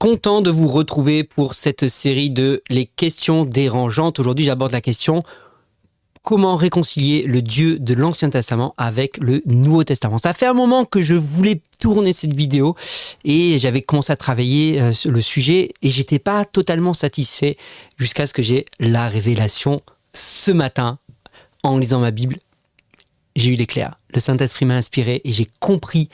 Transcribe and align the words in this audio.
content 0.00 0.40
de 0.40 0.50
vous 0.50 0.66
retrouver 0.66 1.24
pour 1.24 1.52
cette 1.52 1.86
série 1.88 2.30
de 2.30 2.62
Les 2.70 2.86
questions 2.86 3.44
dérangeantes. 3.44 4.18
Aujourd'hui, 4.18 4.46
j'aborde 4.46 4.72
la 4.72 4.80
question 4.80 5.22
comment 6.22 6.56
réconcilier 6.56 7.24
le 7.24 7.42
Dieu 7.42 7.78
de 7.78 7.92
l'Ancien 7.92 8.30
Testament 8.30 8.74
avec 8.78 9.18
le 9.18 9.42
Nouveau 9.44 9.84
Testament? 9.84 10.16
Ça 10.16 10.32
fait 10.32 10.46
un 10.46 10.54
moment 10.54 10.86
que 10.86 11.02
je 11.02 11.14
voulais 11.14 11.60
tourner 11.78 12.14
cette 12.14 12.34
vidéo 12.34 12.76
et 13.24 13.58
j'avais 13.58 13.82
commencé 13.82 14.10
à 14.10 14.16
travailler 14.16 14.80
euh, 14.80 14.92
le 15.04 15.20
sujet 15.20 15.74
et 15.82 15.90
j'étais 15.90 16.18
pas 16.18 16.46
totalement 16.46 16.94
satisfait 16.94 17.58
jusqu'à 17.98 18.26
ce 18.26 18.32
que 18.32 18.40
j'ai 18.40 18.64
la 18.78 19.06
révélation 19.06 19.82
ce 20.14 20.50
matin 20.50 20.98
en 21.62 21.76
lisant 21.76 22.00
ma 22.00 22.10
Bible. 22.10 22.38
J'ai 23.36 23.50
eu 23.50 23.54
l'éclair. 23.54 24.00
Le 24.14 24.20
Saint-Esprit 24.20 24.64
m'a 24.64 24.76
inspiré 24.76 25.20
et 25.24 25.32
j'ai 25.32 25.48
compris 25.60 26.08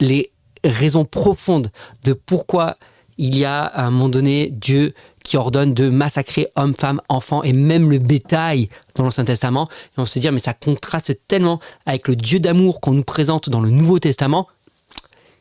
les 0.00 0.32
raisons 0.64 1.04
profondes 1.04 1.70
de 2.02 2.12
pourquoi 2.12 2.76
il 3.18 3.36
y 3.36 3.44
a 3.44 3.62
à 3.62 3.84
un 3.84 3.90
moment 3.90 4.08
donné 4.08 4.50
Dieu 4.50 4.94
qui 5.24 5.36
ordonne 5.36 5.74
de 5.74 5.88
massacrer 5.88 6.48
hommes, 6.54 6.74
femmes, 6.74 7.00
enfants 7.08 7.42
et 7.42 7.52
même 7.52 7.90
le 7.90 7.98
bétail 7.98 8.68
dans 8.94 9.02
l'Ancien 9.02 9.24
Testament. 9.24 9.68
Et 9.96 10.00
on 10.00 10.06
se 10.06 10.18
dit, 10.18 10.30
mais 10.30 10.38
ça 10.38 10.54
contraste 10.54 11.18
tellement 11.26 11.58
avec 11.84 12.06
le 12.06 12.14
Dieu 12.14 12.38
d'amour 12.38 12.80
qu'on 12.80 12.92
nous 12.92 13.04
présente 13.04 13.48
dans 13.50 13.60
le 13.60 13.70
Nouveau 13.70 13.98
Testament. 13.98 14.46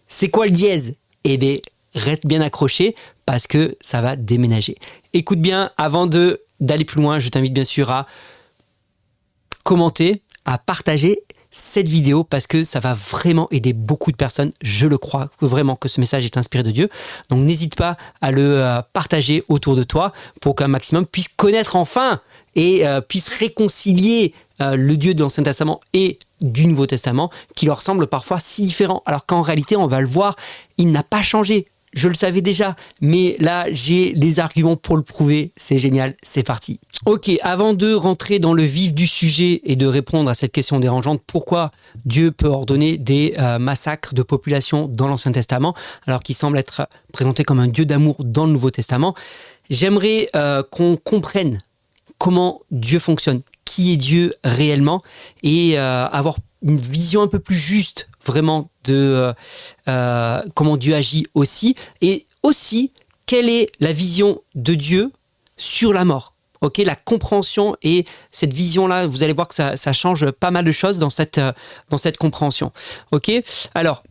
C'est 0.08 0.30
quoi 0.30 0.46
le 0.46 0.52
dièse? 0.52 0.96
Eh 1.24 1.38
bien, 1.38 1.58
reste 1.94 2.26
bien 2.26 2.42
accroché 2.42 2.96
parce 3.26 3.48
que 3.48 3.76
ça 3.82 4.02
va 4.02 4.16
déménager. 4.16 4.76
Écoute 5.14 5.40
bien, 5.40 5.72
avant 5.78 6.08
de 6.08 6.42
d'aller 6.62 6.86
plus 6.86 7.02
loin, 7.02 7.20
je 7.20 7.30
t'invite 7.30 7.54
bien 7.54 7.66
sûr 7.66 7.92
à 7.92 8.08
commenter, 9.64 10.22
à 10.46 10.58
partager 10.58 11.20
cette 11.56 11.88
vidéo 11.88 12.26
parce 12.26 12.48
que 12.48 12.66
ça 12.66 12.82
va 12.82 12.94
vraiment 12.94 13.48
aider 13.50 13.72
beaucoup 13.72 14.12
de 14.12 14.18
personnes. 14.18 14.52
Je 14.62 14.88
le 14.88 14.98
crois 14.98 15.30
vraiment 15.40 15.78
que 15.78 15.88
ce 15.88 16.02
message 16.02 16.26
est 16.26 16.36
inspiré 16.36 16.64
de 16.64 16.72
Dieu. 16.72 16.90
Donc 17.30 17.46
n'hésite 17.46 17.76
pas 17.76 17.96
à 18.20 18.32
le 18.32 18.62
euh, 18.62 18.82
partager 18.92 19.46
autour 19.48 19.78
de 19.78 19.84
toi 19.84 20.12
pour 20.42 20.56
qu'un 20.56 20.68
maximum 20.68 21.06
puisse 21.06 21.30
connaître 21.30 21.78
enfin 21.78 22.20
et 22.56 22.86
euh, 22.86 23.00
puisse 23.00 23.30
réconcilier 23.30 24.34
euh, 24.60 24.76
le 24.76 24.98
Dieu 24.98 25.14
de 25.14 25.22
l'Ancien 25.22 25.44
Testament 25.44 25.80
et 25.94 26.20
du 26.42 26.68
Nouveau 26.68 26.88
Testament 26.88 27.32
qui 27.56 27.66
leur 27.66 27.82
semble 27.82 28.08
parfois 28.08 28.42
si 28.42 28.64
différent 28.64 29.02
alors 29.06 29.26
qu'en 29.26 29.42
réalité 29.42 29.78
on 29.78 29.88
va 29.88 30.02
le 30.02 30.08
voir, 30.08 30.36
il 30.78 30.92
n'a 30.92 31.04
pas 31.04 31.22
changé 31.22 31.68
je 31.96 32.10
le 32.10 32.14
savais 32.14 32.42
déjà, 32.42 32.76
mais 33.02 33.36
là 33.40 33.66
j'ai 33.72 34.14
des 34.14 34.40
arguments 34.40 34.76
pour 34.76 34.98
le 34.98 35.02
prouver, 35.02 35.52
c'est 35.56 35.80
génial, 35.80 36.16
c'est 36.22 36.44
parti. 36.44 36.80
Ok, 37.06 37.32
avant 37.42 37.74
de 37.74 37.94
rentrer 37.94 38.40
dans 38.40 38.54
le 38.54 38.64
vif 38.64 38.94
du 38.94 39.08
sujet 39.08 39.62
et 39.64 39.76
de 39.76 39.88
répondre 39.88 40.30
à 40.30 40.36
cette 40.36 40.52
question 40.52 40.80
dérangeante, 40.80 41.22
pourquoi 41.26 41.72
Dieu 42.06 42.32
peut 42.32 42.48
ordonner 42.48 42.98
des 42.98 43.34
euh, 43.40 43.58
massacres 43.58 44.14
de 44.14 44.22
population 44.22 44.88
dans 44.88 45.08
l'Ancien 45.08 45.32
Testament, 45.32 45.74
alors 46.06 46.22
qu'il 46.22 46.36
semble 46.36 46.58
être 46.58 46.88
présenté 47.14 47.44
comme 47.44 47.60
un 47.60 47.68
Dieu 47.68 47.86
d'amour 47.86 48.18
dans 48.20 48.46
le 48.46 48.52
Nouveau 48.52 48.72
Testament, 48.72 49.16
j'aimerais 49.70 50.30
euh, 50.36 50.64
qu'on 50.70 50.98
comprenne 50.98 51.62
comment 52.18 52.62
Dieu 52.72 53.00
fonctionne, 53.00 53.40
qui 53.64 53.94
est 53.94 53.98
Dieu 53.98 54.34
réellement, 54.44 55.02
et 55.44 55.80
euh, 55.80 56.08
avoir 56.08 56.38
une 56.62 56.78
vision 56.78 57.22
un 57.22 57.28
peu 57.28 57.40
plus 57.40 57.56
juste 57.56 58.08
vraiment 58.26 58.70
de 58.86 58.94
euh, 58.94 59.34
euh, 59.88 60.42
comment 60.54 60.78
Dieu 60.78 60.96
agit 60.96 61.28
aussi, 61.34 61.76
et 62.02 62.26
aussi 62.44 62.92
quelle 63.26 63.50
est 63.50 63.72
la 63.80 63.94
vision 63.94 64.42
de 64.56 64.76
Dieu 64.76 65.12
sur 65.58 65.94
la 65.94 66.06
mort? 66.06 66.34
Ok, 66.62 66.78
la 66.80 66.96
compréhension 66.96 67.76
et 67.84 68.06
cette 68.32 68.54
vision-là, 68.54 69.08
vous 69.08 69.24
allez 69.24 69.34
voir 69.34 69.48
que 69.48 69.56
ça, 69.56 69.94
change 69.94 70.32
pas 70.32 70.52
mal 70.52 70.66
de 70.66 70.72
choses 70.72 70.98
dans 70.98 71.10
cette, 71.10 71.38
euh, 71.38 71.52
dans 71.90 71.98
cette 71.98 72.18
compréhension. 72.18 72.72
Ok, 73.12 73.32
alors 73.74 74.04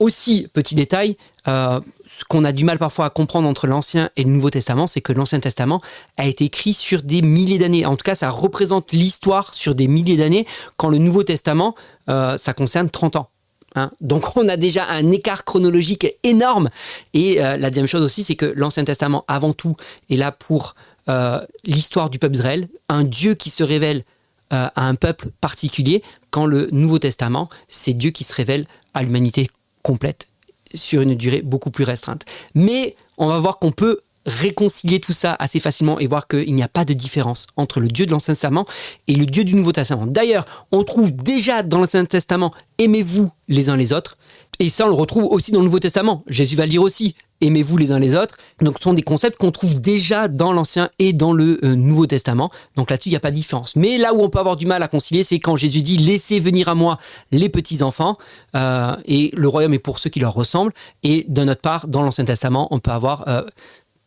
aussi 0.00 0.48
petit 0.52 0.74
détail, 0.74 1.16
ce 1.46 2.24
qu'on 2.28 2.44
a 2.44 2.52
du 2.52 2.64
mal 2.66 2.78
parfois 2.78 3.06
à 3.06 3.10
comprendre 3.10 3.48
entre 3.48 3.66
l'Ancien 3.66 4.10
et 4.16 4.24
le 4.24 4.28
Nouveau 4.28 4.50
Testament, 4.50 4.86
c'est 4.86 5.00
que 5.00 5.14
l'Ancien 5.14 5.40
Testament 5.40 5.80
a 6.18 6.26
été 6.26 6.44
écrit 6.44 6.74
sur 6.74 7.00
des 7.00 7.22
milliers 7.22 7.58
d'années. 7.58 7.86
En 7.86 7.96
tout 7.96 8.04
cas, 8.04 8.14
ça 8.14 8.28
représente 8.28 8.92
l'histoire 8.92 9.54
sur 9.54 9.74
des 9.74 9.88
milliers 9.88 10.18
d'années, 10.18 10.46
quand 10.76 10.90
le 10.90 10.98
Nouveau 10.98 11.22
Testament, 11.22 11.74
ça 12.06 12.52
concerne 12.54 12.90
30 12.90 13.16
ans. 13.16 13.30
Hein. 13.76 13.90
Donc 14.00 14.36
on 14.36 14.48
a 14.48 14.56
déjà 14.56 14.86
un 14.86 15.10
écart 15.10 15.44
chronologique 15.44 16.06
énorme. 16.22 16.70
Et 17.14 17.42
euh, 17.42 17.56
la 17.56 17.70
deuxième 17.70 17.86
chose 17.86 18.02
aussi, 18.02 18.24
c'est 18.24 18.36
que 18.36 18.46
l'Ancien 18.46 18.84
Testament, 18.84 19.24
avant 19.28 19.52
tout, 19.52 19.76
est 20.10 20.16
là 20.16 20.32
pour 20.32 20.74
euh, 21.08 21.40
l'histoire 21.64 22.10
du 22.10 22.18
peuple 22.18 22.32
d'Israël, 22.32 22.68
un 22.88 23.04
Dieu 23.04 23.34
qui 23.34 23.50
se 23.50 23.62
révèle 23.62 24.02
à 24.50 24.86
un 24.86 24.94
peuple 24.94 25.30
particulier, 25.40 26.04
quand 26.30 26.46
le 26.46 26.68
Nouveau 26.70 27.00
Testament, 27.00 27.48
c'est 27.66 27.94
Dieu 27.94 28.10
qui 28.10 28.22
se 28.22 28.32
révèle 28.32 28.64
à 28.94 29.02
l'humanité 29.02 29.48
complète 29.82 30.28
sur 30.72 31.00
une 31.00 31.16
durée 31.16 31.42
beaucoup 31.42 31.70
plus 31.70 31.82
restreinte. 31.82 32.24
Mais 32.54 32.94
on 33.18 33.26
va 33.26 33.38
voir 33.40 33.58
qu'on 33.58 33.72
peut 33.72 34.02
réconcilier 34.26 35.00
tout 35.00 35.12
ça 35.12 35.36
assez 35.38 35.60
facilement 35.60 35.98
et 35.98 36.06
voir 36.06 36.28
qu'il 36.28 36.54
n'y 36.54 36.62
a 36.62 36.68
pas 36.68 36.84
de 36.84 36.92
différence 36.92 37.46
entre 37.56 37.80
le 37.80 37.88
Dieu 37.88 38.06
de 38.06 38.10
l'Ancien 38.10 38.34
Testament 38.34 38.66
et 39.06 39.14
le 39.14 39.26
Dieu 39.26 39.44
du 39.44 39.54
Nouveau 39.54 39.72
Testament. 39.72 40.06
D'ailleurs, 40.06 40.44
on 40.72 40.82
trouve 40.82 41.14
déjà 41.14 41.62
dans 41.62 41.78
l'Ancien 41.78 42.04
Testament 42.04 42.52
aimez-vous 42.78 43.30
les 43.48 43.70
uns 43.70 43.76
les 43.76 43.92
autres? 43.92 44.18
Et 44.58 44.70
ça, 44.70 44.86
on 44.86 44.88
le 44.88 44.94
retrouve 44.94 45.24
aussi 45.24 45.52
dans 45.52 45.60
le 45.60 45.66
Nouveau 45.66 45.78
Testament. 45.78 46.24
Jésus 46.28 46.56
va 46.56 46.64
le 46.64 46.70
dire 46.70 46.82
aussi 46.82 47.14
aimez-vous 47.40 47.76
les 47.76 47.92
uns 47.92 47.98
les 47.98 48.16
autres? 48.16 48.36
Donc, 48.60 48.76
ce 48.78 48.84
sont 48.84 48.94
des 48.94 49.02
concepts 49.02 49.38
qu'on 49.38 49.50
trouve 49.50 49.80
déjà 49.80 50.28
dans 50.28 50.52
l'Ancien 50.52 50.90
et 50.98 51.12
dans 51.12 51.32
le 51.32 51.60
euh, 51.64 51.74
Nouveau 51.74 52.06
Testament. 52.06 52.50
Donc 52.76 52.90
là-dessus, 52.90 53.10
il 53.10 53.12
n'y 53.12 53.16
a 53.16 53.20
pas 53.20 53.30
de 53.30 53.36
différence. 53.36 53.76
Mais 53.76 53.98
là 53.98 54.14
où 54.14 54.22
on 54.22 54.30
peut 54.30 54.38
avoir 54.38 54.56
du 54.56 54.66
mal 54.66 54.82
à 54.82 54.88
concilier, 54.88 55.22
c'est 55.22 55.38
quand 55.38 55.56
Jésus 55.56 55.82
dit 55.82 55.98
laissez 55.98 56.40
venir 56.40 56.68
à 56.68 56.74
moi 56.74 56.98
les 57.32 57.48
petits 57.48 57.82
enfants 57.82 58.16
euh, 58.54 58.96
et 59.04 59.32
le 59.36 59.48
royaume 59.48 59.74
est 59.74 59.78
pour 59.78 59.98
ceux 59.98 60.10
qui 60.10 60.20
leur 60.20 60.34
ressemblent. 60.34 60.72
Et 61.02 61.26
de 61.28 61.44
notre 61.44 61.60
part, 61.60 61.88
dans 61.88 62.02
l'Ancien 62.02 62.24
Testament, 62.24 62.68
on 62.70 62.78
peut 62.78 62.90
avoir 62.90 63.28
euh, 63.28 63.42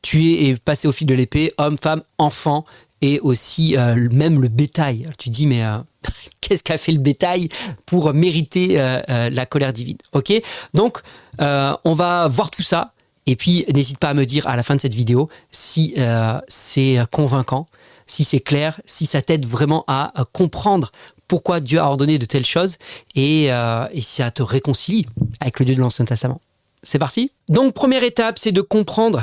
tué 0.02 0.48
et 0.48 0.56
passé 0.56 0.88
au 0.88 0.92
fil 0.92 1.08
de 1.08 1.14
l'épée 1.14 1.52
hommes, 1.58 1.78
femmes, 1.78 2.02
enfants 2.18 2.66
et 3.02 3.20
aussi 3.22 3.78
même 4.12 4.42
le 4.42 4.50
bétail. 4.50 5.08
tu 5.18 5.30
dis 5.30 5.48
mais 5.48 5.64
qu'est-ce 6.42 6.64
qu'a 6.64 6.78
fait 6.78 6.92
le 6.92 7.00
bétail 7.00 7.48
pour 7.86 8.14
mériter 8.14 8.76
la 9.08 9.46
colère 9.46 9.72
divine? 9.72 9.98
Ok, 10.12 10.34
donc 10.74 11.02
on 11.40 11.94
va 11.94 12.28
voir 12.28 12.52
tout 12.52 12.62
ça 12.62 12.94
et 13.30 13.36
puis, 13.36 13.64
n'hésite 13.72 14.00
pas 14.00 14.10
à 14.10 14.14
me 14.16 14.26
dire 14.26 14.48
à 14.48 14.56
la 14.56 14.64
fin 14.64 14.76
de 14.76 14.82
cette 14.82 14.96
vidéo 14.96 15.30
si 15.52 15.94
euh, 16.00 16.42
c'est 16.48 16.98
convaincant, 17.12 17.68
si 18.08 18.24
c'est 18.24 18.40
clair, 18.40 18.82
si 18.86 19.06
ça 19.06 19.22
t'aide 19.22 19.46
vraiment 19.46 19.84
à, 19.88 20.12
comprendre 20.34 20.92
pourquoi 21.28 21.60
Dieu 21.60 21.78
a 21.78 21.86
ordonné 21.86 22.18
de 22.18 22.26
telles 22.26 22.44
choses 22.44 22.78
et, 23.14 23.54
euh, 23.54 23.88
et 23.92 24.02
si 24.02 24.16
ça 24.16 24.32
te 24.32 24.42
réconcilie 24.42 25.06
avec 25.42 25.60
le 25.60 25.66
Dieu 25.68 25.76
de 25.76 25.80
l'Ancien 25.80 26.06
Testament. 26.06 26.42
C'est 26.82 26.98
parti? 26.98 27.32
Donc, 27.50 27.76
première 27.76 28.02
étape, 28.02 28.40
c'est 28.40 28.52
de 28.52 28.62
comprendre 28.62 29.22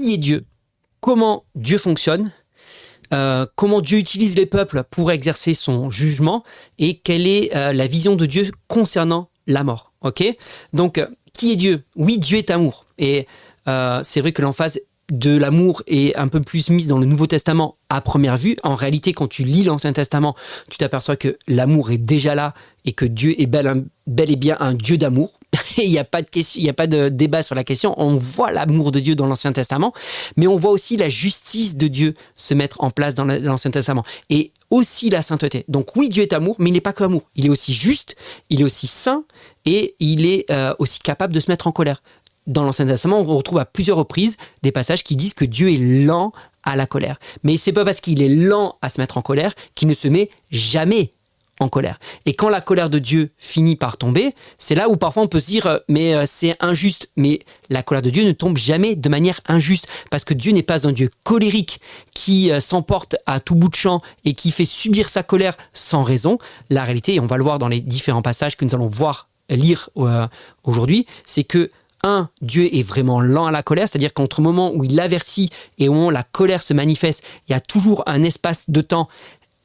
qui 0.00 0.14
est 0.14 0.18
Dieu, 0.18 0.44
comment 1.00 1.44
Dieu 1.54 1.78
fonctionne, 1.78 2.32
euh, 3.12 3.46
comment 3.56 3.80
Dieu 3.80 3.98
utilise 3.98 4.36
les 4.36 4.46
peuples 4.46 4.84
pour 4.90 5.10
exercer 5.10 5.54
son 5.54 5.90
jugement 5.90 6.44
et 6.78 6.98
quelle 6.98 7.26
est 7.26 7.52
la 7.54 7.86
vision 7.86 8.16
de 8.16 8.26
Dieu 8.26 8.50
concernant 8.68 9.30
la 9.46 9.64
mort. 9.64 9.92
Ok? 10.02 10.24
Donc, 10.72 11.04
qui 11.32 11.52
est 11.52 11.56
Dieu? 11.56 11.82
Oui, 11.96 12.18
Dieu 12.18 12.38
est 12.38 12.50
amour. 12.50 12.86
Et 12.98 13.26
euh, 13.68 14.00
c'est 14.02 14.20
vrai 14.20 14.32
que 14.32 14.42
l'emphase 14.42 14.80
de 15.10 15.36
l'amour 15.36 15.82
est 15.86 16.16
un 16.16 16.28
peu 16.28 16.40
plus 16.40 16.70
mise 16.70 16.86
dans 16.86 16.98
le 16.98 17.06
Nouveau 17.06 17.26
Testament 17.26 17.76
à 17.88 18.00
première 18.00 18.36
vue. 18.36 18.56
En 18.62 18.74
réalité, 18.74 19.12
quand 19.12 19.28
tu 19.28 19.44
lis 19.44 19.64
l'Ancien 19.64 19.92
Testament, 19.92 20.34
tu 20.70 20.78
t'aperçois 20.78 21.16
que 21.16 21.36
l'amour 21.48 21.90
est 21.90 21.98
déjà 21.98 22.34
là 22.34 22.54
et 22.84 22.92
que 22.92 23.04
Dieu 23.04 23.40
est 23.40 23.46
bel, 23.46 23.84
et 24.30 24.36
bien 24.36 24.56
un 24.60 24.74
Dieu 24.74 24.96
d'amour. 24.96 25.32
il 25.78 25.90
n'y 25.90 25.98
a 25.98 26.04
pas 26.04 26.22
de 26.22 26.28
il 26.56 26.68
a 26.68 26.72
pas 26.72 26.86
de 26.86 27.08
débat 27.08 27.42
sur 27.42 27.54
la 27.54 27.64
question. 27.64 27.94
On 27.98 28.14
voit 28.14 28.52
l'amour 28.52 28.92
de 28.92 29.00
Dieu 29.00 29.14
dans 29.14 29.26
l'Ancien 29.26 29.52
Testament, 29.52 29.92
mais 30.36 30.46
on 30.46 30.56
voit 30.56 30.70
aussi 30.70 30.96
la 30.96 31.08
justice 31.08 31.76
de 31.76 31.88
Dieu 31.88 32.14
se 32.36 32.54
mettre 32.54 32.82
en 32.82 32.90
place 32.90 33.14
dans 33.14 33.24
l'Ancien 33.24 33.70
Testament 33.70 34.04
et 34.30 34.52
aussi 34.70 35.10
la 35.10 35.20
sainteté. 35.20 35.64
Donc 35.66 35.96
oui, 35.96 36.08
Dieu 36.08 36.22
est 36.22 36.32
amour, 36.32 36.56
mais 36.58 36.70
il 36.70 36.72
n'est 36.72 36.80
pas 36.80 36.92
que 36.92 37.02
amour. 37.02 37.22
Il 37.34 37.46
est 37.46 37.48
aussi 37.48 37.74
juste, 37.74 38.14
il 38.48 38.60
est 38.60 38.64
aussi 38.64 38.86
saint 38.86 39.24
et 39.64 39.96
il 39.98 40.26
est 40.26 40.48
euh, 40.50 40.74
aussi 40.78 41.00
capable 41.00 41.34
de 41.34 41.40
se 41.40 41.50
mettre 41.50 41.66
en 41.66 41.72
colère 41.72 42.02
dans 42.50 42.64
l'Ancien 42.64 42.86
Testament, 42.86 43.20
on 43.20 43.36
retrouve 43.36 43.58
à 43.58 43.64
plusieurs 43.64 43.96
reprises 43.96 44.36
des 44.62 44.72
passages 44.72 45.04
qui 45.04 45.16
disent 45.16 45.34
que 45.34 45.44
Dieu 45.44 45.72
est 45.72 46.04
lent 46.04 46.32
à 46.64 46.76
la 46.76 46.86
colère. 46.86 47.18
Mais 47.42 47.56
c'est 47.56 47.72
pas 47.72 47.84
parce 47.84 48.00
qu'il 48.00 48.20
est 48.22 48.28
lent 48.28 48.76
à 48.82 48.88
se 48.88 49.00
mettre 49.00 49.16
en 49.16 49.22
colère 49.22 49.54
qu'il 49.74 49.88
ne 49.88 49.94
se 49.94 50.08
met 50.08 50.30
jamais 50.50 51.12
en 51.60 51.68
colère. 51.68 52.00
Et 52.24 52.32
quand 52.32 52.48
la 52.48 52.62
colère 52.62 52.88
de 52.88 52.98
Dieu 52.98 53.30
finit 53.36 53.76
par 53.76 53.98
tomber, 53.98 54.34
c'est 54.58 54.74
là 54.74 54.88
où 54.88 54.96
parfois 54.96 55.22
on 55.22 55.28
peut 55.28 55.40
se 55.40 55.46
dire 55.46 55.66
euh, 55.66 55.78
mais 55.88 56.14
euh, 56.14 56.24
c'est 56.26 56.56
injuste. 56.60 57.10
Mais 57.16 57.40
la 57.68 57.82
colère 57.82 58.02
de 58.02 58.10
Dieu 58.10 58.24
ne 58.24 58.32
tombe 58.32 58.56
jamais 58.56 58.96
de 58.96 59.08
manière 59.10 59.40
injuste 59.46 59.86
parce 60.10 60.24
que 60.24 60.34
Dieu 60.34 60.52
n'est 60.52 60.62
pas 60.62 60.88
un 60.88 60.92
Dieu 60.92 61.10
colérique 61.22 61.80
qui 62.14 62.50
euh, 62.50 62.60
s'emporte 62.60 63.16
à 63.26 63.40
tout 63.40 63.54
bout 63.54 63.68
de 63.68 63.74
champ 63.74 64.00
et 64.24 64.32
qui 64.32 64.50
fait 64.50 64.64
subir 64.64 65.10
sa 65.10 65.22
colère 65.22 65.56
sans 65.74 66.02
raison. 66.02 66.38
La 66.70 66.84
réalité, 66.84 67.14
et 67.14 67.20
on 67.20 67.26
va 67.26 67.36
le 67.36 67.44
voir 67.44 67.58
dans 67.58 67.68
les 67.68 67.82
différents 67.82 68.22
passages 68.22 68.56
que 68.56 68.64
nous 68.64 68.74
allons 68.74 68.86
voir 68.86 69.28
lire 69.50 69.90
aujourd'hui, 70.62 71.06
c'est 71.26 71.42
que 71.42 71.72
un, 72.02 72.28
Dieu 72.40 72.74
est 72.74 72.82
vraiment 72.82 73.20
lent 73.20 73.46
à 73.46 73.50
la 73.50 73.62
colère, 73.62 73.88
c'est-à-dire 73.88 74.12
qu'entre 74.12 74.40
le 74.40 74.44
moment 74.44 74.72
où 74.72 74.84
il 74.84 74.98
avertit 75.00 75.50
et 75.78 75.88
où 75.88 76.10
la 76.10 76.22
colère 76.22 76.62
se 76.62 76.72
manifeste, 76.72 77.22
il 77.48 77.52
y 77.52 77.54
a 77.54 77.60
toujours 77.60 78.02
un 78.06 78.22
espace 78.22 78.68
de 78.68 78.80
temps 78.80 79.08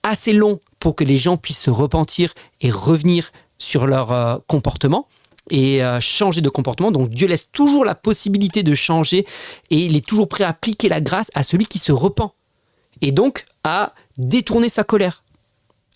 assez 0.03 0.33
long 0.33 0.59
pour 0.79 0.95
que 0.95 1.03
les 1.03 1.17
gens 1.17 1.37
puissent 1.37 1.61
se 1.61 1.71
repentir 1.71 2.33
et 2.61 2.69
revenir 2.69 3.31
sur 3.57 3.87
leur 3.87 4.11
euh, 4.11 4.37
comportement. 4.47 5.07
et 5.51 5.83
euh, 5.83 5.99
changer 5.99 6.41
de 6.41 6.49
comportement. 6.49 6.91
Donc 6.91 7.09
Dieu 7.09 7.27
laisse 7.27 7.49
toujours 7.51 7.85
la 7.85 7.95
possibilité 7.95 8.63
de 8.63 8.73
changer 8.73 9.25
et 9.69 9.77
il 9.77 9.95
est 9.95 10.05
toujours 10.05 10.27
prêt 10.27 10.43
à 10.43 10.49
appliquer 10.49 10.89
la 10.89 11.01
grâce 11.01 11.29
à 11.35 11.43
celui 11.43 11.67
qui 11.67 11.79
se 11.79 11.91
repent. 11.91 12.31
Et 13.01 13.11
donc 13.11 13.45
à 13.63 13.93
détourner 14.17 14.69
sa 14.69 14.83
colère. 14.83 15.23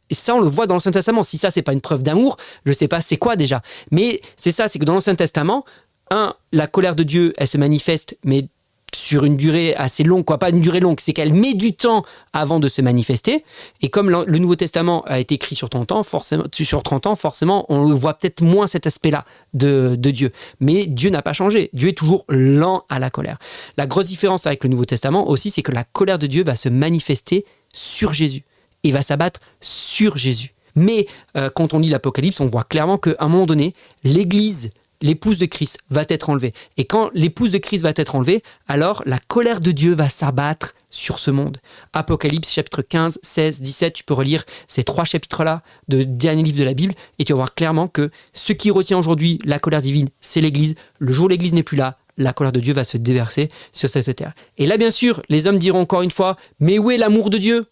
Et 0.09 0.15
ça, 0.15 0.35
on 0.35 0.39
le 0.39 0.47
voit 0.47 0.67
dans 0.67 0.73
l'Ancien 0.73 0.91
Testament. 0.91 1.23
Si 1.23 1.37
ça, 1.37 1.51
c'est 1.51 1.61
pas 1.61 1.73
une 1.73 1.81
preuve 1.81 2.03
d'amour, 2.03 2.37
je 2.65 2.73
sais 2.73 2.87
pas 2.87 3.01
c'est 3.01 3.17
quoi 3.17 3.35
déjà. 3.35 3.61
Mais 3.91 4.21
c'est 4.35 4.51
ça, 4.51 4.67
c'est 4.67 4.79
que 4.79 4.85
dans 4.85 4.95
l'Ancien 4.95 5.15
Testament, 5.15 5.65
un, 6.11 6.33
la 6.51 6.67
colère 6.67 6.95
de 6.95 7.03
Dieu, 7.03 7.33
elle 7.37 7.47
se 7.47 7.57
manifeste, 7.57 8.17
mais 8.23 8.47
sur 8.93 9.25
une 9.25 9.37
durée 9.37 9.75
assez 9.75 10.03
longue, 10.03 10.25
quoi, 10.25 10.37
pas 10.37 10.49
une 10.49 10.61
durée 10.61 10.79
longue, 10.79 10.99
c'est 10.99 11.13
qu'elle 11.13 11.33
met 11.33 11.53
du 11.53 11.73
temps 11.73 12.03
avant 12.33 12.59
de 12.59 12.67
se 12.67 12.81
manifester. 12.81 13.43
Et 13.81 13.89
comme 13.89 14.09
le 14.09 14.37
Nouveau 14.39 14.55
Testament 14.55 15.03
a 15.05 15.19
été 15.19 15.35
écrit 15.35 15.55
sur 15.55 15.69
30 15.69 15.91
ans, 15.91 16.03
forcément, 16.03 16.43
sur 16.51 16.83
30 16.83 17.07
ans, 17.07 17.15
forcément, 17.15 17.65
on 17.69 17.93
voit 17.93 18.15
peut-être 18.15 18.41
moins 18.41 18.67
cet 18.67 18.87
aspect-là 18.87 19.25
de, 19.53 19.95
de, 19.97 20.11
Dieu. 20.11 20.31
Mais 20.59 20.85
Dieu 20.85 21.09
n'a 21.09 21.21
pas 21.21 21.33
changé. 21.33 21.69
Dieu 21.73 21.89
est 21.89 21.97
toujours 21.97 22.25
lent 22.29 22.83
à 22.89 22.99
la 22.99 23.09
colère. 23.09 23.37
La 23.77 23.87
grosse 23.87 24.07
différence 24.07 24.47
avec 24.47 24.63
le 24.63 24.69
Nouveau 24.69 24.85
Testament 24.85 25.29
aussi, 25.29 25.49
c'est 25.49 25.61
que 25.61 25.71
la 25.71 25.83
colère 25.83 26.19
de 26.19 26.27
Dieu 26.27 26.43
va 26.43 26.55
se 26.55 26.69
manifester 26.69 27.45
sur 27.73 28.13
Jésus 28.13 28.43
et 28.83 28.91
va 28.91 29.01
s'abattre 29.01 29.39
sur 29.61 30.17
Jésus. 30.17 30.53
Mais 30.75 31.07
euh, 31.35 31.49
quand 31.53 31.73
on 31.73 31.79
lit 31.79 31.89
l'Apocalypse, 31.89 32.39
on 32.39 32.45
voit 32.45 32.63
clairement 32.63 32.97
qu'à 32.97 33.15
un 33.19 33.27
moment 33.27 33.45
donné, 33.45 33.73
l'Église 34.03 34.71
l'épouse 35.01 35.37
de 35.37 35.45
Christ 35.45 35.79
va 35.89 36.03
être 36.09 36.29
enlevée. 36.29 36.53
Et 36.77 36.85
quand 36.85 37.09
l'épouse 37.13 37.51
de 37.51 37.57
Christ 37.57 37.83
va 37.83 37.93
être 37.95 38.15
enlevée, 38.15 38.43
alors 38.67 39.01
la 39.05 39.17
colère 39.17 39.59
de 39.59 39.71
Dieu 39.71 39.93
va 39.93 40.09
s'abattre 40.09 40.73
sur 40.89 41.19
ce 41.19 41.31
monde. 41.31 41.57
Apocalypse 41.93 42.51
chapitre 42.51 42.81
15, 42.81 43.19
16, 43.21 43.61
17, 43.61 43.93
tu 43.93 44.03
peux 44.03 44.13
relire 44.13 44.43
ces 44.67 44.83
trois 44.83 45.05
chapitres-là 45.05 45.61
de 45.87 46.03
dernier 46.03 46.43
livre 46.43 46.59
de 46.59 46.63
la 46.63 46.73
Bible 46.73 46.93
et 47.19 47.25
tu 47.25 47.33
vas 47.33 47.37
voir 47.37 47.53
clairement 47.53 47.87
que 47.87 48.09
ce 48.33 48.53
qui 48.53 48.71
retient 48.71 48.97
aujourd'hui 48.97 49.39
la 49.45 49.59
colère 49.59 49.81
divine, 49.81 50.07
c'est 50.19 50.41
l'Église. 50.41 50.75
Le 50.97 51.13
jour 51.13 51.25
où 51.25 51.29
l'Église 51.29 51.53
n'est 51.53 51.63
plus 51.63 51.77
là, 51.77 51.97
la 52.17 52.33
colère 52.33 52.51
de 52.51 52.59
Dieu 52.59 52.73
va 52.73 52.83
se 52.83 52.97
déverser 52.97 53.49
sur 53.71 53.89
cette 53.89 54.13
terre. 54.15 54.33
Et 54.57 54.65
là, 54.65 54.77
bien 54.77 54.91
sûr, 54.91 55.21
les 55.29 55.47
hommes 55.47 55.59
diront 55.59 55.81
encore 55.81 56.01
une 56.01 56.11
fois, 56.11 56.35
mais 56.59 56.77
où 56.77 56.91
est 56.91 56.97
l'amour 56.97 57.29
de 57.29 57.37
Dieu? 57.37 57.67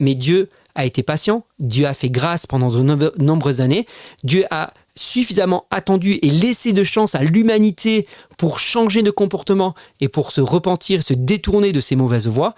Mais 0.00 0.14
Dieu 0.14 0.50
a 0.74 0.84
été 0.84 1.02
patient, 1.02 1.44
Dieu 1.58 1.86
a 1.86 1.94
fait 1.94 2.10
grâce 2.10 2.46
pendant 2.46 2.70
de 2.70 3.12
nombreuses 3.18 3.60
années, 3.60 3.86
Dieu 4.24 4.44
a 4.50 4.72
suffisamment 4.94 5.66
attendu 5.70 6.18
et 6.22 6.30
laissé 6.30 6.72
de 6.72 6.84
chance 6.84 7.14
à 7.14 7.22
l'humanité 7.22 8.06
pour 8.36 8.58
changer 8.58 9.02
de 9.02 9.10
comportement 9.10 9.74
et 10.00 10.08
pour 10.08 10.32
se 10.32 10.40
repentir, 10.40 11.02
se 11.02 11.14
détourner 11.14 11.72
de 11.72 11.80
ses 11.80 11.96
mauvaises 11.96 12.28
voies, 12.28 12.54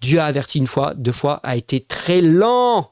Dieu 0.00 0.20
a 0.20 0.26
averti 0.26 0.58
une 0.58 0.66
fois, 0.66 0.94
deux 0.94 1.12
fois, 1.12 1.40
a 1.42 1.56
été 1.56 1.80
très 1.80 2.20
lent 2.20 2.90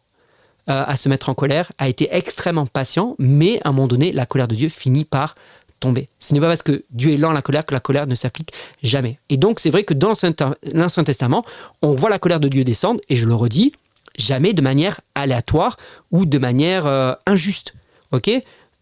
euh, 0.70 0.84
à 0.86 0.96
se 0.96 1.08
mettre 1.08 1.28
en 1.28 1.34
colère, 1.34 1.72
a 1.78 1.88
été 1.88 2.08
extrêmement 2.10 2.66
patient, 2.66 3.16
mais 3.18 3.60
à 3.64 3.68
un 3.68 3.72
moment 3.72 3.88
donné, 3.88 4.12
la 4.12 4.26
colère 4.26 4.48
de 4.48 4.54
Dieu 4.54 4.68
finit 4.68 5.04
par 5.04 5.34
tomber. 5.80 6.08
Ce 6.18 6.32
n'est 6.32 6.40
pas 6.40 6.48
parce 6.48 6.62
que 6.62 6.84
Dieu 6.90 7.12
est 7.12 7.16
lent 7.16 7.30
à 7.30 7.34
la 7.34 7.42
colère 7.42 7.64
que 7.64 7.74
la 7.74 7.80
colère 7.80 8.06
ne 8.06 8.14
s'applique 8.14 8.52
jamais. 8.82 9.18
Et 9.28 9.36
donc 9.36 9.60
c'est 9.60 9.70
vrai 9.70 9.84
que 9.84 9.92
dans 9.92 10.14
l'Ancien 10.72 11.04
Testament, 11.04 11.44
on 11.82 11.92
voit 11.92 12.08
la 12.08 12.18
colère 12.18 12.40
de 12.40 12.48
Dieu 12.48 12.64
descendre, 12.64 13.00
et 13.08 13.16
je 13.16 13.26
le 13.26 13.34
redis, 13.34 13.72
jamais 14.16 14.54
de 14.54 14.62
manière 14.62 15.00
aléatoire 15.14 15.76
ou 16.10 16.24
de 16.24 16.38
manière 16.38 16.86
euh, 16.86 17.12
injuste. 17.26 17.74
Ok? 18.12 18.30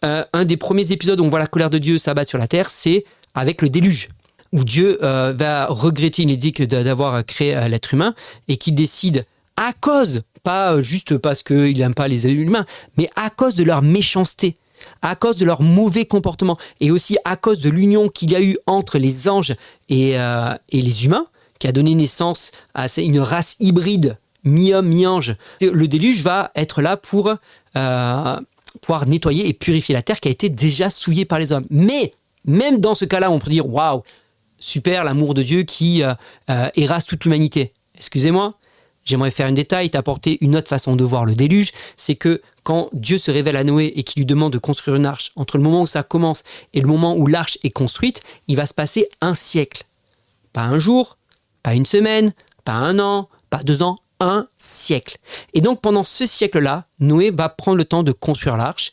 Euh, 0.04 0.24
un 0.32 0.44
des 0.44 0.56
premiers 0.56 0.90
épisodes 0.90 1.20
où 1.20 1.24
on 1.24 1.28
voit 1.28 1.38
la 1.38 1.46
colère 1.46 1.70
de 1.70 1.78
Dieu 1.78 1.98
s'abattre 1.98 2.28
sur 2.28 2.38
la 2.38 2.48
terre, 2.48 2.70
c'est 2.70 3.04
avec 3.34 3.62
le 3.62 3.68
déluge, 3.68 4.08
où 4.52 4.64
Dieu 4.64 4.98
euh, 5.02 5.32
va 5.36 5.66
regretter, 5.66 6.22
il 6.22 6.66
d'avoir 6.66 7.24
créé 7.24 7.54
euh, 7.54 7.68
l'être 7.68 7.94
humain, 7.94 8.14
et 8.48 8.56
qu'il 8.56 8.74
décide 8.74 9.24
à 9.56 9.72
cause, 9.72 10.22
pas 10.42 10.82
juste 10.82 11.16
parce 11.18 11.42
qu'il 11.42 11.78
n'aime 11.78 11.94
pas 11.94 12.08
les 12.08 12.26
humains, 12.26 12.66
mais 12.96 13.08
à 13.14 13.30
cause 13.30 13.54
de 13.54 13.62
leur 13.62 13.80
méchanceté, 13.80 14.56
à 15.02 15.14
cause 15.14 15.36
de 15.36 15.44
leur 15.44 15.62
mauvais 15.62 16.04
comportement, 16.04 16.58
et 16.80 16.90
aussi 16.90 17.16
à 17.24 17.36
cause 17.36 17.60
de 17.60 17.70
l'union 17.70 18.08
qu'il 18.08 18.32
y 18.32 18.36
a 18.36 18.42
eu 18.42 18.58
entre 18.66 18.98
les 18.98 19.28
anges 19.28 19.54
et, 19.88 20.16
les 20.72 21.04
humains, 21.04 21.26
qui 21.60 21.68
a 21.68 21.72
donné 21.72 21.94
naissance 21.94 22.50
à 22.74 22.88
une 22.96 23.20
race 23.20 23.54
hybride 23.60 24.16
mi-homme, 24.42 24.88
mi-ange. 24.88 25.36
Le 25.60 25.86
déluge 25.86 26.22
va 26.22 26.50
être 26.56 26.82
là 26.82 26.96
pour 26.96 27.32
pouvoir 28.80 29.06
nettoyer 29.06 29.48
et 29.48 29.52
purifier 29.52 29.94
la 29.94 30.02
terre 30.02 30.20
qui 30.20 30.28
a 30.28 30.30
été 30.30 30.48
déjà 30.48 30.90
souillée 30.90 31.24
par 31.24 31.38
les 31.38 31.52
hommes. 31.52 31.66
Mais 31.70 32.14
même 32.44 32.80
dans 32.80 32.94
ce 32.94 33.04
cas-là, 33.04 33.30
on 33.30 33.38
peut 33.38 33.50
dire 33.50 33.68
waouh, 33.68 34.02
super 34.58 35.04
l'amour 35.04 35.34
de 35.34 35.42
Dieu 35.42 35.62
qui 35.62 36.02
euh, 36.02 36.14
euh, 36.50 36.98
toute 37.06 37.24
l'humanité. 37.24 37.72
Excusez-moi, 37.96 38.54
j'aimerais 39.04 39.30
faire 39.30 39.46
un 39.46 39.52
détail, 39.52 39.90
t'apporter 39.90 40.38
une 40.40 40.56
autre 40.56 40.68
façon 40.68 40.96
de 40.96 41.04
voir 41.04 41.24
le 41.24 41.34
déluge, 41.34 41.72
c'est 41.96 42.14
que 42.14 42.40
quand 42.62 42.88
Dieu 42.92 43.18
se 43.18 43.30
révèle 43.30 43.56
à 43.56 43.64
Noé 43.64 43.92
et 43.96 44.02
qu'il 44.02 44.20
lui 44.20 44.26
demande 44.26 44.52
de 44.52 44.58
construire 44.58 44.96
une 44.96 45.06
arche, 45.06 45.32
entre 45.36 45.56
le 45.56 45.62
moment 45.64 45.82
où 45.82 45.86
ça 45.86 46.02
commence 46.02 46.44
et 46.72 46.80
le 46.80 46.86
moment 46.86 47.16
où 47.16 47.26
l'arche 47.26 47.58
est 47.64 47.70
construite, 47.70 48.22
il 48.48 48.56
va 48.56 48.66
se 48.66 48.74
passer 48.74 49.08
un 49.20 49.34
siècle. 49.34 49.84
Pas 50.52 50.62
un 50.62 50.78
jour, 50.78 51.18
pas 51.62 51.74
une 51.74 51.86
semaine, 51.86 52.32
pas 52.64 52.72
un 52.72 52.98
an, 52.98 53.28
pas 53.50 53.62
deux 53.62 53.82
ans, 53.82 53.98
un 54.22 54.46
siècle. 54.58 55.18
Et 55.54 55.60
donc 55.60 55.80
pendant 55.80 56.02
ce 56.02 56.26
siècle-là, 56.26 56.86
Noé 57.00 57.30
va 57.30 57.48
prendre 57.48 57.76
le 57.76 57.84
temps 57.84 58.02
de 58.02 58.12
construire 58.12 58.56
l'arche 58.56 58.92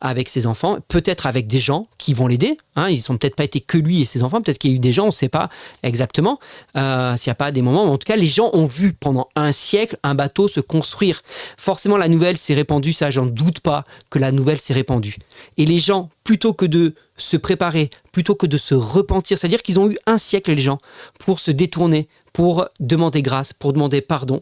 avec 0.00 0.28
ses 0.28 0.46
enfants, 0.46 0.78
peut-être 0.88 1.26
avec 1.26 1.46
des 1.46 1.60
gens 1.60 1.86
qui 1.98 2.14
vont 2.14 2.26
l'aider. 2.26 2.56
Hein, 2.74 2.88
ils 2.88 3.02
sont 3.02 3.18
peut-être 3.18 3.36
pas 3.36 3.44
été 3.44 3.60
que 3.60 3.76
lui 3.76 4.00
et 4.00 4.04
ses 4.04 4.22
enfants, 4.22 4.40
peut-être 4.40 4.58
qu'il 4.58 4.70
y 4.70 4.74
a 4.74 4.76
eu 4.76 4.80
des 4.80 4.92
gens, 4.92 5.04
on 5.04 5.06
ne 5.06 5.12
sait 5.12 5.28
pas 5.28 5.50
exactement 5.82 6.38
euh, 6.76 7.16
s'il 7.16 7.28
n'y 7.28 7.32
a 7.32 7.36
pas 7.36 7.52
des 7.52 7.60
moments. 7.60 7.84
Mais 7.84 7.92
en 7.92 7.98
tout 7.98 8.06
cas, 8.06 8.16
les 8.16 8.26
gens 8.26 8.50
ont 8.54 8.66
vu 8.66 8.94
pendant 8.94 9.28
un 9.36 9.52
siècle 9.52 9.98
un 10.02 10.14
bateau 10.14 10.48
se 10.48 10.60
construire. 10.60 11.22
Forcément, 11.58 11.98
la 11.98 12.08
nouvelle 12.08 12.38
s'est 12.38 12.54
répandue, 12.54 12.94
ça, 12.94 13.10
j'en 13.10 13.26
doute 13.26 13.60
pas 13.60 13.84
que 14.08 14.18
la 14.18 14.32
nouvelle 14.32 14.60
s'est 14.60 14.72
répandue. 14.72 15.16
Et 15.58 15.66
les 15.66 15.78
gens, 15.78 16.08
plutôt 16.24 16.54
que 16.54 16.64
de 16.64 16.94
se 17.16 17.36
préparer, 17.36 17.90
plutôt 18.12 18.34
que 18.34 18.46
de 18.46 18.56
se 18.56 18.74
repentir, 18.74 19.38
c'est-à-dire 19.38 19.62
qu'ils 19.62 19.78
ont 19.78 19.90
eu 19.90 19.98
un 20.06 20.16
siècle, 20.16 20.54
les 20.54 20.62
gens, 20.62 20.78
pour 21.18 21.40
se 21.40 21.50
détourner, 21.50 22.08
pour 22.32 22.66
demander 22.78 23.20
grâce, 23.20 23.52
pour 23.52 23.74
demander 23.74 24.00
pardon, 24.00 24.40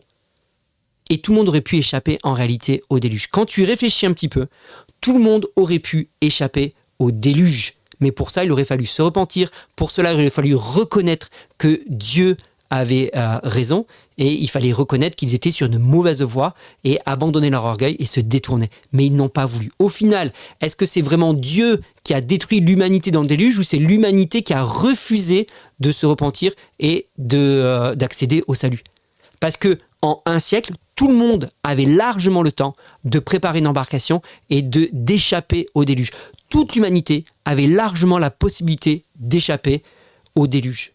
et 1.11 1.19
tout 1.19 1.33
le 1.33 1.39
monde 1.39 1.49
aurait 1.49 1.61
pu 1.61 1.77
échapper 1.77 2.19
en 2.23 2.35
réalité 2.35 2.83
au 2.91 2.99
déluge. 2.99 3.29
Quand 3.29 3.47
tu 3.47 3.65
réfléchis 3.65 4.07
un 4.07 4.13
petit 4.13 4.29
peu, 4.29 4.47
tout 5.01 5.13
le 5.13 5.21
monde 5.21 5.47
aurait 5.57 5.79
pu 5.79 6.09
échapper 6.21 6.75
au 6.99 7.11
déluge. 7.11 7.75
Mais 8.01 8.13
pour 8.13 8.31
ça, 8.31 8.45
il 8.45 8.53
aurait 8.53 8.65
fallu 8.65 8.87
se 8.87 9.03
repentir. 9.03 9.51
Pour 9.77 9.91
cela, 9.91 10.13
il 10.13 10.15
aurait 10.15 10.31
fallu 10.31 10.55
reconnaître 10.55 11.31
que 11.59 11.81
Dieu 11.89 12.37
avait 12.71 13.11
euh, 13.17 13.39
raison 13.43 13.87
et 14.19 14.31
il 14.31 14.49
fallait 14.49 14.73
reconnaître 14.73 15.17
qu'ils 15.17 15.35
étaient 15.35 15.51
sur 15.51 15.67
une 15.67 15.79
mauvaise 15.79 16.23
voie 16.23 16.55
et 16.85 16.99
abandonner 17.07 17.51
leur 17.51 17.65
orgueil 17.65 17.97
et 17.99 18.05
se 18.05 18.21
détourner. 18.21 18.69
Mais 18.93 19.07
ils 19.07 19.15
n'ont 19.15 19.29
pas 19.29 19.47
voulu. 19.47 19.71
Au 19.79 19.89
final, 19.89 20.33
est-ce 20.61 20.77
que 20.77 20.85
c'est 20.87 21.01
vraiment 21.01 21.35
Dieu 21.35 21.81
qui 22.05 22.15
a 22.15 22.21
détruit 22.21 22.61
l'humanité 22.61 23.11
dans 23.11 23.23
le 23.23 23.29
déluge 23.29 23.59
ou 23.59 23.63
c'est 23.63 23.79
l'humanité 23.79 24.43
qui 24.43 24.53
a 24.53 24.63
refusé 24.63 25.47
de 25.81 25.93
se 25.93 26.05
repentir 26.05 26.53
et 26.79 27.07
euh, 27.33 27.95
d'accéder 27.95 28.45
au 28.47 28.55
salut? 28.55 28.83
Parce 29.41 29.57
que 29.57 29.79
en 30.03 30.21
un 30.27 30.39
siècle, 30.39 30.73
tout 30.99 31.07
le 31.07 31.15
monde 31.15 31.49
avait 31.63 31.85
largement 31.85 32.43
le 32.43 32.51
temps 32.51 32.75
de 33.05 33.21
préparer 33.21 33.61
une 33.61 33.69
embarcation 33.69 34.21
et 34.51 34.63
de 34.63 34.89
d'échapper 34.93 35.69
au 35.75 35.85
déluge. 35.85 36.11
Toute 36.49 36.75
l'humanité 36.75 37.25
avait 37.45 37.69
largement 37.69 38.19
la 38.19 38.31
possibilité 38.31 39.05
d'échapper 39.15 39.85
au 40.35 40.49
déluge. 40.49 40.91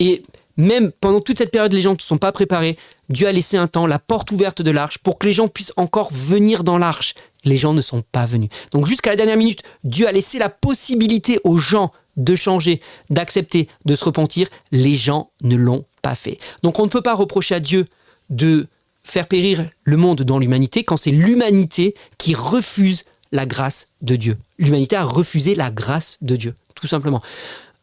Et 0.00 0.22
même 0.58 0.92
pendant 1.00 1.22
toute 1.22 1.38
cette 1.38 1.50
période, 1.50 1.72
les 1.72 1.80
gens 1.80 1.94
ne 1.94 1.98
sont 1.98 2.18
pas 2.18 2.30
préparés. 2.30 2.76
Dieu 3.08 3.26
a 3.26 3.32
laissé 3.32 3.56
un 3.56 3.68
temps, 3.68 3.86
la 3.86 3.98
porte 3.98 4.30
ouverte 4.32 4.60
de 4.60 4.70
l'arche, 4.70 4.98
pour 4.98 5.18
que 5.18 5.26
les 5.26 5.32
gens 5.32 5.48
puissent 5.48 5.72
encore 5.78 6.12
venir 6.12 6.62
dans 6.62 6.76
l'arche. 6.76 7.14
Les 7.46 7.56
gens 7.56 7.72
ne 7.72 7.80
sont 7.80 8.02
pas 8.02 8.26
venus. 8.26 8.50
Donc 8.72 8.86
jusqu'à 8.86 9.08
la 9.08 9.16
dernière 9.16 9.38
minute, 9.38 9.62
Dieu 9.82 10.06
a 10.06 10.12
laissé 10.12 10.38
la 10.38 10.50
possibilité 10.50 11.40
aux 11.44 11.56
gens 11.56 11.90
de 12.18 12.36
changer, 12.36 12.82
d'accepter, 13.08 13.68
de 13.86 13.96
se 13.96 14.04
repentir. 14.04 14.48
Les 14.72 14.94
gens 14.94 15.30
ne 15.40 15.56
l'ont 15.56 15.86
pas 16.02 16.16
fait. 16.16 16.38
Donc 16.62 16.78
on 16.80 16.84
ne 16.84 16.90
peut 16.90 17.00
pas 17.00 17.14
reprocher 17.14 17.54
à 17.54 17.60
Dieu 17.60 17.86
de 18.28 18.66
faire 19.10 19.26
périr 19.26 19.68
le 19.84 19.96
monde 19.96 20.22
dans 20.22 20.38
l'humanité 20.38 20.84
quand 20.84 20.96
c'est 20.96 21.10
l'humanité 21.10 21.94
qui 22.18 22.34
refuse 22.34 23.04
la 23.32 23.46
grâce 23.46 23.88
de 24.02 24.16
Dieu. 24.16 24.36
L'humanité 24.58 24.96
a 24.96 25.04
refusé 25.04 25.54
la 25.54 25.70
grâce 25.70 26.18
de 26.20 26.36
Dieu, 26.36 26.54
tout 26.74 26.86
simplement. 26.86 27.22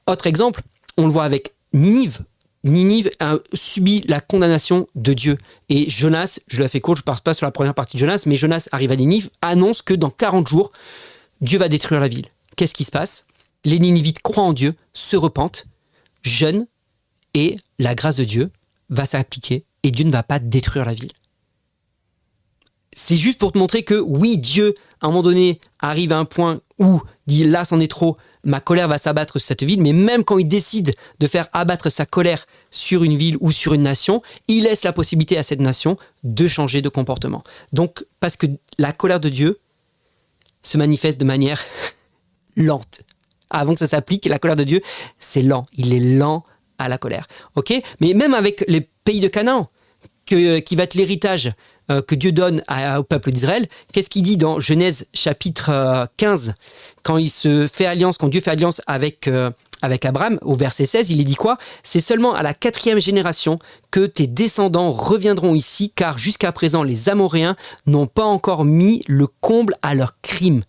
Autre 0.07 0.27
exemple, 0.27 0.61
on 0.97 1.05
le 1.05 1.11
voit 1.11 1.23
avec 1.23 1.53
Ninive. 1.73 2.19
Ninive 2.63 3.11
a 3.19 3.37
subi 3.53 4.01
la 4.07 4.19
condamnation 4.19 4.87
de 4.95 5.13
Dieu. 5.13 5.37
Et 5.69 5.89
Jonas, 5.89 6.39
je 6.47 6.61
l'ai 6.61 6.67
fait 6.67 6.81
court, 6.81 6.95
je 6.95 7.01
ne 7.01 7.05
passe 7.05 7.21
pas 7.21 7.33
sur 7.33 7.45
la 7.45 7.51
première 7.51 7.75
partie 7.75 7.97
de 7.97 7.99
Jonas, 7.99 8.23
mais 8.25 8.35
Jonas 8.35 8.67
arrive 8.71 8.91
à 8.91 8.95
Ninive, 8.95 9.29
annonce 9.41 9.81
que 9.81 9.93
dans 9.93 10.09
40 10.09 10.47
jours, 10.47 10.71
Dieu 11.41 11.59
va 11.59 11.69
détruire 11.69 12.01
la 12.01 12.07
ville. 12.07 12.25
Qu'est-ce 12.55 12.73
qui 12.73 12.83
se 12.83 12.91
passe? 12.91 13.25
Les 13.65 13.79
Ninivites 13.79 14.21
croient 14.21 14.43
en 14.43 14.53
Dieu, 14.53 14.75
se 14.93 15.15
repentent, 15.15 15.65
jeûnent, 16.23 16.65
et 17.33 17.57
la 17.79 17.95
grâce 17.95 18.15
de 18.15 18.23
Dieu 18.23 18.49
va 18.89 19.05
s'appliquer 19.05 19.63
et 19.85 19.91
Dieu 19.91 20.03
ne 20.03 20.11
va 20.11 20.23
pas 20.23 20.39
détruire 20.39 20.83
la 20.83 20.93
ville. 20.93 21.11
C'est 22.91 23.17
juste 23.17 23.37
pour 23.37 23.51
te 23.51 23.57
montrer 23.59 23.83
que 23.83 23.93
oui, 23.93 24.39
Dieu, 24.39 24.73
à 24.99 25.05
un 25.05 25.09
moment 25.09 25.21
donné, 25.21 25.59
arrive 25.79 26.11
à 26.11 26.17
un 26.17 26.25
point 26.25 26.61
où 26.79 27.01
dit 27.27 27.43
là, 27.43 27.65
c'en 27.65 27.79
est 27.79 27.91
trop, 27.91 28.17
ma 28.43 28.59
colère 28.59 28.87
va 28.87 28.97
s'abattre 28.97 29.33
sur 29.37 29.47
cette 29.47 29.61
ville, 29.61 29.83
mais 29.83 29.93
même 29.93 30.23
quand 30.23 30.39
il 30.39 30.47
décide 30.47 30.95
de 31.19 31.27
faire 31.27 31.49
abattre 31.53 31.91
sa 31.91 32.07
colère 32.07 32.47
sur 32.71 33.03
une 33.03 33.15
ville 33.15 33.37
ou 33.41 33.51
sur 33.51 33.75
une 33.75 33.83
nation, 33.83 34.23
il 34.47 34.63
laisse 34.63 34.83
la 34.83 34.91
possibilité 34.91 35.37
à 35.37 35.43
cette 35.43 35.61
nation 35.61 35.97
de 36.23 36.47
changer 36.47 36.81
de 36.81 36.89
comportement. 36.89 37.43
Donc, 37.71 38.03
parce 38.19 38.37
que 38.37 38.47
la 38.79 38.91
colère 38.91 39.19
de 39.19 39.29
Dieu 39.29 39.59
se 40.63 40.79
manifeste 40.79 41.19
de 41.19 41.25
manière 41.25 41.61
lente, 42.55 43.01
avant 43.51 43.73
que 43.73 43.79
ça 43.79 43.87
s'applique. 43.87 44.25
La 44.25 44.39
colère 44.39 44.57
de 44.57 44.63
Dieu, 44.63 44.81
c'est 45.19 45.43
lent. 45.43 45.67
Il 45.73 45.93
est 45.93 46.17
lent 46.17 46.43
à 46.79 46.89
la 46.89 46.97
colère. 46.97 47.27
Ok? 47.53 47.73
Mais 47.99 48.13
même 48.15 48.33
avec 48.33 48.65
les 48.67 48.81
pays 48.81 49.19
de 49.19 49.27
Canaan, 49.27 49.69
que, 50.25 50.59
qui 50.59 50.75
va 50.75 50.83
être 50.83 50.95
l'héritage 50.95 51.51
euh, 51.91 52.01
que 52.01 52.15
Dieu 52.15 52.31
donne 52.31 52.63
au 52.97 53.03
peuple 53.03 53.31
d'Israël, 53.31 53.67
qu'est-ce 53.93 54.09
qu'il 54.09 54.23
dit 54.23 54.37
dans 54.37 54.59
Genèse 54.59 55.05
chapitre 55.13 56.07
15 56.17 56.49
euh, 56.49 56.53
Quand 57.03 57.17
il 57.17 57.29
se 57.29 57.67
fait 57.71 57.85
alliance, 57.85 58.17
quand 58.17 58.27
Dieu 58.27 58.41
fait 58.41 58.51
alliance 58.51 58.81
avec, 58.87 59.27
euh, 59.27 59.51
avec 59.83 60.03
Abraham, 60.03 60.39
au 60.41 60.55
verset 60.55 60.87
16, 60.87 61.11
il 61.11 61.21
est 61.21 61.25
dit 61.25 61.35
quoi? 61.35 61.57
C'est 61.83 62.01
seulement 62.01 62.33
à 62.33 62.41
la 62.41 62.55
quatrième 62.55 62.99
génération 62.99 63.59
que 63.91 64.07
tes 64.07 64.25
descendants 64.25 64.93
reviendront 64.93 65.53
ici, 65.53 65.91
car 65.95 66.17
jusqu'à 66.17 66.51
présent, 66.51 66.81
les 66.81 67.07
Amoréens 67.07 67.55
n'ont 67.85 68.07
pas 68.07 68.25
encore 68.25 68.65
mis 68.65 69.03
le 69.07 69.27
comble 69.27 69.75
à 69.83 69.93
leur 69.93 70.13
crime. 70.23 70.63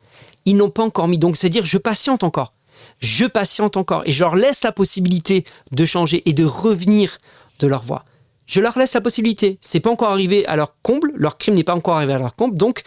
Ils 0.44 0.56
n'ont 0.56 0.70
pas 0.70 0.82
encore 0.82 1.08
mis. 1.08 1.18
Donc, 1.18 1.38
c'est-à-dire, 1.38 1.64
je 1.64 1.78
patiente 1.78 2.24
encore. 2.24 2.52
Je 3.00 3.24
patiente 3.24 3.78
encore. 3.78 4.02
Et 4.04 4.12
je 4.12 4.22
leur 4.22 4.36
laisse 4.36 4.62
la 4.62 4.72
possibilité 4.72 5.44
de 5.72 5.86
changer 5.86 6.22
et 6.28 6.34
de 6.34 6.44
revenir 6.44 7.16
de 7.58 7.66
leur 7.66 7.82
voie 7.82 8.04
je 8.46 8.60
leur 8.60 8.78
laisse 8.78 8.94
la 8.94 9.00
possibilité. 9.00 9.58
C'est 9.60 9.80
pas 9.80 9.90
encore 9.90 10.10
arrivé 10.10 10.46
à 10.46 10.56
leur 10.56 10.74
comble, 10.82 11.12
leur 11.16 11.38
crime 11.38 11.54
n'est 11.54 11.64
pas 11.64 11.74
encore 11.74 11.96
arrivé 11.96 12.14
à 12.14 12.18
leur 12.18 12.34
comble, 12.34 12.56
donc, 12.56 12.82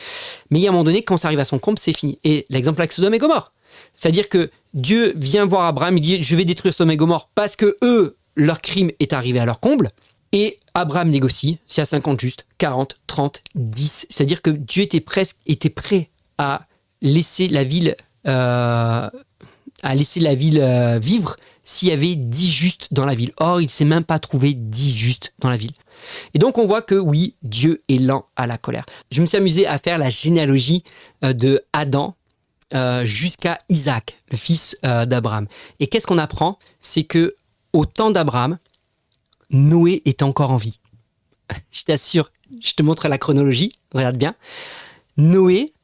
mais 0.50 0.60
il 0.60 0.64
y 0.64 0.66
a 0.66 0.70
un 0.70 0.72
moment 0.72 0.84
donné, 0.84 1.04
quand 1.04 1.18
ça 1.18 1.28
arrive 1.28 1.40
à 1.40 1.46
son 1.46 1.60
comble, 1.60 1.78
c'est 1.78 1.94
fini. 1.94 2.18
Et 2.24 2.46
l'exemple 2.50 2.82
avec 2.82 2.92
Sodome 2.92 3.14
et 3.14 3.18
Gomorre. 3.18 3.54
C'est-à-dire 3.96 4.30
que 4.30 4.50
Dieu 4.74 5.14
vient 5.16 5.46
voir 5.46 5.66
Abraham, 5.66 5.98
il 5.98 6.02
dit 6.02 6.24
Je 6.24 6.36
vais 6.36 6.46
détruire 6.46 6.74
Sodome 6.74 6.92
et 6.92 6.98
Gomorre 6.98 7.30
parce 7.36 7.56
que 7.56 7.78
eux, 7.84 8.16
leur 8.36 8.62
crime 8.62 8.90
est 9.00 9.14
arrivé 9.14 9.40
à 9.40 9.46
leur 9.46 9.60
comble. 9.60 9.92
Et 10.32 10.60
Abraham 10.74 11.10
négocie, 11.10 11.58
c'est 11.66 11.82
à 11.82 11.86
50 11.86 12.22
juste, 12.22 12.46
40, 12.60 12.98
30, 13.08 13.44
10. 13.56 14.08
C'est-à-dire 14.10 14.42
que 14.42 14.52
Dieu 14.52 14.84
était 14.84 15.00
presque 15.00 15.38
prêt 15.76 16.10
à 16.38 16.62
laisser 17.02 17.48
la 17.48 17.64
ville, 17.64 17.96
euh, 18.28 19.10
à 19.84 19.96
laisser 19.96 20.20
la 20.20 20.36
ville 20.36 20.60
euh, 20.62 21.00
vivre 21.02 21.36
s'il 21.70 21.90
y 21.90 21.92
avait 21.92 22.16
10 22.16 22.50
justes 22.50 22.88
dans 22.90 23.06
la 23.06 23.14
ville. 23.14 23.32
Or, 23.38 23.62
il 23.62 23.66
ne 23.66 23.70
s'est 23.70 23.86
même 23.86 24.04
pas 24.04 24.18
trouvé 24.18 24.56
10 24.56 24.90
justes 24.90 25.34
dans 25.38 25.52
la 25.52 25.58
ville. 25.58 25.72
Et 26.34 26.40
donc, 26.40 26.58
on 26.58 26.66
voit 26.66 26.82
que 26.82 26.96
oui, 26.96 27.36
Dieu 27.44 27.84
est 27.88 28.00
lent 28.00 28.26
à 28.36 28.48
la 28.48 28.58
colère. 28.58 28.88
Je 29.12 29.22
me 29.22 29.28
suis 29.28 29.38
amusé 29.38 29.68
à 29.68 29.78
faire 29.78 30.00
la 30.00 30.10
généalogie 30.10 30.84
euh, 31.24 31.32
de 31.32 31.62
Adam 31.72 32.16
euh, 32.74 33.06
jusqu'à 33.06 33.60
Isaac, 33.70 34.18
le 34.32 34.38
fils 34.38 34.78
euh, 34.84 35.06
d'Abraham. 35.06 35.46
Et 35.80 35.86
qu'est-ce 35.86 36.08
qu'on 36.08 36.18
apprend? 36.18 36.58
C'est 36.82 37.04
que 37.04 37.36
au 37.72 37.86
temps 37.86 38.10
d'Abraham, 38.10 38.58
Noé 39.52 40.02
est 40.06 40.24
encore 40.24 40.50
en 40.50 40.58
vie. 40.58 40.80
je 41.72 41.84
t'assure, 41.84 42.32
je 42.62 42.74
te 42.74 42.82
montre 42.82 43.08
la 43.08 43.20
chronologie, 43.20 43.74
regarde 43.94 44.18
bien. 44.18 44.34
Noé 45.18 45.76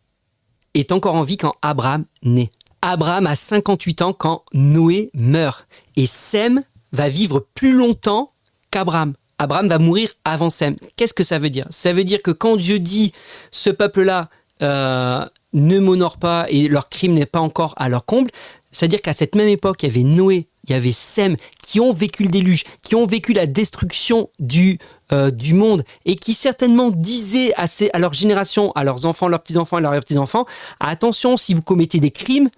est 0.74 0.92
encore 0.92 1.14
en 1.14 1.22
vie 1.22 1.38
quand 1.38 1.54
Abraham 1.62 2.06
naît. 2.24 2.50
Abraham 2.88 3.26
a 3.26 3.36
58 3.36 4.04
ans 4.04 4.14
quand 4.14 4.44
Noé 4.54 5.10
meurt. 5.16 5.68
Et 5.96 6.06
Sem 6.06 6.62
va 6.92 7.10
vivre 7.10 7.44
plus 7.56 7.72
longtemps 7.72 8.32
qu'Abraham. 8.70 9.14
Abraham 9.40 9.68
va 9.68 9.80
mourir 9.80 10.12
avant 10.24 10.52
Sem. 10.52 10.76
Qu'est-ce 10.96 11.16
que 11.16 11.24
ça 11.24 11.40
veut 11.40 11.50
dire? 11.50 11.66
Ça 11.72 11.94
veut 11.94 12.04
dire 12.04 12.22
que 12.22 12.30
quand 12.30 12.58
Dieu 12.58 12.78
dit 12.78 13.12
ce 13.50 13.72
peuple-là 13.72 14.30
euh, 14.62 15.26
ne 15.54 15.80
m'honore 15.80 16.18
pas 16.18 16.46
et 16.50 16.68
leur 16.68 16.90
crime 16.90 17.14
n'est 17.14 17.26
pas 17.26 17.40
encore 17.40 17.74
à 17.78 17.90
leur 17.90 18.06
comble, 18.06 18.30
c'est-à-dire 18.72 19.02
qu'à 19.02 19.14
cette 19.14 19.34
même 19.34 19.50
époque, 19.50 19.82
il 19.82 19.88
y 19.88 19.90
avait 19.90 20.04
Noé, 20.04 20.48
il 20.66 20.70
y 20.70 20.76
avait 20.76 20.92
Sem 20.92 21.38
qui 21.66 21.80
ont 21.80 21.92
vécu 21.92 22.22
le 22.22 22.30
déluge, 22.30 22.66
qui 22.84 22.94
ont 22.94 23.08
vécu 23.08 23.34
la 23.34 23.48
destruction 23.48 24.30
du, 24.38 24.78
euh, 25.12 25.32
monde 25.54 25.84
et 26.06 26.16
qui 26.16 26.36
certainement 26.36 26.92
disaient 26.92 27.52
à, 27.56 27.66
à 27.94 28.00
leur 28.00 28.14
génération, 28.14 28.72
à 28.74 28.84
leurs 28.84 29.08
enfants, 29.08 29.28
leurs 29.28 29.42
petits-enfants 29.42 29.80
et 29.80 29.82
leurs 29.82 30.00
petits-enfants, 30.02 30.46
attention, 30.80 31.36
si 31.36 31.56
vous 31.56 31.62
commettez 31.62 32.00
des 32.00 32.12
crimes, 32.12 32.50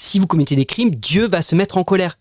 si 0.00 0.18
vous 0.18 0.26
commettez 0.26 0.56
des 0.56 0.64
crimes, 0.64 0.90
Dieu 0.90 1.28
va 1.28 1.42
se 1.42 1.54
mettre 1.54 1.76
en 1.76 1.84
colère. 1.84 2.18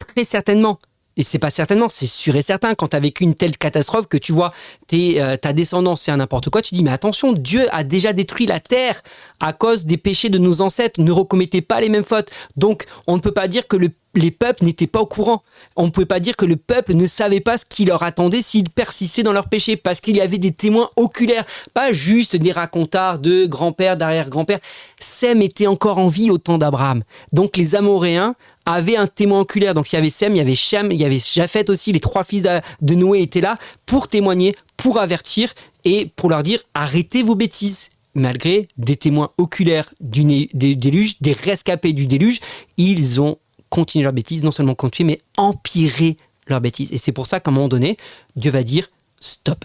Très 0.00 0.24
certainement. 0.24 0.80
Et 1.16 1.22
c'est 1.22 1.38
pas 1.38 1.50
certainement, 1.50 1.88
c'est 1.88 2.06
sûr 2.06 2.34
et 2.34 2.42
certain. 2.42 2.74
Quand 2.74 2.88
tu 2.88 2.96
as 2.96 3.00
vécu 3.00 3.22
une 3.22 3.36
telle 3.36 3.56
catastrophe 3.56 4.08
que 4.08 4.16
tu 4.16 4.32
vois 4.32 4.52
euh, 4.92 5.36
ta 5.36 5.52
descendance 5.52 6.02
c'est 6.02 6.16
n'importe 6.16 6.50
quoi, 6.50 6.60
tu 6.62 6.74
dis 6.74 6.82
mais 6.82 6.90
attention, 6.90 7.32
Dieu 7.32 7.68
a 7.72 7.84
déjà 7.84 8.12
détruit 8.12 8.46
la 8.46 8.58
terre 8.58 9.02
à 9.38 9.52
cause 9.52 9.84
des 9.84 9.96
péchés 9.96 10.28
de 10.28 10.38
nos 10.38 10.60
ancêtres. 10.60 11.00
Ne 11.00 11.12
recommettez 11.12 11.62
pas 11.62 11.80
les 11.80 11.88
mêmes 11.88 12.04
fautes. 12.04 12.30
Donc 12.56 12.86
on 13.06 13.16
ne 13.16 13.20
peut 13.20 13.32
pas 13.32 13.46
dire 13.48 13.68
que 13.68 13.76
les 14.14 14.30
peuples 14.30 14.64
n'étaient 14.64 14.86
pas 14.86 15.00
au 15.00 15.06
courant. 15.06 15.42
On 15.76 15.84
ne 15.84 15.90
pouvait 15.90 16.06
pas 16.06 16.20
dire 16.20 16.36
que 16.36 16.44
le 16.44 16.56
peuple 16.56 16.94
ne 16.94 17.06
savait 17.06 17.40
pas 17.40 17.58
ce 17.58 17.64
qui 17.68 17.84
leur 17.84 18.02
attendait 18.02 18.42
s'ils 18.42 18.68
persistaient 18.68 19.22
dans 19.22 19.32
leurs 19.32 19.48
péchés, 19.48 19.76
parce 19.76 20.00
qu'il 20.00 20.16
y 20.16 20.20
avait 20.20 20.38
des 20.38 20.52
témoins 20.52 20.90
oculaires, 20.96 21.44
pas 21.74 21.92
juste 21.92 22.36
des 22.36 22.52
racontards 22.52 23.18
de 23.18 23.46
grand-père, 23.46 23.96
d'arrière-grand-père. 23.96 24.58
Sem 24.98 25.42
était 25.42 25.66
encore 25.66 25.98
en 25.98 26.08
vie 26.08 26.30
au 26.30 26.38
temps 26.38 26.58
d'Abraham. 26.58 27.02
Donc 27.32 27.56
les 27.56 27.74
Amoréens 27.74 28.34
avait 28.66 28.96
un 28.96 29.06
témoin 29.06 29.40
oculaire. 29.40 29.74
Donc 29.74 29.92
il 29.92 29.96
y 29.96 29.98
avait 29.98 30.10
Sem, 30.10 30.32
il 30.32 30.38
y 30.38 30.40
avait 30.40 30.54
Shem, 30.54 30.90
il 30.92 31.00
y 31.00 31.04
avait 31.04 31.18
Japhet 31.18 31.70
aussi. 31.70 31.92
Les 31.92 32.00
trois 32.00 32.24
fils 32.24 32.46
de 32.80 32.94
Noé 32.94 33.22
étaient 33.22 33.40
là 33.40 33.58
pour 33.86 34.08
témoigner, 34.08 34.54
pour 34.76 34.98
avertir 34.98 35.52
et 35.84 36.10
pour 36.16 36.30
leur 36.30 36.42
dire 36.42 36.62
arrêtez 36.74 37.22
vos 37.22 37.34
bêtises. 37.34 37.90
Malgré 38.14 38.66
des 38.76 38.96
témoins 38.96 39.30
oculaires 39.38 39.94
du 40.00 40.24
déluge, 40.52 41.20
des 41.20 41.32
rescapés 41.32 41.92
du 41.92 42.08
déluge, 42.08 42.40
ils 42.76 43.20
ont 43.20 43.38
continué 43.70 44.04
leur 44.04 44.12
bêtise, 44.12 44.42
non 44.42 44.50
seulement 44.50 44.74
continué, 44.74 45.12
mais 45.14 45.22
empiré 45.36 46.16
leur 46.46 46.60
bêtise. 46.60 46.92
Et 46.92 46.98
c'est 46.98 47.12
pour 47.12 47.26
ça 47.26 47.40
qu'à 47.40 47.50
un 47.50 47.54
moment 47.54 47.68
donné, 47.68 47.96
Dieu 48.36 48.50
va 48.50 48.62
dire 48.62 48.90
stop. 49.20 49.64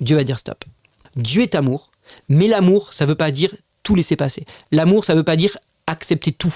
Dieu 0.00 0.16
va 0.16 0.24
dire 0.24 0.38
stop. 0.38 0.64
Dieu 1.16 1.42
est 1.42 1.54
amour, 1.54 1.90
mais 2.28 2.48
l'amour, 2.48 2.92
ça 2.92 3.04
ne 3.04 3.10
veut 3.10 3.16
pas 3.16 3.30
dire 3.30 3.54
tout 3.82 3.94
laisser 3.94 4.16
passer. 4.16 4.44
L'amour, 4.70 5.04
ça 5.04 5.12
ne 5.12 5.18
veut 5.18 5.24
pas 5.24 5.36
dire 5.36 5.56
accepter 5.86 6.32
tout 6.32 6.54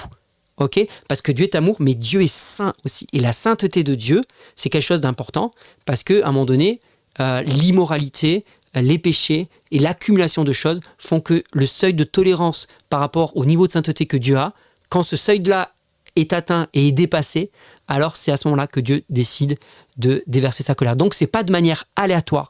ok? 0.59 0.81
Parce 1.09 1.23
que 1.23 1.33
Dieu 1.33 1.45
est 1.45 1.55
amour, 1.55 1.77
mais 1.81 1.95
Dieu 1.95 2.23
est 2.23 2.33
saint 2.33 2.73
aussi. 2.85 3.07
Et 3.13 3.21
la 3.21 3.33
sainteté 3.33 3.85
de 3.85 3.95
Dieu, 3.95 4.23
c'est 4.55 4.69
quelque 4.69 4.83
chose 4.83 5.01
d'important, 5.01 5.53
parce 5.85 6.03
qu'à 6.03 6.27
un 6.27 6.33
moment 6.33 6.47
donné, 6.47 6.81
euh, 7.21 7.43
l'immoralité, 7.43 8.45
les 8.75 8.99
péchés 8.99 9.49
et 9.71 9.79
l'accumulation 9.79 10.45
de 10.45 10.53
choses 10.53 10.81
font 10.99 11.21
que 11.21 11.43
le 11.53 11.67
seuil 11.67 11.95
de 11.95 12.05
tolérance 12.05 12.67
par 12.91 13.01
rapport 13.01 13.37
au 13.37 13.45
niveau 13.45 13.67
de 13.67 13.73
sainteté 13.73 14.07
que 14.07 14.17
Dieu 14.17 14.37
a, 14.37 14.53
quand 14.91 15.03
ce 15.03 15.17
seuil-là 15.17 15.73
est 16.17 16.33
atteint 16.33 16.69
et 16.73 16.89
est 16.89 16.93
dépassé, 16.93 17.51
alors 17.89 18.17
c'est 18.17 18.33
à 18.33 18.37
ce 18.37 18.49
moment-là 18.49 18.67
que 18.67 18.81
Dieu 18.81 19.05
décide 19.11 19.59
de 19.97 20.23
déverser 20.27 20.63
sa 20.63 20.75
colère. 20.75 20.97
Donc 20.97 21.15
c'est 21.15 21.27
pas 21.27 21.43
de 21.43 21.53
manière 21.53 21.85
aléatoire. 21.95 22.49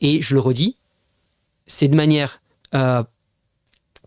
Et 0.00 0.22
je 0.22 0.34
le 0.34 0.40
redis, 0.40 0.76
c'est 1.66 1.88
de 1.88 1.94
manière 1.94 2.40
euh, 2.74 3.02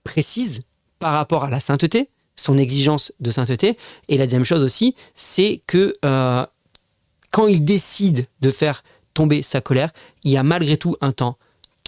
précise 0.04 0.64
par 0.98 1.14
rapport 1.14 1.44
à 1.44 1.50
la 1.50 1.60
sainteté, 1.60 2.10
son 2.36 2.58
exigence 2.58 3.14
de 3.20 3.32
sainteté. 3.32 3.78
Et 4.08 4.18
la 4.18 4.26
deuxième 4.26 4.46
chose 4.46 4.64
aussi, 4.64 4.96
c'est 5.16 5.62
que 5.68 5.96
euh, 6.04 6.46
quand 7.32 7.48
il 7.48 7.64
décide 7.64 8.26
de 8.42 8.50
faire 8.50 8.84
tomber 9.14 9.42
sa 9.42 9.62
colère, 9.62 9.92
il 10.24 10.32
y 10.32 10.38
a 10.38 10.44
malgré 10.44 10.78
tout 10.78 10.96
un 11.02 11.12
temps 11.12 11.38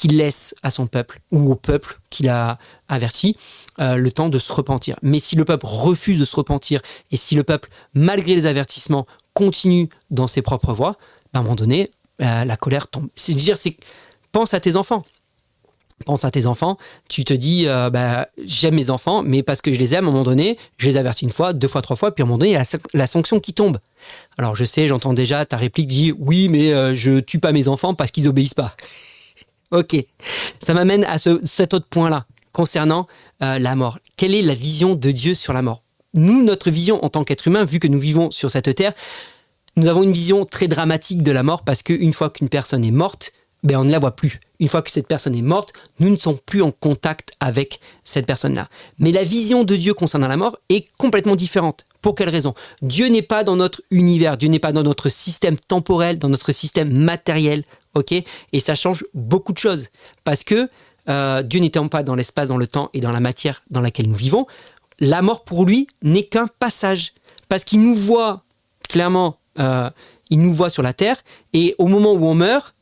qu'il 0.01 0.17
laisse 0.17 0.55
à 0.63 0.71
son 0.71 0.87
peuple 0.87 1.19
ou 1.31 1.51
au 1.51 1.55
peuple 1.55 1.99
qu'il 2.09 2.27
a 2.27 2.57
averti 2.87 3.37
euh, 3.79 3.97
le 3.97 4.11
temps 4.11 4.29
de 4.29 4.39
se 4.39 4.51
repentir. 4.51 4.95
Mais 5.03 5.19
si 5.19 5.35
le 5.35 5.45
peuple 5.45 5.67
refuse 5.67 6.17
de 6.17 6.25
se 6.25 6.35
repentir 6.35 6.81
et 7.11 7.17
si 7.17 7.35
le 7.35 7.43
peuple, 7.43 7.69
malgré 7.93 8.35
les 8.35 8.47
avertissements, 8.47 9.05
continue 9.35 9.89
dans 10.09 10.25
ses 10.25 10.41
propres 10.41 10.73
voies, 10.73 10.97
à 11.33 11.39
un 11.39 11.43
moment 11.43 11.53
donné, 11.53 11.91
euh, 12.23 12.45
la 12.45 12.57
colère 12.57 12.87
tombe. 12.87 13.09
C'est 13.15 13.35
dire, 13.35 13.57
c'est 13.57 13.77
pense 14.31 14.55
à 14.55 14.59
tes 14.59 14.75
enfants 14.75 15.03
pense 16.03 16.25
à 16.25 16.31
tes 16.31 16.47
enfants, 16.47 16.79
tu 17.09 17.23
te 17.23 17.31
dis 17.31 17.67
euh, 17.67 17.91
bah, 17.91 18.27
j'aime 18.43 18.73
mes 18.73 18.89
enfants, 18.89 19.21
mais 19.21 19.43
parce 19.43 19.61
que 19.61 19.71
je 19.71 19.77
les 19.77 19.93
aime, 19.93 20.05
à 20.05 20.07
un 20.07 20.11
moment 20.11 20.23
donné, 20.23 20.57
je 20.77 20.89
les 20.89 20.97
avertis 20.97 21.25
une 21.25 21.31
fois, 21.31 21.53
deux 21.53 21.67
fois, 21.67 21.83
trois 21.83 21.95
fois, 21.95 22.15
puis 22.15 22.23
à 22.23 22.25
un 22.25 22.27
moment 22.27 22.39
donné, 22.39 22.53
il 22.53 22.55
y 22.55 22.57
a 22.57 22.65
la, 22.95 23.05
sanction 23.05 23.39
qui 23.39 23.53
tombe. 23.53 23.77
Alors 24.39 24.55
je 24.55 24.65
sais, 24.65 24.87
j'entends 24.87 25.13
déjà 25.13 25.45
ta 25.45 25.57
réplique 25.57 25.87
dit 25.87 26.11
oui, 26.17 26.49
mais 26.49 26.95
je 26.95 27.19
tue 27.19 27.37
pas 27.37 27.51
mes 27.51 27.67
enfants 27.67 27.93
parce 27.93 28.09
qu'ils 28.09 28.27
obéissent 28.27 28.55
pas. 28.55 28.75
Ok, 29.71 29.95
ça 30.61 30.73
m'amène 30.73 31.03
à 31.05 31.17
cet 31.17 31.73
autre 31.73 31.87
point-là 31.89 32.25
concernant 32.51 33.07
euh, 33.41 33.59
la 33.59 33.75
mort. 33.75 33.99
Quelle 34.17 34.35
est 34.35 34.41
la 34.41 34.53
vision 34.53 34.95
de 34.95 35.11
Dieu 35.11 35.33
sur 35.35 35.53
la 35.53 35.61
mort? 35.61 35.83
Nous, 36.13 36.43
notre 36.43 36.69
vision 36.69 37.03
en 37.03 37.09
tant 37.09 37.23
qu'être 37.23 37.47
humain, 37.47 37.63
vu 37.63 37.79
que 37.79 37.87
nous 37.87 37.99
vivons 37.99 38.31
sur 38.31 38.51
cette 38.51 38.75
terre, 38.75 38.93
nous 39.77 39.87
avons 39.87 40.03
une 40.03 40.11
vision 40.11 40.43
très 40.43 40.67
dramatique 40.67 41.23
de 41.23 41.31
la 41.31 41.43
mort 41.43 41.63
parce 41.63 41.81
qu'une 41.83 42.11
fois 42.11 42.29
qu'une 42.29 42.49
personne 42.49 42.83
est 42.83 42.91
morte, 42.91 43.31
ben 43.63 43.77
on 43.77 43.83
ne 43.83 43.91
la 43.91 43.99
voit 43.99 44.15
plus. 44.15 44.39
Une 44.59 44.67
fois 44.67 44.81
que 44.81 44.91
cette 44.91 45.07
personne 45.07 45.37
est 45.37 45.41
morte, 45.41 45.73
nous 45.99 46.09
ne 46.09 46.17
sommes 46.17 46.37
plus 46.37 46.61
en 46.61 46.71
contact 46.71 47.33
avec 47.39 47.79
cette 48.03 48.25
personne-là. 48.25 48.69
Mais 48.99 49.11
la 49.11 49.23
vision 49.23 49.63
de 49.63 49.75
Dieu 49.75 49.93
concernant 49.93 50.27
la 50.27 50.37
mort 50.37 50.57
est 50.69 50.87
complètement 50.97 51.35
différente. 51.35 51.85
Pour 52.01 52.15
quelle 52.15 52.29
raison? 52.29 52.53
Dieu 52.81 53.07
n'est 53.07 53.21
pas 53.21 53.43
dans 53.43 53.55
notre 53.55 53.81
univers, 53.91 54.37
Dieu 54.37 54.49
n'est 54.49 54.59
pas 54.59 54.71
dans 54.71 54.83
notre 54.83 55.09
système 55.09 55.57
temporel, 55.57 56.17
dans 56.17 56.29
notre 56.29 56.51
système 56.51 56.91
matériel, 56.91 57.63
ok? 57.93 58.13
Et 58.53 58.59
ça 58.59 58.75
change 58.75 59.05
beaucoup 59.13 59.53
de 59.53 59.59
choses. 59.59 59.89
Parce 60.23 60.43
que 60.43 60.69
euh, 61.09 61.43
Dieu 61.43 61.59
n'étant 61.59 61.87
pas 61.87 62.03
dans 62.03 62.15
l'espace, 62.15 62.49
dans 62.49 62.57
le 62.57 62.67
temps 62.67 62.89
et 62.93 62.99
dans 62.99 63.11
la 63.11 63.19
matière 63.19 63.61
dans 63.69 63.81
laquelle 63.81 64.07
nous 64.07 64.15
vivons, 64.15 64.47
la 64.99 65.21
mort 65.21 65.43
pour 65.43 65.65
lui 65.65 65.87
n'est 66.01 66.25
qu'un 66.25 66.47
passage. 66.47 67.13
Parce 67.49 67.63
qu'il 67.63 67.81
nous 67.81 67.95
voit 67.95 68.43
clairement, 68.91 69.37
euh, 69.59 69.89
il 70.29 70.39
nous 70.39 70.53
voit 70.53 70.69
sur 70.69 70.83
la 70.83 70.93
terre, 70.93 71.23
et 71.53 71.75
au 71.77 71.87
moment 71.87 72.13
où 72.13 72.25
on 72.25 72.35
meurt, 72.35 72.75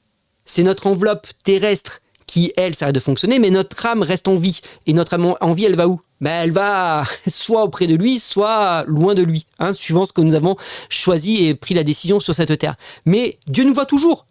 c'est 0.49 0.63
notre 0.63 0.87
enveloppe 0.87 1.27
terrestre 1.43 2.01
qui, 2.25 2.51
elle, 2.57 2.73
s'arrête 2.73 2.95
de 2.95 2.99
fonctionner, 2.99 3.37
mais 3.37 3.51
notre 3.51 3.85
âme 3.85 4.01
reste 4.01 4.27
en 4.27 4.35
vie. 4.35 4.61
Et 4.87 4.93
notre 4.93 5.13
âme 5.13 5.35
en 5.39 5.53
vie, 5.53 5.65
elle 5.65 5.75
va 5.75 5.87
où? 5.87 6.01
Ben, 6.21 6.43
elle 6.43 6.51
va 6.51 7.03
soit 7.27 7.63
auprès 7.63 7.85
de 7.85 7.93
lui, 7.93 8.19
soit 8.19 8.83
loin 8.87 9.13
de 9.13 9.21
lui, 9.21 9.45
hein, 9.59 9.73
suivant 9.73 10.07
ce 10.07 10.11
que 10.11 10.21
nous 10.21 10.33
avons 10.33 10.57
choisi 10.89 11.45
et 11.45 11.53
pris 11.53 11.75
la 11.75 11.83
décision 11.83 12.19
sur 12.19 12.33
cette 12.33 12.57
terre. 12.57 12.77
Mais 13.05 13.37
Dieu 13.45 13.63
nous 13.63 13.75
voit 13.75 13.85
toujours. 13.85 14.25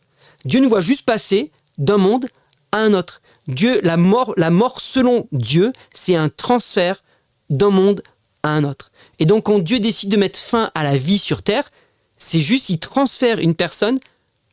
Dieu 0.45 0.59
nous 0.59 0.69
voit 0.69 0.81
juste 0.81 1.03
passer 1.03 1.53
d'un 1.79 1.99
monde 1.99 2.27
à 2.73 2.79
un 2.79 2.95
autre. 2.95 3.23
Dieu, 3.47 3.81
la 3.85 3.97
mort, 3.97 4.35
la 4.37 4.51
mort 4.51 4.81
selon 4.81 5.29
Dieu, 5.31 5.73
c'est 5.95 6.17
un 6.17 6.29
transfert 6.29 7.05
d'un 7.49 7.71
monde 7.71 8.03
à 8.43 8.51
un 8.51 8.65
autre. 8.65 8.91
Et 9.21 9.25
donc 9.25 9.45
quand 9.45 9.61
Dieu 9.61 9.79
décide 9.79 10.11
de 10.11 10.17
mettre 10.17 10.39
fin 10.39 10.73
à 10.75 10.83
la 10.83 10.97
vie 10.97 11.19
sur 11.19 11.43
terre, 11.43 11.71
c'est 12.17 12.41
juste 12.41 12.71
il 12.71 12.81
transfère 12.81 13.39
une 13.39 13.55
personne 13.55 14.01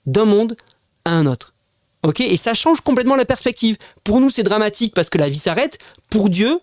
d'un 0.05 0.25
monde 0.25 0.55
à 1.05 1.11
un 1.11 1.25
autre. 1.25 1.54
Ok 2.05 2.21
Et 2.21 2.37
ça 2.37 2.53
change 2.53 2.81
complètement 2.81 3.15
la 3.15 3.25
perspective. 3.25 3.77
Pour 4.03 4.21
nous, 4.21 4.29
c'est 4.29 4.43
dramatique 4.43 4.93
parce 4.93 5.09
que 5.09 5.17
la 5.17 5.27
vie 5.27 5.39
s'arrête. 5.39 5.79
Pour 6.09 6.29
Dieu, 6.29 6.59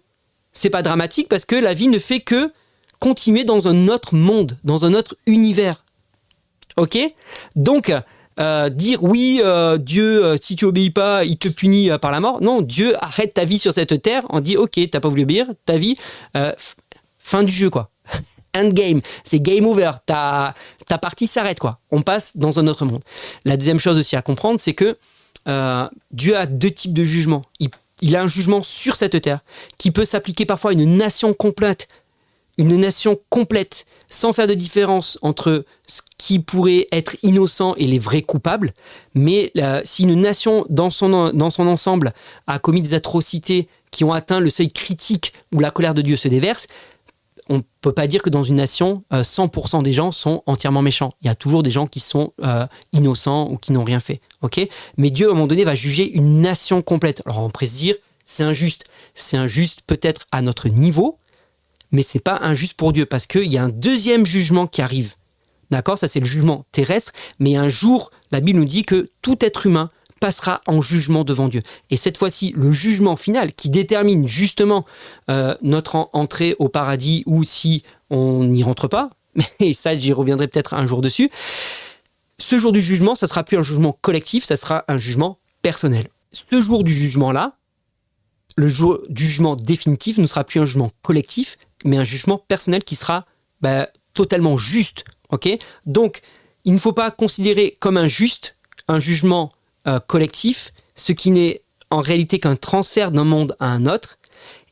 c'est 0.53 0.71
pas 0.71 0.83
dramatique 0.83 1.29
parce 1.29 1.45
que 1.45 1.57
la 1.57 1.75
vie 1.75 1.89
ne 1.89 1.99
fait 1.99 2.21
que 2.21 2.53
continuer 3.01 3.43
dans 3.43 3.67
un 3.67 3.89
autre 3.89 4.15
monde, 4.15 4.57
dans 4.63 4.85
un 4.85 4.95
autre 4.95 5.17
univers. 5.27 5.85
Ok? 6.77 6.97
Donc, 7.57 7.93
euh, 8.39 8.69
dire 8.69 9.03
oui, 9.03 9.41
euh, 9.43 9.79
Dieu, 9.79 10.25
euh, 10.25 10.37
si 10.41 10.55
tu 10.55 10.65
obéis 10.65 10.91
pas, 10.91 11.25
il 11.25 11.37
te 11.37 11.49
punit 11.49 11.91
par 12.01 12.13
la 12.13 12.21
mort. 12.21 12.41
Non, 12.41 12.63
Dieu 12.63 12.95
arrête 13.03 13.35
ta 13.35 13.45
vie 13.45 13.59
sur 13.59 13.73
cette 13.73 14.01
terre. 14.01 14.23
On 14.31 14.39
dit 14.39 14.57
ok, 14.57 14.79
t'as 14.91 15.01
pas 15.01 15.09
voulu 15.09 15.23
obéir, 15.23 15.47
ta 15.67 15.77
vie, 15.77 15.97
fin 17.19 17.43
du 17.43 17.53
jeu 17.53 17.69
quoi. 17.69 17.91
Endgame, 18.57 19.01
c'est 19.25 19.41
game 19.41 19.67
over. 19.67 19.91
Ta, 20.07 20.55
ta 20.87 20.99
partie 20.99 21.27
s'arrête 21.27 21.59
quoi. 21.59 21.81
On 21.91 22.03
passe 22.03 22.37
dans 22.37 22.61
un 22.61 22.69
autre 22.69 22.85
monde. 22.85 23.03
La 23.45 23.57
deuxième 23.57 23.81
chose 23.81 23.99
aussi 23.99 24.15
à 24.15 24.23
comprendre, 24.23 24.61
c'est 24.61 24.75
que 24.75 24.97
Dieu 25.47 26.37
a 26.37 26.47
deux 26.47 26.71
types 26.71 26.95
de 26.95 27.05
jugements. 27.05 27.43
Il 27.59 27.69
il 28.03 28.17
a 28.17 28.23
un 28.23 28.29
jugement 28.29 28.61
sur 28.61 28.97
cette 28.97 29.19
terre 29.23 29.41
qui 29.79 29.91
peut 29.91 30.05
s'appliquer 30.05 30.45
parfois 30.45 30.73
à 30.73 30.75
une 30.75 30.97
nation 30.97 31.33
complète, 31.33 31.89
une 32.59 32.77
nation 32.77 33.19
complète, 33.31 33.87
sans 34.09 34.35
faire 34.35 34.47
de 34.47 34.55
différence 34.55 35.19
entre 35.23 35.65
ce 35.87 36.03
qui 36.19 36.41
pourrait 36.41 36.89
être 36.93 37.17
innocent 37.23 37.75
et 37.77 37.87
les 37.87 37.99
vrais 37.99 38.21
coupables. 38.21 38.73
Mais 39.15 39.53
euh, 39.57 39.81
si 39.85 40.03
une 40.03 40.21
nation 40.21 40.67
dans 40.69 40.91
son, 40.91 41.31
dans 41.33 41.51
son 41.51 41.67
ensemble 41.67 42.13
a 42.47 42.59
commis 42.59 42.83
des 42.83 42.93
atrocités 42.93 43.69
qui 43.91 44.05
ont 44.05 44.13
atteint 44.13 44.41
le 44.41 44.51
seuil 44.51 44.69
critique 44.69 45.33
où 45.55 45.61
la 45.61 45.71
colère 45.71 45.95
de 45.95 46.03
Dieu 46.03 46.17
se 46.17 46.29
déverse, 46.29 46.67
on 47.53 47.59
ne 47.59 47.63
peut 47.83 47.93
pas 47.93 48.07
dire 48.07 48.23
que 48.23 48.31
dans 48.31 48.45
une 48.45 48.55
nation, 48.55 49.05
100% 49.13 49.79
euh, 49.79 49.83
des 49.83 49.93
gens 49.93 50.11
sont 50.11 50.43
entièrement 50.47 50.81
méchants. 50.81 51.13
Il 51.21 51.27
y 51.27 51.31
a 51.31 51.35
toujours 51.35 51.63
des 51.63 51.71
gens 51.71 51.87
qui 51.87 52.01
sont 52.01 52.33
euh, 52.43 52.67
innocents 52.95 53.51
ou 53.51 53.59
qui 53.59 53.73
n'ont 53.73 53.85
rien 53.85 54.01
fait. 54.01 54.23
Mais 54.97 55.11
Dieu, 55.11 55.29
à 55.29 55.33
un 55.33 55.35
moment 55.35 55.47
donné, 55.47 55.65
va 55.65 55.75
juger 55.75 56.11
une 56.11 56.41
nation 56.41 56.81
complète. 56.81 57.21
Alors 57.27 57.41
on 57.41 57.51
pourrait 57.51 57.67
se 57.67 57.77
dire, 57.77 57.95
c'est 58.25 58.43
injuste. 58.43 58.85
C'est 59.15 59.37
injuste 59.37 59.81
peut-être 59.87 60.27
à 60.33 60.41
notre 60.41 60.71
niveau, 60.71 61.19
mais 61.91 62.03
c'est 62.03 62.25
pas 62.25 62.39
injuste 62.41 62.73
pour 62.73 62.95
Dieu 62.95 63.05
parce 63.05 63.27
qu'il 63.27 63.53
y 63.53 63.59
a 63.59 63.65
un 63.65 63.69
deuxième 63.69 64.25
jugement 64.25 64.67
qui 64.67 64.81
arrive. 64.81 65.17
D'accord? 65.71 65.99
Ça, 65.99 66.09
c'est 66.09 66.21
le 66.21 66.27
jugement 66.27 66.65
terrestre. 66.73 67.13
Mais 67.39 67.57
un 67.57 67.69
jour, 67.69 68.11
la 68.31 68.41
Bible 68.41 68.61
nous 68.61 68.65
dit 68.65 68.83
que 68.83 69.11
tout 69.21 69.45
être 69.45 69.67
humain 69.67 69.91
passera 70.23 70.61
en 70.69 70.81
jugement 70.81 71.25
devant 71.25 71.49
Dieu. 71.49 71.63
Et 71.91 71.97
cette 71.97 72.17
fois-ci, 72.17 72.55
le 72.57 72.73
jugement 72.73 73.17
final 73.17 73.53
qui 73.53 73.71
détermine 73.71 74.29
justement 74.29 74.87
euh, 75.29 75.57
notre 75.63 76.11
entrée 76.13 76.55
au 76.61 76.69
paradis 76.69 77.25
ou 77.27 77.43
si 77.43 77.83
on 78.09 78.45
n'y 78.45 78.63
rentre 78.63 78.87
pas, 78.87 79.11
et 79.59 79.75
ça 79.75 79.99
j'y 79.99 80.13
reviendrai 80.13 80.47
peut-être 80.47 80.75
un 80.75 80.87
jour 80.87 81.01
dessus, 81.01 81.29
ce 82.39 82.57
jour 82.57 82.71
du 82.71 82.81
jugement, 82.81 83.17
ça 83.17 83.27
sera 83.27 83.43
plus 83.43 83.59
un 83.59 83.65
jugement 83.65 83.99
collectif, 84.01 84.45
ça 84.45 84.57
sera 84.57 84.85
un 84.87 84.97
jugement 84.97 85.41
personnel. 85.61 86.07
Ce 86.31 86.61
jour 86.61 86.85
du 86.85 86.93
jugement-là, 86.93 87.57
le 88.55 88.69
jour 88.69 89.01
du 89.09 89.25
jugement 89.25 89.57
définitif 89.57 90.19
ne 90.19 90.27
sera 90.29 90.45
plus 90.45 90.61
un 90.61 90.67
jugement 90.67 90.91
collectif, 91.03 91.59
mais 91.85 91.97
un 91.97 92.05
jugement 92.05 92.39
personnel 92.39 92.85
qui 92.85 92.95
sera 92.95 93.27
bah, 93.61 93.89
totalement 94.15 94.57
juste. 94.57 95.03
ok? 95.31 95.49
Donc, 95.85 96.21
il 96.65 96.75
ne 96.75 96.79
faut 96.79 96.93
pas 96.93 97.11
considérer 97.11 97.77
comme 97.81 97.97
injuste 97.97 98.57
un 98.87 99.01
jugement 99.01 99.51
collectif, 100.07 100.73
ce 100.95 101.13
qui 101.13 101.31
n'est 101.31 101.63
en 101.91 102.01
réalité 102.01 102.39
qu'un 102.39 102.57
transfert 102.57 103.11
d'un 103.11 103.25
monde 103.25 103.57
à 103.61 103.67
un 103.67 103.87
autre. 103.87 104.19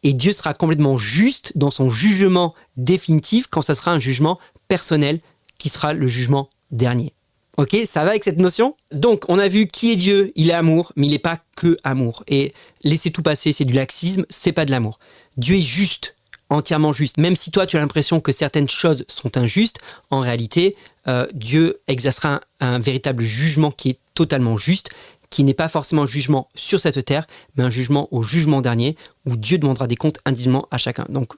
Et 0.02 0.14
Dieu 0.14 0.32
sera 0.32 0.54
complètement 0.54 0.96
juste 0.96 1.52
dans 1.56 1.70
son 1.70 1.90
jugement 1.90 2.54
définitif 2.76 3.46
quand 3.48 3.62
ça 3.62 3.74
sera 3.74 3.92
un 3.92 3.98
jugement 3.98 4.38
personnel 4.68 5.20
qui 5.58 5.68
sera 5.68 5.92
le 5.92 6.08
jugement 6.08 6.48
dernier. 6.70 7.12
Ok, 7.58 7.76
ça 7.84 8.04
va 8.04 8.10
avec 8.10 8.24
cette 8.24 8.38
notion? 8.38 8.74
Donc, 8.90 9.24
on 9.28 9.38
a 9.38 9.48
vu 9.48 9.66
qui 9.66 9.92
est 9.92 9.96
Dieu, 9.96 10.32
il 10.34 10.48
est 10.48 10.54
amour, 10.54 10.92
mais 10.96 11.06
il 11.06 11.10
n'est 11.10 11.18
pas 11.18 11.38
que 11.56 11.76
amour. 11.84 12.24
Et 12.26 12.54
laisser 12.84 13.10
tout 13.10 13.20
passer, 13.20 13.52
c'est 13.52 13.66
du 13.66 13.74
laxisme, 13.74 14.24
c'est 14.30 14.52
pas 14.52 14.64
de 14.64 14.70
l'amour. 14.70 14.98
Dieu 15.36 15.56
est 15.56 15.60
juste, 15.60 16.14
entièrement 16.50 16.92
juste. 16.92 17.16
Même 17.16 17.36
si 17.36 17.50
toi, 17.50 17.66
tu 17.66 17.76
as 17.76 17.80
l'impression 17.80 18.20
que 18.20 18.32
certaines 18.32 18.68
choses 18.68 19.04
sont 19.08 19.36
injustes, 19.36 19.78
en 20.10 20.20
réalité, 20.20 20.76
euh, 21.08 21.26
Dieu 21.32 21.80
exercera 21.88 22.40
un, 22.60 22.78
véritable 22.78 23.22
jugement 23.22 23.70
qui 23.70 23.90
est 23.90 23.98
totalement 24.14 24.56
juste, 24.56 24.90
qui 25.30 25.44
n'est 25.44 25.54
pas 25.54 25.68
forcément 25.68 26.02
un 26.02 26.06
jugement 26.06 26.48
sur 26.54 26.80
cette 26.80 27.04
terre, 27.04 27.26
mais 27.56 27.64
un 27.64 27.70
jugement 27.70 28.08
au 28.10 28.22
jugement 28.22 28.60
dernier, 28.60 28.96
où 29.24 29.36
Dieu 29.36 29.58
demandera 29.58 29.86
des 29.86 29.96
comptes 29.96 30.18
individuellement 30.24 30.66
à 30.70 30.78
chacun. 30.78 31.06
Donc, 31.08 31.32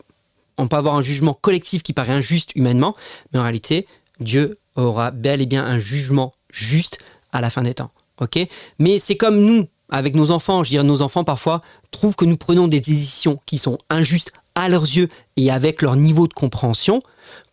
on 0.59 0.67
peut 0.67 0.77
avoir 0.77 0.97
un 0.97 1.03
jugement 1.03 1.35
collectif 1.35 1.83
qui 1.83 1.93
paraît 1.93 2.13
injuste 2.13 2.53
humainement, 2.57 2.95
mais 3.33 3.39
en 3.39 3.43
réalité, 3.43 3.87
Dieu 4.21 4.59
aura 4.77 5.11
bel 5.11 5.41
et 5.41 5.47
bien 5.47 5.65
un 5.65 5.79
jugement 5.79 6.33
juste 6.51 6.99
à 7.33 7.41
la 7.41 7.51
fin 7.51 7.63
des 7.63 7.75
temps. 7.75 7.91
Ok? 8.21 8.39
Mais 8.79 8.99
c'est 8.99 9.17
comme 9.17 9.41
nous, 9.41 9.67
avec 9.93 10.17
nos 10.17 10.31
enfants. 10.31 10.65
Je 10.65 10.71
veux 10.71 10.75
dire, 10.75 10.85
nos 10.85 11.03
enfants 11.03 11.23
parfois 11.23 11.63
trouvent 11.91 12.17
que 12.17 12.25
nous 12.25 12.37
prenons 12.37 12.67
des 12.67 12.81
décisions 12.81 13.39
qui 13.47 13.59
sont 13.59 13.79
injustes 13.91 14.33
à 14.55 14.69
leurs 14.69 14.85
yeux 14.85 15.09
et 15.37 15.51
avec 15.51 15.83
leur 15.83 15.97
niveau 15.97 16.29
de 16.29 16.33
compréhension, 16.33 17.01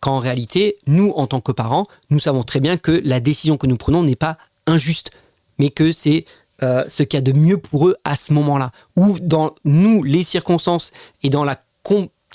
quand 0.00 0.16
en 0.16 0.18
réalité, 0.18 0.76
nous, 0.86 1.12
en 1.16 1.26
tant 1.26 1.40
que 1.40 1.52
parents, 1.52 1.86
nous 2.10 2.18
savons 2.18 2.42
très 2.42 2.60
bien 2.60 2.76
que 2.76 3.00
la 3.04 3.20
décision 3.20 3.56
que 3.56 3.66
nous 3.66 3.76
prenons 3.76 4.02
n'est 4.02 4.16
pas 4.16 4.36
injuste, 4.66 5.10
mais 5.58 5.70
que 5.70 5.92
c'est 5.92 6.24
euh, 6.62 6.84
ce 6.88 7.02
qu'il 7.02 7.16
y 7.16 7.22
a 7.22 7.22
de 7.22 7.32
mieux 7.32 7.56
pour 7.56 7.88
eux 7.88 7.96
à 8.04 8.16
ce 8.16 8.32
moment-là. 8.34 8.72
Ou 8.96 9.18
dans 9.18 9.54
nous, 9.64 10.02
les 10.02 10.24
circonstances 10.24 10.92
et 11.22 11.30
dans 11.30 11.44
la 11.44 11.58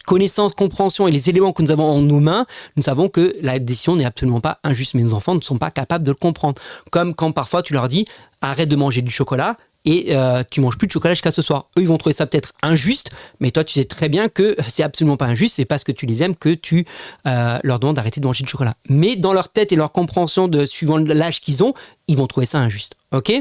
connaissance, 0.06 0.54
compréhension 0.54 1.08
et 1.08 1.12
les 1.12 1.30
éléments 1.30 1.51
que 1.51 1.62
nous 1.62 1.71
avons 1.71 1.89
en 1.89 2.01
nos 2.01 2.19
mains, 2.19 2.45
nous 2.75 2.84
savons 2.84 3.10
que 3.10 3.36
la 3.41 3.60
décision 3.60 3.95
n'est 3.95 4.06
absolument 4.06 4.41
pas 4.41 4.60
injuste, 4.63 4.93
mais 4.93 5.04
nos 5.04 5.13
enfants 5.13 5.36
ne 5.36 5.41
sont 5.41 5.58
pas 5.58 5.71
capables 5.71 6.04
de 6.04 6.12
le 6.12 6.15
comprendre. 6.15 6.62
Comme 6.91 7.13
quand 7.13 7.32
parfois 7.32 7.62
tu 7.62 7.73
leur 7.73 7.88
dis 7.88 8.06
arrête 8.41 8.69
de 8.69 8.75
manger 8.75 9.01
du 9.01 9.12
chocolat, 9.12 9.58
et 9.86 10.08
euh, 10.10 10.43
tu 10.50 10.62
manges 10.62 10.78
plus 10.78 10.88
de 10.88 10.91
chocolat 10.91 11.13
jusqu'à 11.13 11.32
ce 11.32 11.41
soir. 11.41 11.69
Eux, 11.78 11.82
ils 11.82 11.88
vont 11.88 11.98
trouver 11.98 12.13
ça 12.13 12.26
peut-être 12.26 12.54
injuste, 12.62 13.12
mais 13.39 13.52
toi, 13.52 13.63
tu 13.63 13.74
sais 13.74 13.86
très 13.86 14.10
bien 14.10 14.28
que 14.28 14.56
c'est 14.67 14.84
absolument 14.84 15.17
pas 15.17 15.26
injuste. 15.26 15.56
C'est 15.56 15.65
parce 15.65 15.84
que 15.84 15.91
tu 15.91 16.06
les 16.06 16.24
aimes 16.24 16.36
que 16.36 16.50
tu 16.50 16.86
euh, 17.28 17.60
leur 17.63 17.80
demandes 17.80 17.95
d'arrêter 17.95 18.19
de 18.19 18.26
manger 18.26 18.43
du 18.43 18.50
chocolat. 18.50 18.76
Mais 18.89 19.15
dans 19.15 19.34
leur 19.34 19.50
tête 19.50 19.71
et 19.71 19.76
leur 19.76 19.91
compréhension 19.91 20.48
de 20.48 20.65
suivant 20.65 20.98
l'âge 20.98 21.39
qu'ils 21.39 21.63
ont, 21.63 21.74
ils 22.08 22.17
vont 22.17 22.28
trouver 22.28 22.45
ça 22.45 22.60
injuste. 22.60 22.95
Ok? 23.12 23.32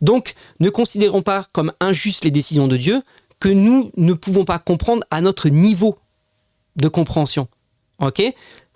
Donc, 0.00 0.34
ne 0.60 0.68
considérons 0.68 1.22
pas 1.22 1.46
comme 1.52 1.72
injuste 1.80 2.24
les 2.24 2.30
décisions 2.30 2.68
de 2.68 2.76
Dieu 2.76 3.02
que 3.40 3.48
nous 3.48 3.90
ne 3.96 4.12
pouvons 4.12 4.44
pas 4.44 4.58
comprendre 4.58 5.04
à 5.10 5.20
notre 5.20 5.48
niveau 5.48 5.98
de 6.76 6.88
compréhension. 6.88 7.48
Ok? 8.00 8.22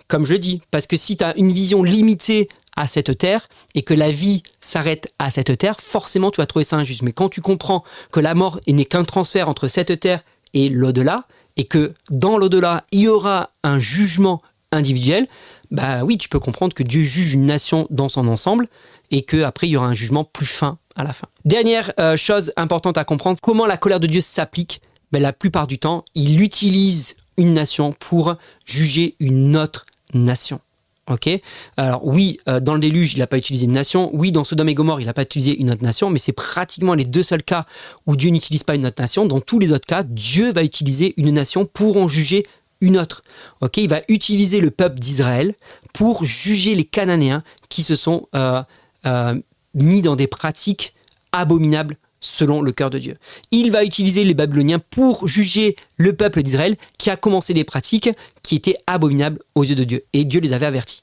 Comme 0.08 0.24
je 0.24 0.34
le 0.34 0.38
dis, 0.38 0.60
parce 0.70 0.86
que 0.86 0.96
si 0.96 1.16
tu 1.16 1.24
as 1.24 1.36
une 1.36 1.52
vision 1.52 1.82
limitée 1.82 2.48
à 2.76 2.86
cette 2.86 3.16
terre 3.18 3.48
et 3.74 3.82
que 3.82 3.94
la 3.94 4.10
vie 4.10 4.42
s'arrête 4.60 5.12
à 5.18 5.30
cette 5.30 5.56
terre, 5.58 5.80
forcément 5.80 6.30
tu 6.30 6.40
vas 6.40 6.46
trouver 6.46 6.64
ça 6.64 6.76
injuste. 6.76 7.02
Mais 7.02 7.12
quand 7.12 7.28
tu 7.28 7.40
comprends 7.40 7.84
que 8.12 8.20
la 8.20 8.34
mort 8.34 8.60
n'est 8.66 8.84
qu'un 8.84 9.04
transfert 9.04 9.48
entre 9.48 9.68
cette 9.68 9.98
terre 9.98 10.20
et 10.54 10.68
l'au-delà, 10.68 11.24
et 11.56 11.64
que 11.64 11.94
dans 12.10 12.38
l'au-delà, 12.38 12.84
il 12.92 13.00
y 13.00 13.08
aura 13.08 13.50
un 13.62 13.78
jugement 13.78 14.42
individuel, 14.72 15.26
bah 15.70 16.04
oui, 16.04 16.18
tu 16.18 16.28
peux 16.28 16.38
comprendre 16.38 16.74
que 16.74 16.82
Dieu 16.82 17.02
juge 17.02 17.32
une 17.34 17.46
nation 17.46 17.86
dans 17.90 18.08
son 18.08 18.28
ensemble 18.28 18.66
et 19.10 19.22
qu'après 19.22 19.66
il 19.66 19.70
y 19.70 19.76
aura 19.76 19.86
un 19.86 19.94
jugement 19.94 20.24
plus 20.24 20.46
fin 20.46 20.78
à 20.96 21.04
la 21.04 21.12
fin. 21.12 21.28
Dernière 21.44 21.92
euh, 21.98 22.16
chose 22.16 22.52
importante 22.56 22.98
à 22.98 23.04
comprendre, 23.04 23.38
comment 23.42 23.66
la 23.66 23.76
colère 23.76 24.00
de 24.00 24.06
Dieu 24.06 24.20
s'applique 24.20 24.80
ben, 25.12 25.22
La 25.22 25.32
plupart 25.32 25.66
du 25.66 25.78
temps, 25.78 26.04
il 26.14 26.42
utilise 26.42 27.16
une 27.36 27.54
nation 27.54 27.92
pour 27.92 28.36
juger 28.64 29.14
une 29.20 29.56
autre 29.56 29.86
nation. 30.14 30.60
Ok 31.08 31.28
Alors 31.76 32.04
oui, 32.04 32.40
euh, 32.48 32.58
dans 32.58 32.74
le 32.74 32.80
déluge, 32.80 33.14
il 33.14 33.18
n'a 33.20 33.26
pas 33.26 33.38
utilisé 33.38 33.66
une 33.66 33.72
nation. 33.72 34.10
Oui, 34.12 34.32
dans 34.32 34.42
Sodome 34.42 34.68
et 34.68 34.74
Gomorre, 34.74 35.00
il 35.00 35.06
n'a 35.06 35.12
pas 35.12 35.22
utilisé 35.22 35.56
une 35.56 35.70
autre 35.70 35.84
nation, 35.84 36.10
mais 36.10 36.18
c'est 36.18 36.32
pratiquement 36.32 36.94
les 36.94 37.04
deux 37.04 37.22
seuls 37.22 37.44
cas 37.44 37.64
où 38.06 38.16
Dieu 38.16 38.30
n'utilise 38.30 38.64
pas 38.64 38.74
une 38.74 38.86
autre 38.86 39.00
nation. 39.00 39.24
Dans 39.24 39.40
tous 39.40 39.58
les 39.58 39.72
autres 39.72 39.86
cas, 39.86 40.02
Dieu 40.02 40.52
va 40.52 40.64
utiliser 40.64 41.14
une 41.16 41.30
nation 41.30 41.64
pour 41.64 41.96
en 41.98 42.08
juger 42.08 42.44
une 42.80 42.98
autre. 42.98 43.22
Ok 43.60 43.76
Il 43.76 43.88
va 43.88 44.00
utiliser 44.08 44.60
le 44.60 44.70
peuple 44.70 44.98
d'Israël 44.98 45.54
pour 45.92 46.24
juger 46.24 46.74
les 46.74 46.84
Cananéens 46.84 47.42
qui 47.68 47.82
se 47.82 47.94
sont 47.94 48.28
euh, 48.34 48.62
euh, 49.06 49.34
mis 49.74 50.02
dans 50.02 50.16
des 50.16 50.26
pratiques 50.26 50.94
abominables 51.32 51.96
selon 52.20 52.60
le 52.62 52.72
cœur 52.72 52.90
de 52.90 52.98
Dieu. 52.98 53.16
Il 53.50 53.70
va 53.70 53.84
utiliser 53.84 54.24
les 54.24 54.34
Babyloniens 54.34 54.78
pour 54.78 55.28
juger 55.28 55.76
le 55.96 56.14
peuple 56.14 56.42
d'Israël 56.42 56.76
qui 56.98 57.10
a 57.10 57.16
commencé 57.16 57.54
des 57.54 57.64
pratiques 57.64 58.10
qui 58.46 58.56
étaient 58.56 58.76
abominables 58.86 59.40
aux 59.54 59.64
yeux 59.64 59.74
de 59.74 59.84
Dieu. 59.84 60.04
Et 60.12 60.24
Dieu 60.24 60.40
les 60.40 60.52
avait 60.52 60.66
avertis. 60.66 61.02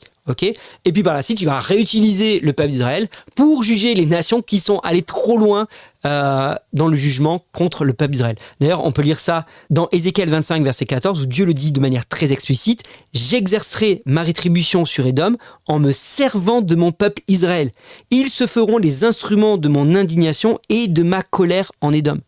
Et 0.86 0.94
puis 0.94 1.04
par 1.04 1.14
la 1.14 1.22
suite, 1.22 1.42
il 1.42 1.46
va 1.46 1.60
réutiliser 1.60 2.40
le 2.40 2.54
peuple 2.54 2.72
d'Israël 2.72 3.10
pour 3.36 3.62
juger 3.62 3.94
les 3.94 4.06
nations 4.06 4.42
qui 4.42 4.60
sont 4.60 4.80
allées 4.80 5.02
trop 5.02 5.38
loin 5.38 5.68
euh, 6.06 6.56
dans 6.72 6.88
le 6.88 6.96
jugement 6.96 7.44
contre 7.52 7.84
le 7.84 7.92
peuple 7.92 8.14
d'Israël. 8.14 8.38
D'ailleurs, 8.62 8.86
on 8.86 8.94
peut 8.94 9.02
lire 9.02 9.20
ça 9.20 9.46
dans 9.70 9.90
Ézéchiel 9.92 10.30
25, 10.30 10.64
verset 10.64 10.86
14, 10.86 11.22
où 11.22 11.26
Dieu 11.26 11.46
le 11.46 11.54
dit 11.54 11.74
de 11.74 11.80
manière 11.82 12.06
très 12.06 12.32
explicite 12.32 12.84
J'exercerai 13.14 14.02
ma 14.06 14.24
rétribution 14.24 14.86
sur 14.86 15.06
Édom 15.06 15.36
en 15.68 15.80
me 15.80 15.92
servant 15.92 16.62
de 16.62 16.76
mon 16.76 16.92
peuple 16.92 17.22
Israël. 17.28 17.72
Ils 18.10 18.30
se 18.30 18.48
feront 18.48 18.78
les 18.78 19.04
instruments 19.04 19.58
de 19.58 19.68
mon 19.68 19.94
indignation 19.94 20.60
et 20.70 20.88
de 20.88 21.04
ma 21.04 21.22
colère 21.22 21.72
en 21.82 21.92
Édom. 21.92 22.20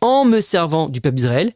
En 0.00 0.24
me 0.24 0.40
servant 0.40 0.88
du 0.88 1.00
peuple 1.00 1.16
d'Israël, 1.16 1.52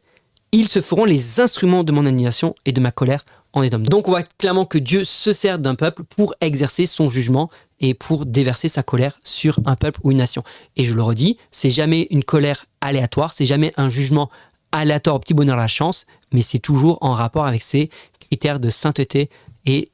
ils 0.59 0.67
se 0.67 0.81
feront 0.81 1.05
les 1.05 1.39
instruments 1.39 1.83
de 1.83 1.91
mon 1.91 2.05
indignation 2.05 2.55
et 2.65 2.71
de 2.71 2.81
ma 2.81 2.91
colère 2.91 3.23
donc 3.55 4.07
on 4.07 4.11
voit 4.11 4.23
clairement 4.37 4.65
que 4.65 4.77
Dieu 4.77 5.05
se 5.05 5.31
sert 5.31 5.59
d'un 5.59 5.75
peuple 5.75 6.03
pour 6.03 6.33
exercer 6.41 6.85
son 6.85 7.09
jugement 7.09 7.49
et 7.79 7.93
pour 7.93 8.25
déverser 8.25 8.67
sa 8.67 8.83
colère 8.83 9.17
sur 9.23 9.59
un 9.65 9.75
peuple 9.75 10.01
ou 10.03 10.11
une 10.11 10.17
nation. 10.17 10.43
Et 10.75 10.83
je 10.83 10.93
le 10.93 11.01
redis, 11.01 11.37
c'est 11.51 11.69
jamais 11.69 12.07
une 12.09 12.23
colère 12.23 12.65
aléatoire, 12.81 13.33
c'est 13.33 13.45
jamais 13.45 13.71
un 13.77 13.89
jugement 13.89 14.29
aléatoire 14.73 15.15
au 15.15 15.19
petit 15.19 15.33
bonheur 15.33 15.55
la 15.55 15.69
chance, 15.69 16.05
mais 16.33 16.41
c'est 16.41 16.59
toujours 16.59 16.97
en 16.99 17.13
rapport 17.13 17.45
avec 17.45 17.61
ses 17.61 17.89
critères 18.19 18.59
de 18.59 18.67
sainteté 18.67 19.29
et 19.65 19.89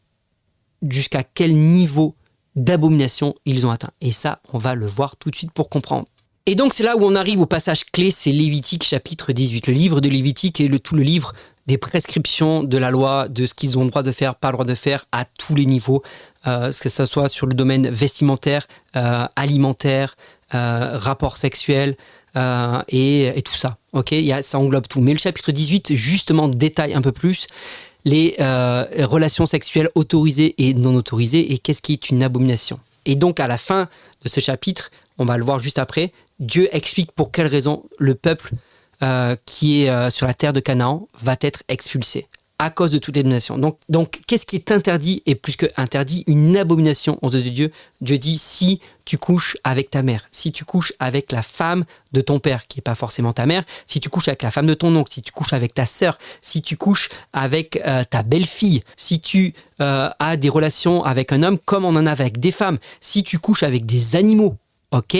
jusqu'à 0.90 1.24
quel 1.24 1.56
niveau 1.56 2.16
d'abomination 2.56 3.36
ils 3.46 3.68
ont 3.68 3.72
atteint. 3.72 3.92
Et 4.02 4.12
ça, 4.12 4.42
on 4.54 4.58
va 4.58 4.74
le 4.74 4.88
voir 4.88 5.18
tout 5.18 5.30
de 5.30 5.36
suite 5.36 5.52
pour 5.52 5.70
comprendre. 5.70 6.06
Et 6.48 6.56
donc 6.56 6.74
c'est 6.74 6.84
là 6.84 6.98
où 6.98 7.06
on 7.06 7.16
arrive 7.16 7.40
au 7.40 7.46
passage 7.46 7.84
clé, 7.86 8.10
c'est 8.10 8.32
Lévitique 8.32 8.84
chapitre 8.84 9.32
18. 9.32 9.68
Le 9.68 9.74
livre 9.74 10.02
de 10.02 10.10
Lévitique 10.10 10.60
est 10.60 10.68
le, 10.68 10.80
tout 10.80 10.96
le 10.96 11.04
livre 11.04 11.34
des 11.68 11.78
prescriptions 11.78 12.64
de 12.64 12.78
la 12.80 12.90
loi, 12.90 13.28
de 13.30 13.46
ce 13.46 13.54
qu'ils 13.54 13.78
ont 13.78 13.84
le 13.84 13.92
droit 13.92 14.02
de 14.02 14.12
faire, 14.12 14.34
pas 14.34 14.48
le 14.48 14.54
droit 14.54 14.66
de 14.66 14.74
faire 14.74 15.06
à 15.12 15.26
tous 15.26 15.54
les 15.54 15.68
niveaux, 15.68 16.02
euh, 16.48 16.72
que 16.72 16.90
ce 16.90 17.06
soit 17.06 17.30
sur 17.30 17.46
le 17.46 17.54
domaine 17.54 17.88
vestimentaire, 17.88 18.68
euh, 18.96 19.28
alimentaire, 19.36 20.18
euh, 20.56 20.98
rapport 20.98 21.38
sexuel 21.38 21.96
et, 22.36 23.44
tout 23.46 23.54
ça. 23.54 23.78
Ça 24.42 24.58
englobe 24.58 24.88
tout. 24.88 25.02
Mais 25.02 25.12
le 25.12 25.20
chapitre 25.20 25.52
18 25.52 25.94
justement 25.94 26.48
détaille 26.48 26.96
un 26.96 27.02
peu 27.02 27.12
plus 27.12 27.48
les 28.04 28.36
relations 28.40 29.46
sexuelles 29.46 29.90
autorisées 29.94 30.56
et 30.58 30.74
non 30.74 30.96
autorisées 30.96 31.54
et 31.54 31.60
qu'est-ce 31.60 31.84
qui 31.84 31.94
est 31.94 32.10
une 32.10 32.24
abomination. 32.24 32.80
Et 33.06 33.16
donc 33.16 33.40
à 33.40 33.48
la 33.48 33.58
fin 33.58 33.90
de 34.24 34.30
ce 34.30 34.40
chapitre, 34.40 34.92
on 35.18 35.26
va 35.26 35.38
le 35.38 35.44
voir 35.44 35.60
juste 35.60 35.78
après, 35.78 36.12
Dieu 36.42 36.68
explique 36.76 37.12
pour 37.12 37.32
quelle 37.32 37.48
raison 37.48 37.84
le 38.00 38.16
peuple 38.16 38.52
euh, 39.04 39.36
qui 39.46 39.84
est 39.84 39.90
euh, 39.90 40.10
sur 40.10 40.28
la 40.28 40.34
terre 40.34 40.54
de 40.54 40.60
Canaan 40.60 41.08
va 41.22 41.36
être 41.42 41.64
expulsé 41.70 42.28
à 42.58 42.70
cause 42.70 42.92
de 42.92 43.00
toutes 43.00 43.16
les 43.16 43.24
nations. 43.24 43.58
Donc, 43.58 43.80
donc 43.90 44.22
qu'est-ce 44.28 44.46
qui 44.46 44.56
est 44.56 44.72
interdit 44.72 45.24
et 45.26 45.34
plus 45.34 45.56
que 45.56 45.66
interdit? 45.78 46.24
Une 46.28 46.56
abomination 46.58 47.18
aux 47.24 47.32
yeux 47.32 47.42
de 47.42 47.50
Dieu. 47.50 47.72
Dieu 48.02 48.20
dit 48.20 48.38
si 48.38 48.80
tu 49.06 49.18
couches 49.18 49.58
avec 49.64 49.90
ta 49.90 50.04
mère, 50.04 50.28
si 50.32 50.52
tu 50.52 50.66
couches 50.66 50.94
avec 51.00 51.32
la 51.32 51.42
femme 51.42 51.86
de 52.12 52.22
ton 52.22 52.38
père, 52.38 52.68
qui 52.68 52.78
n'est 52.78 52.84
pas 52.84 52.94
forcément 52.94 53.34
ta 53.34 53.48
mère, 53.48 53.64
si 53.88 54.00
tu 54.00 54.10
couches 54.10 54.28
avec 54.28 54.44
la 54.44 54.52
femme 54.52 54.68
de 54.68 54.76
ton 54.76 54.96
oncle, 54.96 55.12
si 55.12 55.24
tu 55.24 55.32
couches 55.32 55.54
avec 55.54 55.74
ta 55.74 55.88
sœur, 55.88 56.20
si 56.44 56.62
tu 56.62 56.78
couches 56.78 57.10
avec 57.34 57.82
euh, 57.88 58.04
ta 58.04 58.22
belle-fille, 58.22 58.84
si 58.98 59.20
tu 59.20 59.54
as 59.80 60.38
des 60.38 60.50
relations 60.50 61.04
avec 61.04 61.32
un 61.34 61.42
homme 61.42 61.58
comme 61.58 61.86
on 61.86 61.96
en 61.96 62.06
a 62.06 62.12
avec 62.12 62.40
des 62.40 62.52
femmes, 62.52 62.78
si 63.00 63.24
tu 63.24 63.40
couches 63.40 63.64
avec 63.64 63.88
des 63.88 64.16
animaux, 64.16 64.56
ok? 64.92 65.18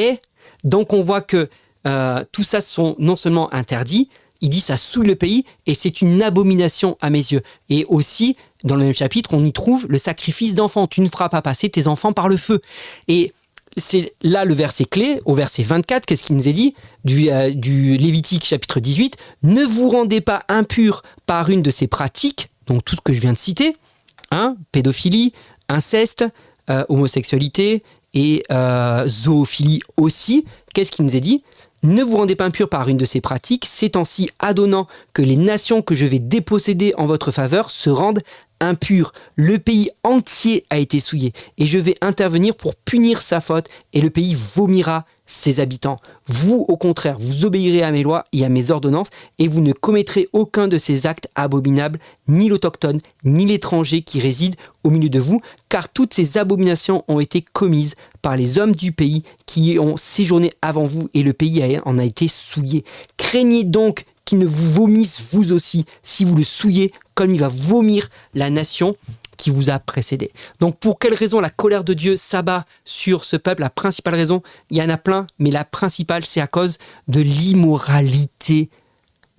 Donc 0.64 0.94
on 0.94 1.04
voit 1.04 1.22
que 1.22 1.50
euh, 1.88 2.24
tout 2.32 2.44
ça 2.44 2.62
sont 2.62 2.96
non 3.00 3.16
seulement 3.16 3.52
interdits, 3.54 4.10
il 4.42 4.50
dit 4.50 4.60
ça 4.60 4.78
souille 4.78 5.08
le 5.08 5.16
pays 5.16 5.46
et 5.68 5.76
c'est 5.76 6.02
une 6.02 6.22
abomination 6.22 6.98
à 7.02 7.10
mes 7.10 7.20
yeux. 7.20 7.42
Et 7.70 7.86
aussi, 7.86 8.36
dans 8.64 8.76
le 8.76 8.86
même 8.86 8.94
chapitre, 8.94 9.34
on 9.34 9.44
y 9.44 9.54
trouve 9.54 9.86
le 9.88 9.98
sacrifice 9.98 10.56
d'enfants. 10.56 10.88
Tu 10.88 11.02
ne 11.02 11.08
feras 11.08 11.30
pas 11.30 11.42
passer 11.42 11.70
tes 11.70 11.88
enfants 11.88 12.12
par 12.12 12.28
le 12.28 12.38
feu. 12.38 12.62
Et 13.08 13.34
c'est 13.78 14.12
là 14.22 14.44
le 14.44 14.54
verset 14.54 14.86
clé, 14.86 15.22
au 15.26 15.34
verset 15.34 15.64
24, 15.64 16.06
qu'est-ce 16.06 16.24
qu'il 16.24 16.36
nous 16.36 16.48
est 16.48 16.54
dit 16.54 16.76
du, 17.06 17.30
euh, 17.30 17.50
Lévitique 17.50 18.44
chapitre 18.44 18.80
18 18.80 19.16
Ne 19.44 19.64
vous 19.64 19.90
rendez 19.90 20.22
pas 20.22 20.44
impurs 20.50 21.04
par 21.26 21.50
une 21.50 21.62
de 21.62 21.72
ces 21.72 21.88
pratiques, 21.88 22.50
donc 22.68 22.84
tout 22.84 22.96
ce 22.96 23.02
que 23.02 23.14
je 23.14 23.22
viens 23.22 23.34
de 23.34 23.38
citer, 23.38 23.78
hein, 24.32 24.58
pédophilie, 24.72 25.32
inceste, 25.70 26.26
euh, 26.70 26.84
homosexualité 26.90 27.84
et 28.14 28.44
zoophilie 29.08 29.82
aussi. 29.98 30.46
Qu'est-ce 30.74 30.92
qu'il 30.92 31.06
nous 31.06 31.16
est 31.16 31.22
dit? 31.22 31.44
Ne 31.84 32.04
vous 32.04 32.18
rendez 32.18 32.36
pas 32.36 32.46
impur 32.46 32.70
par 32.70 32.90
une 32.90 32.98
de 32.98 33.06
ces 33.06 33.22
pratiques, 33.22 33.66
c'est 33.68 33.96
ainsi 33.96 34.30
adonnant 34.38 34.88
que 35.14 35.24
les 35.24 35.36
nations 35.36 35.82
que 35.82 35.96
je 35.96 36.06
vais 36.06 36.20
déposséder 36.20 36.94
en 36.96 37.08
votre 37.08 37.32
faveur 37.32 37.72
se 37.72 37.90
rendent 37.90 38.22
impures. 38.60 39.14
Le 39.36 39.58
pays 39.58 39.90
entier 40.04 40.64
a 40.70 40.78
été 40.78 41.00
souillé, 41.00 41.34
et 41.58 41.66
je 41.66 41.80
vais 41.80 41.96
intervenir 42.02 42.54
pour 42.54 42.76
punir 42.76 43.24
sa 43.24 43.40
faute, 43.40 43.68
et 43.94 44.02
le 44.02 44.12
pays 44.12 44.36
vomira 44.36 45.06
ses 45.32 45.60
habitants. 45.60 45.98
Vous, 46.28 46.66
au 46.68 46.78
contraire, 46.78 47.18
vous 47.18 47.46
obéirez 47.46 47.84
à 47.84 47.92
mes 47.92 48.04
lois 48.04 48.26
et 48.34 48.46
à 48.46 48.50
mes 48.50 48.70
ordonnances, 48.70 49.10
et 49.40 49.48
vous 49.48 49.62
ne 49.62 49.74
commettrez 49.74 50.30
aucun 50.34 50.68
de 50.68 50.78
ces 50.78 51.08
actes 51.08 51.30
abominables, 51.36 52.00
ni 52.28 52.50
l'autochtone, 52.50 53.00
ni 53.24 53.46
l'étranger 53.46 54.02
qui 54.02 54.20
réside 54.20 54.56
au 54.84 54.90
milieu 54.90 55.10
de 55.10 55.20
vous, 55.20 55.42
car 55.70 55.90
toutes 55.90 56.14
ces 56.14 56.38
abominations 56.38 57.04
ont 57.08 57.20
été 57.20 57.42
commises 57.42 57.96
par 58.22 58.36
les 58.36 58.58
hommes 58.58 58.76
du 58.76 58.92
pays 58.92 59.24
qui 59.46 59.80
ont 59.80 59.98
séjourné 59.98 60.52
avant 60.62 60.84
vous, 60.84 61.10
et 61.14 61.24
le 61.24 61.34
pays 61.34 61.80
en 61.86 61.98
a 61.98 62.04
été 62.04 62.28
souillé. 62.28 62.84
Craignez 63.18 63.64
donc 63.64 64.06
qu'il 64.26 64.40
ne 64.40 64.46
vous 64.46 64.72
vomisse 64.72 65.24
vous 65.32 65.52
aussi, 65.52 65.86
si 66.04 66.26
vous 66.26 66.36
le 66.36 66.44
souillez, 66.44 66.92
comme 67.16 67.34
il 67.34 67.40
va 67.40 67.48
vomir 67.48 68.08
la 68.34 68.50
nation 68.50 68.96
qui 69.42 69.50
vous 69.50 69.72
a 69.72 69.80
précédé. 69.80 70.32
Donc 70.60 70.78
pour 70.78 71.00
quelle 71.00 71.16
raison 71.16 71.40
la 71.40 71.50
colère 71.50 71.84
de 71.84 71.96
Dieu 71.96 72.16
s'abat 72.16 72.66
sur 72.86 73.26
ce 73.26 73.36
peuple? 73.36 73.64
La 73.64 73.72
principale 73.72 74.14
raison, 74.14 74.44
il 74.70 74.78
y 74.78 74.84
en 74.84 74.90
a 74.90 74.98
plein, 74.98 75.26
mais 75.40 75.50
la 75.50 75.66
principale, 75.66 76.24
c'est 76.24 76.42
à 76.42 76.48
cause 76.48 76.78
de 77.08 77.22
l'immoralité 77.22 78.70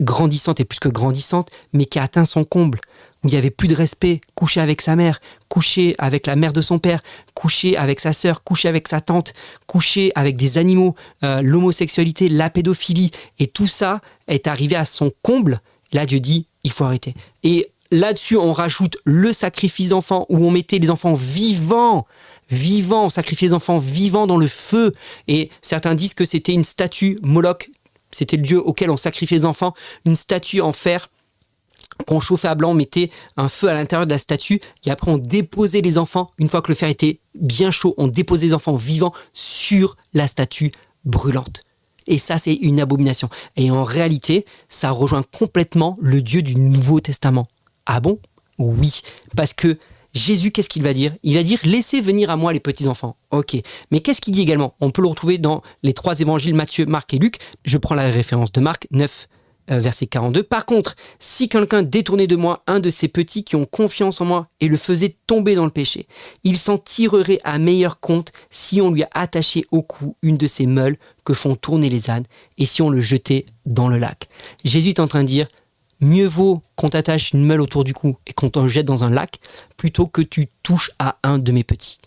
grandissante 0.01 0.59
et 0.59 0.65
plus 0.65 0.81
que 0.81 0.88
grandissante, 0.88 1.51
mais 1.73 1.85
qui 1.85 2.01
a 2.01 2.03
atteint 2.03 2.25
son 2.25 2.43
comble, 2.43 2.81
où 3.23 3.29
il 3.29 3.31
n'y 3.31 3.37
avait 3.37 3.51
plus 3.51 3.69
de 3.69 3.77
respect, 3.77 4.21
coucher 4.35 4.61
avec 4.61 4.83
sa 4.83 4.97
mère, 4.97 5.21
coucher 5.49 5.95
avec 5.99 6.27
la 6.27 6.35
mère 6.35 6.53
de 6.53 6.62
son 6.62 6.81
père, 6.81 7.01
coucher 7.35 7.77
avec 7.77 8.01
sa 8.01 8.12
sœur, 8.12 8.43
coucher 8.43 8.69
avec 8.69 8.88
sa 8.88 9.01
tante, 9.01 9.33
coucher 9.69 10.11
avec 10.17 10.35
des 10.35 10.59
animaux, 10.59 10.97
euh, 11.23 11.43
l'homosexualité, 11.43 12.29
la 12.29 12.51
pédophilie, 12.51 13.12
et 13.38 13.47
tout 13.47 13.69
ça 13.69 14.01
est 14.27 14.49
arrivé 14.49 14.75
à 14.75 14.85
son 14.85 15.12
comble. 15.23 15.61
Là, 15.93 16.07
Dieu 16.07 16.19
dit, 16.19 16.49
il 16.65 16.73
faut 16.73 16.85
arrêter. 16.85 17.15
Et 17.45 17.71
Là-dessus, 17.92 18.38
on 18.38 18.55
rajoute 18.55 18.96
le 19.05 19.35
sacrifice 19.35 19.90
d'enfants 19.90 20.24
où 20.31 20.38
on 20.38 20.50
mettait 20.50 20.78
les 20.78 20.88
enfants 20.88 21.12
vivants, 21.12 22.07
vivants, 22.50 23.05
on 23.05 23.09
sacrifiait 23.11 23.48
les 23.48 23.55
enfants 23.55 23.76
vivants 23.76 24.26
dans 24.26 24.38
le 24.38 24.48
feu. 24.48 24.94
Et 25.28 25.50
certains 25.61 25.94
disent 25.94 26.14
que 26.14 26.24
c'était 26.24 26.55
une 26.55 26.64
statue, 26.64 27.18
Moloch, 27.22 27.68
c'était 28.11 28.38
le 28.38 28.44
dieu 28.44 28.59
auquel 28.59 28.90
on 28.90 28.96
sacrifiait 28.96 29.37
les 29.37 29.44
enfants, 29.44 29.74
une 30.07 30.16
statue 30.16 30.62
en 30.62 30.72
fer 30.72 31.11
qu'on 32.07 32.18
chauffait 32.18 32.48
à 32.48 32.55
blanc, 32.55 32.70
on 32.70 32.74
mettait 32.74 33.11
un 33.37 33.48
feu 33.48 33.68
à 33.68 33.74
l'intérieur 33.74 34.07
de 34.07 34.12
la 34.12 34.18
statue, 34.18 34.62
et 34.87 34.90
après 34.90 35.11
on 35.11 35.18
déposait 35.18 35.83
les 35.83 35.98
enfants, 35.98 36.31
une 36.38 36.48
fois 36.48 36.62
que 36.62 36.72
le 36.72 36.74
fer 36.74 36.88
était 36.88 37.20
bien 37.35 37.70
chaud, 37.70 37.94
on 37.98 38.09
déposait 38.09 38.46
les 38.46 38.55
enfants 38.55 38.74
vivants 38.74 39.12
sur 39.35 39.98
la 40.14 40.26
statue 40.28 40.72
brûlante. 41.05 41.61
Et 42.07 42.16
ça, 42.16 42.38
c'est 42.38 42.55
une 42.55 42.81
abomination. 42.81 43.28
Et 43.57 43.70
en 43.70 43.85
réalité, 43.85 44.46
ça 44.70 44.90
rejoint 44.90 45.22
complètement 45.22 45.98
le 46.00 46.22
Dieu 46.22 46.40
du 46.40 46.55
Nouveau 46.55 47.00
Testament. 47.00 47.46
Ah 47.87 48.01
bon? 48.01 48.18
Oui, 48.59 49.03
parce 49.37 49.55
que 49.55 49.79
Jésus, 50.14 50.51
qu'est-ce 50.51 50.68
qu'il 50.68 50.83
va 50.83 50.92
dire? 50.92 51.12
Il 51.23 51.35
va 51.35 51.42
dire 51.42 51.59
Laissez 51.64 52.01
venir 52.01 52.31
à 52.31 52.37
moi 52.37 52.53
les 52.53 52.61
petits-enfants. 52.61 53.16
Ok. 53.31 53.57
Mais 53.90 54.01
qu'est-ce 54.01 54.21
qu'il 54.21 54.35
dit 54.35 54.42
également? 54.42 54.75
On 54.81 54.90
peut 54.90 55.03
le 55.03 55.09
retrouver 55.09 55.38
dans 55.38 55.62
les 55.83 55.95
trois 55.95 56.21
évangiles 56.21 56.55
Matthieu, 56.55 56.87
Marc 56.87 57.14
et 57.14 57.18
Luc. 57.18 57.38
Je 57.64 57.79
prends 57.79 57.95
la 57.95 58.11
référence 58.11 58.53
de 58.53 58.61
Marc 58.61 58.87
9, 58.90 59.29
euh, 59.71 59.81
verset 59.81 60.07
42. 60.07 60.42
Par 60.42 60.66
contre, 60.66 60.97
si 61.18 61.49
quelqu'un 61.49 61.83
détournait 61.83 62.27
de 62.27 62.37
moi 62.37 62.62
un 62.66 62.79
de 62.79 62.90
ces 62.90 63.09
petits 63.09 63.42
qui 63.42 63.57
ont 63.57 63.64
confiance 63.64 64.21
en 64.21 64.27
moi 64.27 64.49
et 64.61 64.68
le 64.68 64.77
faisait 64.77 65.16
tomber 65.27 65.55
dans 65.55 65.64
le 65.64 65.71
péché, 65.71 66.07
il 66.45 66.59
s'en 66.59 66.77
tirerait 66.77 67.38
à 67.45 67.59
meilleur 67.59 67.99
compte 67.99 68.33
si 68.51 68.83
on 68.83 68.90
lui 68.90 69.05
a 69.05 69.09
attaché 69.14 69.64
au 69.71 69.83
cou 69.83 70.16
une 70.21 70.37
de 70.37 70.47
ces 70.47 70.66
meules 70.66 70.99
que 71.25 71.33
font 71.33 71.57
tourner 71.57 71.88
les 71.88 72.11
ânes 72.11 72.27
et 72.59 72.66
si 72.66 72.83
on 72.83 72.90
le 72.90 73.01
jetait 73.01 73.47
dans 73.64 73.88
le 73.88 73.97
lac. 73.97 74.29
Jésus 74.64 74.90
est 74.90 75.01
en 75.01 75.09
train 75.09 75.23
de 75.23 75.29
dire 75.29 75.49
mieux 76.03 76.27
vaut 76.27 76.62
qu'on 76.77 76.91
t'attache 76.91 77.33
une 77.33 77.45
meule 77.45 77.61
autour 77.61 77.85
du 77.85 77.95
cou 77.95 78.17
et 78.27 78.33
qu'on 78.33 78.51
t'en 78.51 78.67
jette 78.67 78.87
dans 78.87 79.05
un 79.05 79.11
lac 79.11 79.38
plutôt 79.77 80.07
que 80.07 80.21
tu 80.21 80.49
touches 80.62 80.91
à 80.99 81.17
un 81.23 81.38
de 81.38 81.53
mes 81.53 81.65
petits. 81.65 81.99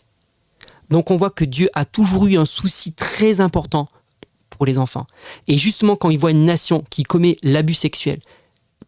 Donc 0.89 1.09
on 1.09 1.17
voit 1.17 1.31
que 1.31 1.45
Dieu 1.45 1.69
a 1.73 1.85
toujours 1.85 2.27
eu 2.27 2.37
un 2.37 2.45
souci 2.45 2.93
très 2.93 3.39
important 3.39 3.87
pour 4.49 4.65
les 4.65 4.77
enfants. 4.77 5.07
Et 5.47 5.57
justement 5.57 5.95
quand 5.95 6.09
il 6.09 6.19
voit 6.19 6.31
une 6.31 6.45
nation 6.45 6.83
qui 6.89 7.03
commet 7.03 7.37
l'abus 7.41 7.73
sexuel, 7.73 8.19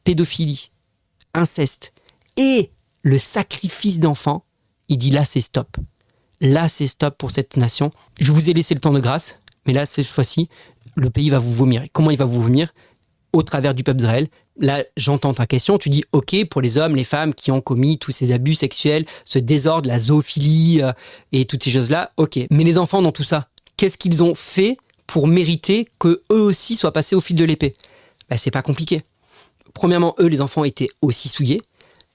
pédophilie, 0.04 0.72
inceste 1.34 1.93
et 2.36 2.72
le 3.02 3.17
sacrifice 3.17 4.00
d'enfants, 4.00 4.43
il 4.89 4.98
dit 4.98 5.12
là 5.12 5.26
c'est 5.26 5.41
stop. 5.41 5.78
Là 6.41 6.70
c'est 6.70 6.88
stop 6.88 7.17
pour 7.17 7.32
cette 7.32 7.58
nation. 7.58 7.91
Je 8.20 8.32
vous 8.32 8.50
ai 8.50 8.54
laissé 8.54 8.74
le 8.74 8.80
temps 8.80 8.93
de 8.93 9.00
grâce, 9.00 9.39
mais 9.65 9.74
là 9.74 9.86
cette 9.86 10.06
fois-ci, 10.06 10.50
le 10.96 11.10
pays 11.10 11.30
va 11.30 11.39
vous 11.39 11.54
vomir. 11.54 11.86
Comment 11.93 12.12
il 12.12 12.17
va 12.17 12.26
vous 12.26 12.41
vomir? 12.41 12.74
Au 13.34 13.43
travers 13.43 13.74
du 13.74 13.84
peuple 13.84 14.00
d'Israël 14.00 14.30
là, 14.60 14.84
j'entends 14.96 15.34
ta 15.34 15.46
question, 15.46 15.78
tu 15.78 15.89
dis, 15.89 16.04
OK, 16.12 16.36
pour 16.50 16.62
les 16.62 16.78
hommes, 16.78 16.96
les 16.96 17.04
femmes 17.04 17.34
qui 17.34 17.52
ont 17.52 17.62
commis 17.62 17.98
tous 17.98 18.12
ces 18.12 18.32
abus 18.32 18.56
sexuels, 18.56 19.06
ce 19.26 19.39
désordre, 19.39 19.88
la 19.88 20.00
zoophilie 20.00 20.82
euh, 20.82 20.91
et 21.32 21.46
toutes 21.46 21.63
ces 21.63 21.72
choses-là, 21.72 22.12
OK. 22.17 22.39
Mais 22.52 22.63
les 22.63 22.78
enfants 22.78 23.02
dans 23.02 23.12
tout 23.12 23.24
ça, 23.24 23.48
qu'est-ce 23.78 23.98
qu'ils 23.98 24.24
ont 24.24 24.36
fait 24.36 24.78
pour 25.06 25.28
mériter 25.28 25.88
que 26.00 26.22
eux 26.32 26.41
aussi 26.41 26.76
soient 26.76 26.93
passés 26.93 27.15
au 27.15 27.22
fil 27.22 27.36
de 27.36 27.46
l'épée? 27.46 27.76
Ben, 28.30 28.38
C'est 28.38 28.52
pas 28.52 28.62
compliqué. 28.62 29.02
Premièrement, 29.74 30.15
eux, 30.20 30.28
les 30.28 30.41
enfants 30.41 30.63
étaient 30.63 30.89
aussi 31.02 31.30
souillés. 31.30 31.62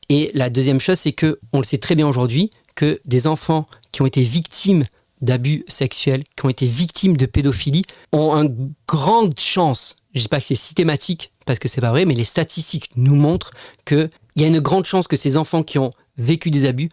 Et 0.08 0.30
la 0.34 0.50
deuxième 0.50 0.80
chose, 0.80 0.98
c'est 0.98 1.12
que, 1.12 1.38
on 1.52 1.58
le 1.58 1.64
sait 1.64 1.78
très 1.78 1.94
bien 1.94 2.06
aujourd'hui, 2.06 2.50
que 2.74 3.00
des 3.04 3.26
enfants 3.26 3.66
qui 3.92 4.02
ont 4.02 4.06
été 4.06 4.22
victimes 4.22 4.84
d'abus 5.20 5.64
sexuels, 5.68 6.24
qui 6.36 6.44
ont 6.44 6.48
été 6.48 6.66
victimes 6.66 7.16
de 7.16 7.26
pédophilie, 7.26 7.84
ont 8.12 8.32
une 8.34 8.72
grande 8.88 9.38
chance, 9.38 9.96
je 10.14 10.18
ne 10.18 10.22
dis 10.22 10.28
pas 10.28 10.40
que 10.40 10.46
c'est 10.46 10.54
systématique, 10.54 11.31
parce 11.46 11.58
que 11.58 11.68
c'est 11.68 11.80
pas 11.80 11.90
vrai, 11.90 12.04
mais 12.04 12.14
les 12.14 12.24
statistiques 12.24 12.90
nous 12.96 13.16
montrent 13.16 13.52
qu'il 13.84 14.10
y 14.36 14.44
a 14.44 14.46
une 14.46 14.60
grande 14.60 14.84
chance 14.84 15.08
que 15.08 15.16
ces 15.16 15.36
enfants 15.36 15.62
qui 15.62 15.78
ont 15.78 15.90
vécu 16.16 16.50
des 16.50 16.66
abus 16.66 16.88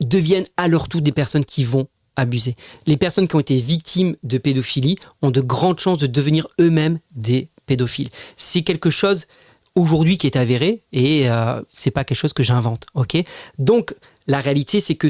deviennent 0.00 0.46
à 0.56 0.68
leur 0.68 0.88
tour 0.88 1.00
des 1.00 1.12
personnes 1.12 1.44
qui 1.44 1.64
vont 1.64 1.88
abuser. 2.16 2.56
Les 2.86 2.96
personnes 2.96 3.28
qui 3.28 3.36
ont 3.36 3.40
été 3.40 3.56
victimes 3.56 4.16
de 4.22 4.38
pédophilie 4.38 4.96
ont 5.22 5.30
de 5.30 5.40
grandes 5.40 5.80
chances 5.80 5.98
de 5.98 6.06
devenir 6.06 6.46
eux-mêmes 6.60 6.98
des 7.14 7.48
pédophiles. 7.66 8.10
C'est 8.36 8.62
quelque 8.62 8.90
chose 8.90 9.26
aujourd'hui 9.74 10.18
qui 10.18 10.26
est 10.26 10.36
avéré 10.36 10.84
et 10.92 11.28
euh, 11.28 11.60
c'est 11.70 11.90
pas 11.90 12.04
quelque 12.04 12.18
chose 12.18 12.32
que 12.32 12.42
j'invente. 12.42 12.86
Donc 13.58 13.94
la 14.26 14.40
réalité 14.40 14.80
c'est 14.80 14.94
que 14.94 15.08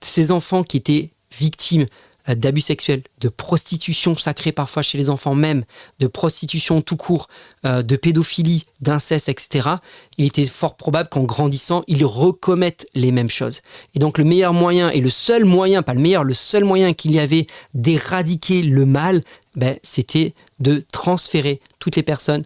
ces 0.00 0.30
enfants 0.30 0.62
qui 0.62 0.78
étaient 0.78 1.10
victimes 1.38 1.86
d'abus 2.34 2.60
sexuels, 2.60 3.02
de 3.20 3.28
prostitution 3.28 4.14
sacrée 4.14 4.52
parfois 4.52 4.82
chez 4.82 4.98
les 4.98 5.10
enfants 5.10 5.34
même, 5.34 5.64
de 5.98 6.06
prostitution 6.06 6.80
tout 6.80 6.96
court, 6.96 7.28
euh, 7.64 7.82
de 7.82 7.96
pédophilie, 7.96 8.66
d'inceste, 8.80 9.28
etc., 9.28 9.68
il 10.16 10.26
était 10.26 10.46
fort 10.46 10.76
probable 10.76 11.08
qu'en 11.08 11.24
grandissant, 11.24 11.82
ils 11.86 12.04
recommettent 12.04 12.86
les 12.94 13.12
mêmes 13.12 13.30
choses. 13.30 13.62
Et 13.94 13.98
donc 13.98 14.18
le 14.18 14.24
meilleur 14.24 14.52
moyen, 14.52 14.90
et 14.90 15.00
le 15.00 15.10
seul 15.10 15.44
moyen, 15.44 15.82
pas 15.82 15.94
le 15.94 16.00
meilleur, 16.00 16.24
le 16.24 16.34
seul 16.34 16.64
moyen 16.64 16.92
qu'il 16.92 17.12
y 17.12 17.18
avait 17.18 17.46
d'éradiquer 17.74 18.62
le 18.62 18.84
mal, 18.86 19.22
ben, 19.56 19.78
c'était 19.82 20.34
de 20.60 20.82
transférer 20.92 21.60
toutes 21.78 21.96
les 21.96 22.02
personnes 22.02 22.42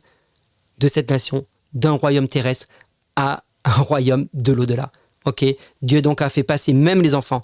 de 0.78 0.88
cette 0.88 1.10
nation 1.10 1.46
d'un 1.74 1.92
royaume 1.92 2.28
terrestre 2.28 2.66
à 3.16 3.44
un 3.64 3.82
royaume 3.82 4.28
de 4.34 4.52
l'au-delà. 4.52 4.90
Ok? 5.24 5.44
Dieu 5.82 6.02
donc 6.02 6.20
a 6.20 6.28
fait 6.28 6.42
passer 6.42 6.72
même 6.72 7.02
les 7.02 7.14
enfants 7.14 7.42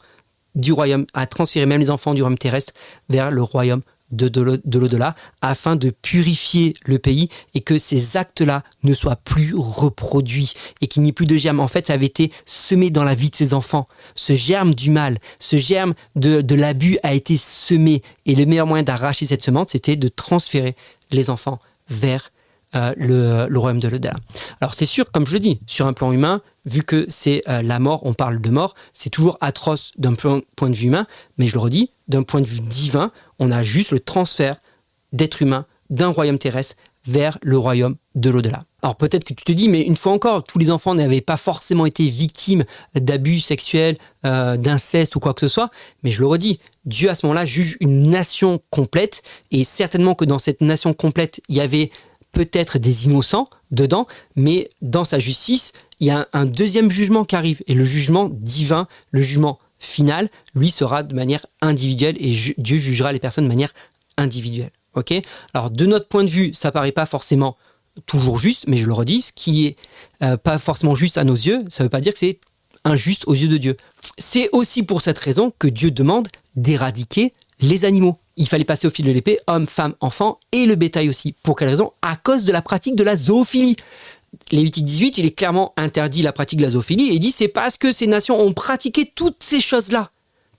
du 0.59 0.73
royaume, 0.73 1.07
a 1.15 1.27
transféré 1.27 1.65
même 1.65 1.81
les 1.81 1.89
enfants 1.89 2.13
du 2.13 2.21
royaume 2.21 2.37
terrestre 2.37 2.75
vers 3.09 3.31
le 3.31 3.43
royaume 3.43 3.81
de, 4.11 4.29
de, 4.29 4.79
l'au-delà, 4.79 5.15
afin 5.43 5.77
de 5.77 5.91
purifier 5.91 6.75
le 6.85 6.99
pays 6.99 7.29
et 7.55 7.61
que 7.61 7.79
ces 7.79 8.17
actes-là 8.17 8.63
ne 8.83 8.95
soient 8.95 9.17
plus 9.17 9.55
reproduits 9.55 10.55
et 10.81 10.87
qu'il 10.87 11.03
n'y 11.03 11.11
ait 11.11 11.13
plus 11.13 11.27
de 11.27 11.37
germe. 11.37 11.61
En 11.61 11.69
fait, 11.69 11.87
ça 11.87 11.93
avait 11.93 12.07
été 12.07 12.33
semé 12.47 12.91
dans 12.91 13.05
la 13.05 13.15
vie 13.15 13.31
de 13.31 13.37
ces 13.37 13.55
enfants. 13.55 13.87
Ce 14.15 14.35
germe 14.35 14.75
du 14.75 14.91
mal, 14.91 15.19
ce 15.39 15.57
germe 15.57 15.95
de, 16.17 16.41
de 16.41 16.55
l'abus 16.55 16.99
a 17.03 17.13
été 17.15 17.37
semé. 17.37 18.03
Et 18.25 18.35
le 18.35 18.47
meilleur 18.47 18.67
moyen 18.67 18.83
d'arracher 18.83 19.27
cette 19.27 19.43
semence, 19.43 19.69
c'était 19.73 19.97
de 19.97 20.09
transférer 20.09 20.75
les 21.11 21.31
enfants 21.31 21.59
vers 21.91 22.31
euh, 22.75 22.93
le, 22.97 23.59
royaume 23.59 23.81
de 23.81 23.89
l'au-delà. 23.89 24.15
Alors 24.61 24.75
c'est 24.75 24.87
sûr, 24.87 25.11
comme 25.11 25.27
je 25.27 25.33
le 25.33 25.41
dis, 25.41 25.59
sur 25.67 25.87
un 25.87 25.95
plan 25.95 26.13
humain, 26.13 26.43
vu 26.67 26.83
que 26.83 27.07
c'est 27.09 27.43
euh, 27.49 27.63
la 27.63 27.79
mort, 27.79 28.05
on 28.05 28.13
parle 28.13 28.41
de 28.41 28.51
mort, 28.51 28.75
c'est 28.93 29.09
toujours 29.09 29.39
atroce 29.41 29.93
d'un 29.97 30.15
point, 30.15 30.43
de 30.69 30.75
vue 30.75 30.89
humain, 30.89 31.07
mais 31.39 31.49
je 31.49 31.55
le 31.55 31.61
redis, 31.61 31.91
d'un 32.09 32.23
point 32.23 32.43
de 32.43 32.47
vue 32.47 32.61
divin, 32.61 33.11
on 33.39 33.51
a 33.51 33.63
juste 33.63 33.91
le 33.91 34.01
transfert 34.01 34.57
d'êtres 35.13 35.43
humains 35.43 35.65
d'un 35.89 36.09
royaume 36.09 36.39
terrestre 36.39 36.77
vers 37.07 37.39
le 37.43 37.57
royaume 37.57 37.97
de 38.15 38.29
l'au-delà. 38.29 38.65
Alors 38.83 38.97
peut-être 38.97 39.25
que 39.25 39.33
tu 39.33 39.45
te 39.45 39.53
dis, 39.53 39.69
mais 39.69 39.81
une 39.81 39.97
fois 39.97 40.13
encore, 40.13 40.45
tous 40.45 40.59
les 40.59 40.71
enfants 40.71 40.95
n'avaient 40.95 41.23
pas 41.23 41.39
forcément 41.39 41.87
été 41.87 42.11
victimes 42.11 42.65
d'abus 42.95 43.41
sexuels, 43.41 43.97
euh, 44.27 44.59
d'inceste 44.59 45.17
ou 45.17 45.21
quoi 45.21 45.33
que 45.33 45.41
ce 45.41 45.49
soit, 45.49 45.71
mais 46.03 46.11
je 46.11 46.21
le 46.21 46.27
redis, 46.27 46.61
Dieu 46.85 47.09
à 47.09 47.15
ce 47.15 47.25
moment-là 47.27 47.47
juge 47.47 47.79
une 47.81 48.11
nation 48.11 48.61
complète, 48.71 49.23
et 49.51 49.65
certainement 49.65 50.15
que 50.15 50.27
dans 50.27 50.39
cette 50.39 50.61
nation 50.61 50.93
complète, 50.93 51.41
il 51.49 51.57
y 51.57 51.61
avait 51.61 51.91
peut-être 52.33 52.79
des 52.79 53.07
innocents 53.07 53.49
dedans, 53.71 54.07
mais 54.37 54.71
dans 54.83 55.05
sa 55.05 55.19
justice, 55.19 55.73
il 56.01 56.07
y 56.07 56.11
a 56.11 56.29
un, 56.33 56.45
deuxième 56.45 56.91
jugement 56.91 57.25
qui 57.25 57.37
arrive. 57.37 57.63
Et 57.67 57.75
le 57.75 57.85
jugement 57.85 58.29
divin, 58.31 58.87
le 59.11 59.23
jugement 59.23 59.59
final, 59.79 60.29
lui 60.55 60.71
sera 60.71 61.03
de 61.03 61.15
manière 61.15 61.47
individuelle 61.61 62.17
et 62.21 62.35
Dieu 62.59 62.79
jugera 62.79 63.13
les 63.13 63.19
personnes 63.19 63.45
de 63.45 63.49
manière 63.49 63.73
individuelle. 64.17 64.71
Ok? 64.95 65.15
Alors 65.55 65.71
de 65.71 65.87
notre 65.87 66.09
point 66.09 66.25
de 66.25 66.29
vue, 66.29 66.53
ça 66.55 66.73
paraît 66.73 66.93
pas 66.93 67.07
forcément 67.07 67.57
toujours 68.07 68.39
juste, 68.39 68.65
mais 68.69 68.77
je 68.77 68.87
le 68.87 68.93
redis, 68.93 69.23
ce 69.23 69.33
qui 69.33 69.67
est 69.67 69.77
euh, 70.23 70.37
pas 70.37 70.59
forcément 70.59 70.95
juste 70.95 71.19
à 71.19 71.25
nos 71.25 71.35
yeux, 71.35 71.65
ça 71.69 71.83
ne 71.83 71.87
veut 71.87 71.91
pas 71.91 72.01
dire 72.01 72.13
que 72.13 72.19
c'est 72.19 72.41
injuste 72.85 73.25
aux 73.27 73.35
yeux 73.35 73.49
de 73.49 73.57
Dieu. 73.57 73.77
C'est 74.19 74.49
aussi 74.53 74.83
pour 74.83 75.03
cette 75.03 75.19
raison 75.19 75.53
que 75.59 75.69
Dieu 75.69 75.91
demande 75.91 76.29
d'éradiquer 76.57 77.33
les 77.61 77.85
animaux 77.85 78.19
il 78.39 78.49
fallait 78.49 78.65
passer 78.65 78.87
au 78.87 78.91
fil 78.91 79.05
de 79.05 79.11
l'épée, 79.11 79.39
hommes, 79.47 79.67
femmes, 79.67 79.95
enfants, 80.01 80.39
et 80.53 80.65
le 80.65 80.77
bétail 80.77 81.09
aussi. 81.09 81.35
Pour 81.43 81.57
quelle 81.57 81.69
raison? 81.69 81.93
À 82.01 82.17
cause 82.17 82.45
de 82.45 82.53
la 82.53 82.63
pratique 82.63 82.97
de 82.97 83.03
la 83.03 83.17
zoophilie. 83.17 83.77
Lévitique 84.53 84.85
18, 84.85 85.19
il 85.19 85.27
est 85.27 85.33
clairement 85.33 85.73
interdit 85.77 86.23
la 86.23 86.33
pratique 86.33 86.59
de 86.59 86.65
la 86.65 86.71
zoophilie, 86.71 87.11
et 87.11 87.15
il 87.15 87.21
dit 87.21 87.33
c'est 87.33 87.49
parce 87.49 87.77
que 87.77 87.93
ces 87.93 88.07
nations 88.07 88.41
ont 88.41 88.53
pratiqué 88.53 89.11
toutes 89.15 89.43
ces 89.43 89.61
choses-là, 89.61 90.11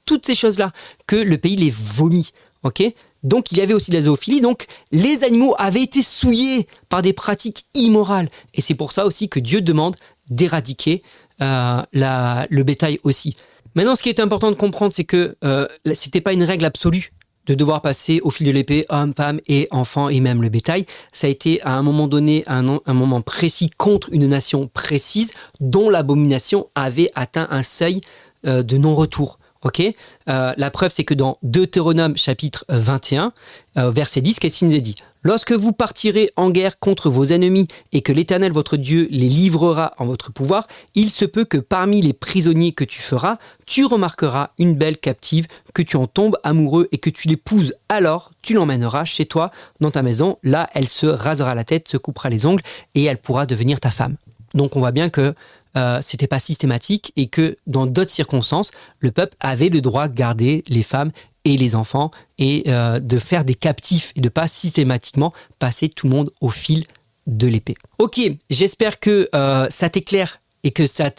toutes 0.05 0.25
ces 0.25 0.35
choses-là, 0.35 0.71
que 1.07 1.15
le 1.15 1.37
pays 1.37 1.55
les 1.55 1.71
vomit. 1.71 2.31
Ok? 2.63 2.83
Donc 3.23 3.51
il 3.51 3.57
y 3.57 3.61
avait 3.61 3.73
aussi 3.73 3.91
de 3.91 3.95
la 3.95 4.03
zoophilie, 4.03 4.41
donc 4.41 4.65
les 4.91 5.23
animaux 5.23 5.55
avaient 5.57 5.83
été 5.83 6.01
souillés 6.01 6.67
par 6.89 7.01
des 7.01 7.13
pratiques 7.13 7.65
immorales. 7.73 8.29
Et 8.53 8.61
c'est 8.61 8.75
pour 8.75 8.91
ça 8.91 9.05
aussi 9.05 9.29
que 9.29 9.39
Dieu 9.39 9.61
demande 9.61 9.95
d'éradiquer 10.29 11.01
euh, 11.41 11.81
le 11.93 12.63
bétail 12.63 12.99
aussi. 13.03 13.35
Maintenant, 13.75 13.95
ce 13.95 14.03
qui 14.03 14.09
est 14.09 14.19
important 14.19 14.51
de 14.51 14.55
comprendre, 14.55 14.91
c'est 14.91 15.03
que 15.03 15.37
euh, 15.43 15.67
ce 15.85 15.91
n'était 15.91 16.21
pas 16.21 16.33
une 16.33 16.43
règle 16.43 16.65
absolue 16.65 17.11
de 17.49 17.55
devoir 17.55 17.81
passer 17.81 18.21
au 18.23 18.29
fil 18.29 18.45
de 18.45 18.51
l'épée 18.51 18.85
hommes, 18.89 19.13
femmes 19.13 19.39
et 19.47 19.67
enfants 19.71 20.07
et 20.07 20.19
même 20.19 20.41
le 20.41 20.49
bétail. 20.49 20.85
Ça 21.11 21.25
a 21.25 21.29
été 21.31 21.61
à 21.63 21.73
un 21.73 21.81
moment 21.81 22.07
donné, 22.07 22.43
un 22.47 22.93
moment 22.93 23.21
précis, 23.21 23.71
contre 23.75 24.09
une 24.11 24.27
nation 24.27 24.69
précise 24.71 25.33
dont 25.59 25.89
l'abomination 25.89 26.69
avait 26.75 27.09
atteint 27.15 27.47
un 27.49 27.63
seuil 27.63 28.01
euh, 28.45 28.61
de 28.61 28.77
non-retour. 28.77 29.39
Ok 29.63 29.81
euh, 30.29 30.53
La 30.55 30.71
preuve, 30.71 30.91
c'est 30.91 31.03
que 31.03 31.13
dans 31.13 31.37
Deutéronome 31.43 32.15
chapitre 32.15 32.63
21, 32.69 33.33
euh, 33.77 33.91
verset 33.91 34.21
10, 34.21 34.39
qu'est-ce 34.39 34.59
qu'il 34.59 34.69
nous 34.69 34.77
dit 34.79 34.95
Lorsque 35.21 35.51
vous 35.51 35.73
partirez 35.73 36.31
en 36.37 36.49
guerre 36.49 36.79
contre 36.79 37.09
vos 37.09 37.25
ennemis 37.25 37.67
et 37.91 38.01
que 38.01 38.13
l'Éternel 38.13 38.53
votre 38.53 38.77
Dieu 38.77 39.09
les 39.11 39.27
livrera 39.27 39.91
en 39.97 40.05
votre 40.05 40.31
pouvoir, 40.31 40.65
il 40.95 41.09
se 41.09 41.25
peut 41.25 41.43
que 41.43 41.57
parmi 41.57 42.01
les 42.01 42.13
prisonniers 42.13 42.71
que 42.71 42.85
tu 42.85 43.01
feras, 43.01 43.37
tu 43.65 43.83
remarqueras 43.83 44.51
une 44.59 44.75
belle 44.75 44.97
captive, 44.97 45.47
que 45.73 45.81
tu 45.81 45.97
en 45.97 46.07
tombes 46.07 46.37
amoureux 46.43 46.87
et 46.93 46.99
que 46.99 47.09
tu 47.09 47.27
l'épouses. 47.27 47.73
Alors 47.89 48.31
tu 48.41 48.53
l'emmèneras 48.53 49.03
chez 49.03 49.25
toi 49.25 49.51
dans 49.81 49.91
ta 49.91 50.03
maison. 50.03 50.37
Là, 50.41 50.69
elle 50.73 50.87
se 50.87 51.07
rasera 51.07 51.53
la 51.53 51.65
tête, 51.65 51.89
se 51.89 51.97
coupera 51.97 52.29
les 52.29 52.45
ongles 52.45 52.63
et 52.95 53.03
elle 53.03 53.17
pourra 53.17 53.45
devenir 53.45 53.81
ta 53.81 53.91
femme. 53.91 54.15
Donc 54.53 54.75
on 54.75 54.79
voit 54.79 54.91
bien 54.91 55.09
que 55.09 55.35
euh, 55.77 55.99
c'était 56.01 56.27
pas 56.27 56.39
systématique 56.39 57.13
et 57.15 57.27
que 57.27 57.57
dans 57.67 57.85
d'autres 57.85 58.11
circonstances, 58.11 58.71
le 58.99 59.11
peuple 59.11 59.35
avait 59.39 59.69
le 59.69 59.81
droit 59.81 60.07
de 60.07 60.13
garder 60.13 60.63
les 60.67 60.83
femmes 60.83 61.11
et 61.45 61.57
les 61.57 61.75
enfants 61.75 62.11
et 62.37 62.63
euh, 62.67 62.99
de 62.99 63.19
faire 63.19 63.45
des 63.45 63.55
captifs 63.55 64.11
et 64.15 64.21
de 64.21 64.29
pas 64.29 64.47
systématiquement 64.47 65.33
passer 65.59 65.89
tout 65.89 66.07
le 66.07 66.15
monde 66.15 66.31
au 66.41 66.49
fil 66.49 66.85
de 67.27 67.47
l'épée. 67.47 67.75
Ok, 67.99 68.19
j'espère 68.49 68.99
que 68.99 69.29
euh, 69.35 69.67
ça 69.69 69.89
t'éclaire 69.89 70.41
et 70.63 70.71
que 70.71 70.87
ça 70.87 71.11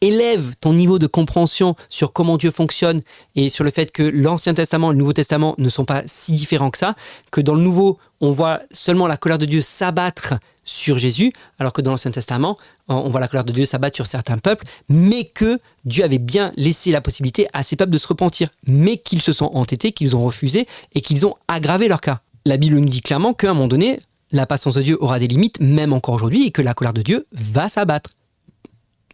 élève 0.00 0.54
ton 0.60 0.72
niveau 0.72 0.98
de 0.98 1.06
compréhension 1.06 1.74
sur 1.88 2.12
comment 2.12 2.36
Dieu 2.36 2.50
fonctionne 2.50 3.00
et 3.34 3.48
sur 3.48 3.64
le 3.64 3.70
fait 3.70 3.90
que 3.90 4.02
l'Ancien 4.02 4.54
Testament 4.54 4.90
et 4.90 4.94
le 4.94 4.98
Nouveau 4.98 5.12
Testament 5.12 5.54
ne 5.58 5.68
sont 5.68 5.84
pas 5.84 6.02
si 6.06 6.32
différents 6.32 6.70
que 6.70 6.78
ça, 6.78 6.94
que 7.30 7.40
dans 7.40 7.54
le 7.54 7.62
Nouveau, 7.62 7.98
on 8.20 8.30
voit 8.30 8.60
seulement 8.70 9.06
la 9.06 9.16
colère 9.16 9.38
de 9.38 9.46
Dieu 9.46 9.62
s'abattre 9.62 10.34
sur 10.68 10.98
Jésus, 10.98 11.32
alors 11.58 11.72
que 11.72 11.80
dans 11.80 11.92
l'Ancien 11.92 12.10
Testament, 12.10 12.58
on 12.88 13.08
voit 13.08 13.20
la 13.20 13.28
colère 13.28 13.44
de 13.44 13.52
Dieu 13.52 13.64
s'abattre 13.64 13.96
sur 13.96 14.06
certains 14.06 14.36
peuples, 14.36 14.66
mais 14.90 15.24
que 15.24 15.58
Dieu 15.86 16.04
avait 16.04 16.18
bien 16.18 16.52
laissé 16.56 16.90
la 16.90 17.00
possibilité 17.00 17.48
à 17.54 17.62
ces 17.62 17.74
peuples 17.74 17.90
de 17.90 17.96
se 17.96 18.06
repentir, 18.06 18.50
mais 18.66 18.98
qu'ils 18.98 19.22
se 19.22 19.32
sont 19.32 19.50
entêtés, 19.54 19.92
qu'ils 19.92 20.14
ont 20.14 20.20
refusé 20.20 20.66
et 20.94 21.00
qu'ils 21.00 21.24
ont 21.24 21.36
aggravé 21.48 21.88
leur 21.88 22.02
cas. 22.02 22.20
La 22.44 22.58
Bible 22.58 22.76
nous 22.76 22.88
dit 22.88 23.00
clairement 23.00 23.32
qu'à 23.32 23.50
un 23.50 23.54
moment 23.54 23.66
donné, 23.66 24.00
la 24.30 24.44
patience 24.44 24.74
de 24.74 24.82
Dieu 24.82 24.98
aura 25.00 25.18
des 25.18 25.26
limites, 25.26 25.58
même 25.58 25.94
encore 25.94 26.14
aujourd'hui, 26.14 26.46
et 26.46 26.50
que 26.50 26.60
la 26.60 26.74
colère 26.74 26.92
de 26.92 27.02
Dieu 27.02 27.26
va 27.32 27.70
s'abattre. 27.70 28.10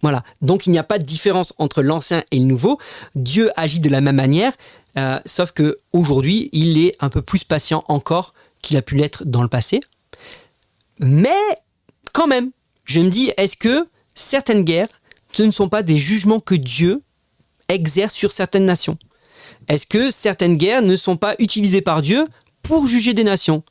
Voilà. 0.02 0.24
Donc 0.42 0.66
il 0.66 0.70
n'y 0.70 0.78
a 0.78 0.82
pas 0.82 0.98
de 0.98 1.04
différence 1.04 1.54
entre 1.58 1.82
l'ancien 1.82 2.24
et 2.32 2.38
le 2.40 2.46
nouveau. 2.46 2.78
Dieu 3.14 3.50
agit 3.56 3.78
de 3.78 3.88
la 3.88 4.00
même 4.00 4.16
manière, 4.16 4.52
euh, 4.98 5.20
sauf 5.24 5.52
que 5.52 5.78
aujourd'hui, 5.92 6.50
il 6.52 6.78
est 6.78 6.96
un 6.98 7.10
peu 7.10 7.22
plus 7.22 7.44
patient 7.44 7.84
encore 7.86 8.34
qu'il 8.60 8.76
a 8.76 8.82
pu 8.82 8.96
l'être 8.96 9.24
dans 9.24 9.42
le 9.42 9.48
passé. 9.48 9.80
Mais 11.00 11.30
quand 12.12 12.26
même, 12.26 12.50
je 12.84 13.00
me 13.00 13.10
dis, 13.10 13.32
est-ce 13.36 13.56
que 13.56 13.88
certaines 14.14 14.64
guerres, 14.64 15.00
ce 15.32 15.42
ne 15.42 15.50
sont 15.50 15.68
pas 15.68 15.82
des 15.82 15.98
jugements 15.98 16.40
que 16.40 16.54
Dieu 16.54 17.02
exerce 17.68 18.14
sur 18.14 18.32
certaines 18.32 18.64
nations? 18.64 18.98
Est-ce 19.68 19.86
que 19.86 20.10
certaines 20.10 20.56
guerres 20.56 20.82
ne 20.82 20.96
sont 20.96 21.16
pas 21.16 21.34
utilisées 21.38 21.82
par 21.82 22.02
Dieu 22.02 22.26
pour 22.62 22.86
juger 22.86 23.14
des 23.14 23.24
nations? 23.24 23.62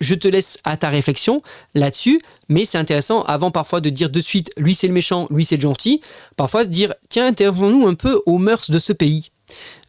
Je 0.00 0.14
te 0.14 0.26
laisse 0.26 0.58
à 0.64 0.76
ta 0.76 0.88
réflexion 0.88 1.42
là-dessus, 1.74 2.20
mais 2.48 2.64
c'est 2.64 2.78
intéressant 2.78 3.22
avant 3.22 3.50
parfois 3.50 3.80
de 3.80 3.90
dire 3.90 4.10
de 4.10 4.20
suite 4.20 4.50
lui 4.56 4.74
c'est 4.74 4.88
le 4.88 4.92
méchant, 4.92 5.28
lui 5.30 5.44
c'est 5.44 5.56
le 5.56 5.62
gentil, 5.62 6.00
parfois 6.36 6.64
de 6.64 6.70
dire 6.70 6.94
tiens 7.08 7.28
intéressons-nous 7.28 7.86
un 7.86 7.94
peu 7.94 8.20
aux 8.26 8.38
mœurs 8.38 8.70
de 8.70 8.78
ce 8.80 8.92
pays. 8.92 9.30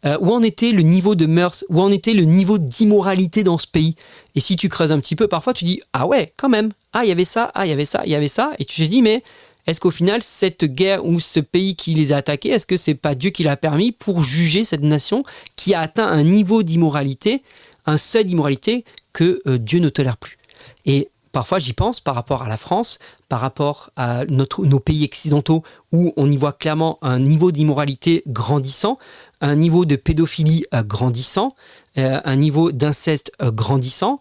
Euh, 0.05 0.17
où 0.21 0.31
en 0.31 0.43
était 0.43 0.71
le 0.71 0.83
niveau 0.83 1.15
de 1.15 1.25
mœurs, 1.25 1.65
où 1.69 1.81
en 1.81 1.91
était 1.91 2.13
le 2.13 2.23
niveau 2.23 2.57
d'immoralité 2.57 3.43
dans 3.43 3.57
ce 3.57 3.67
pays? 3.67 3.95
Et 4.35 4.39
si 4.39 4.55
tu 4.55 4.69
creuses 4.69 4.91
un 4.91 4.99
petit 4.99 5.15
peu, 5.15 5.27
parfois 5.27 5.53
tu 5.53 5.65
dis 5.65 5.81
ah 5.93 6.05
ouais 6.05 6.31
quand 6.37 6.49
même, 6.49 6.71
ah 6.93 7.03
il 7.03 7.09
y 7.09 7.11
avait 7.11 7.23
ça, 7.23 7.51
ah 7.55 7.65
il 7.65 7.69
y 7.69 7.73
avait 7.73 7.85
ça, 7.85 8.03
il 8.05 8.11
y 8.11 8.15
avait 8.15 8.27
ça, 8.27 8.51
et 8.59 8.65
tu 8.65 8.83
te 8.83 8.87
dis 8.87 9.01
mais 9.01 9.23
est-ce 9.67 9.79
qu'au 9.79 9.91
final, 9.91 10.21
cette 10.21 10.65
guerre 10.65 11.05
ou 11.05 11.19
ce 11.19 11.39
pays 11.39 11.75
qui 11.75 11.95
les 11.95 12.11
a 12.11 12.17
attaqués, 12.17 12.49
est-ce 12.49 12.67
que 12.67 12.77
c'est 12.77 12.93
pas 12.93 13.15
Dieu 13.15 13.31
qui 13.31 13.43
l'a 13.43 13.57
permis 13.57 13.91
pour 13.91 14.23
juger 14.23 14.63
cette 14.63 14.83
nation 14.83 15.23
qui 15.55 15.73
a 15.73 15.81
atteint 15.81 16.07
un 16.07 16.23
niveau 16.23 16.61
d'immoralité, 16.61 17.41
un 17.85 17.97
seuil 17.97 18.25
d'immoralité 18.25 18.85
que 19.13 19.41
euh, 19.47 19.57
Dieu 19.57 19.79
ne 19.79 19.89
tolère 19.89 20.17
plus 20.17 20.37
Et 20.85 21.09
parfois, 21.31 21.57
j'y 21.57 21.73
pense 21.73 21.99
par 21.99 22.13
rapport 22.13 22.43
à 22.43 22.49
la 22.49 22.57
France, 22.57 22.99
par 23.27 23.39
rapport 23.39 23.89
à 23.95 24.25
notre, 24.25 24.65
nos 24.65 24.79
pays 24.79 25.03
occidentaux 25.03 25.63
où 25.91 26.13
on 26.15 26.31
y 26.31 26.37
voit 26.37 26.53
clairement 26.53 26.99
un 27.01 27.17
niveau 27.17 27.51
d'immoralité 27.51 28.21
grandissant, 28.27 28.99
un 29.47 29.55
niveau 29.55 29.85
de 29.85 29.95
pédophilie 29.95 30.65
euh, 30.73 30.83
grandissant, 30.83 31.55
euh, 31.97 32.19
un 32.23 32.35
niveau 32.35 32.71
d'inceste 32.71 33.31
grandissant. 33.41 34.19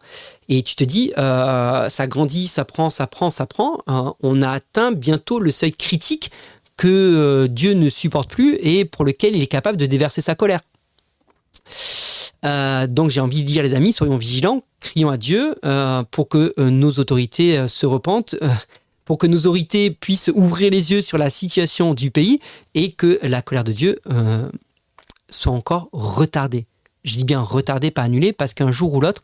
Et 0.49 0.63
tu 0.63 0.75
te 0.75 0.85
dis, 0.85 1.13
ça 1.17 2.07
grandit, 2.07 2.47
ça 2.47 2.65
prend, 2.65 2.91
ça 2.91 3.07
prend, 3.07 3.31
ça 3.31 3.47
prend. 3.47 3.79
Hein, 3.87 4.15
on 4.23 4.43
a 4.43 4.51
atteint 4.51 4.93
bientôt 4.93 5.39
le 5.39 5.51
seuil 5.51 5.73
critique 5.73 6.31
que 6.77 7.47
Dieu 7.47 7.73
ne 7.73 7.89
supporte 7.89 8.31
plus 8.31 8.59
et 8.61 8.85
pour 8.85 9.05
lequel 9.05 9.37
il 9.37 9.43
est 9.43 9.47
capable 9.47 9.79
de 9.79 9.87
déverser 9.87 10.21
sa 10.21 10.35
colère. 10.35 10.61
Euh, 12.45 12.87
donc 12.87 13.11
j'ai 13.11 13.21
envie 13.21 13.43
de 13.43 13.47
dire 13.47 13.63
les 13.63 13.75
amis, 13.75 13.93
soyons 13.93 14.17
vigilants, 14.17 14.63
crions 14.81 15.11
à 15.11 15.17
Dieu 15.17 15.55
euh, 15.65 16.03
pour 16.11 16.29
que 16.29 16.53
euh, 16.59 16.71
nos 16.71 16.93
autorités 16.93 17.67
se 17.69 17.87
repentent, 17.87 18.37
pour 19.05 19.19
que 19.19 19.27
nos 19.27 19.39
autorités 19.39 19.91
puissent 19.91 20.31
ouvrir 20.35 20.71
les 20.71 20.93
yeux 20.93 21.01
sur 21.01 21.19
la 21.19 21.31
situation 21.31 21.95
du 21.95 22.11
pays 22.11 22.41
et 22.75 22.93
que 22.93 23.19
la 23.23 23.43
colère 23.43 23.65
de 23.65 23.73
Dieu 23.73 23.99
soit 25.37 25.53
encore 25.53 25.88
retardée. 25.92 26.66
Je 27.05 27.16
dis 27.16 27.25
bien 27.25 27.40
retardée, 27.40 27.90
pas 27.90 28.03
annulée, 28.03 28.33
parce 28.33 28.55
qu'un 28.55 28.73
jour 28.73 28.94
ou 28.94 29.01
l'autre, 29.01 29.23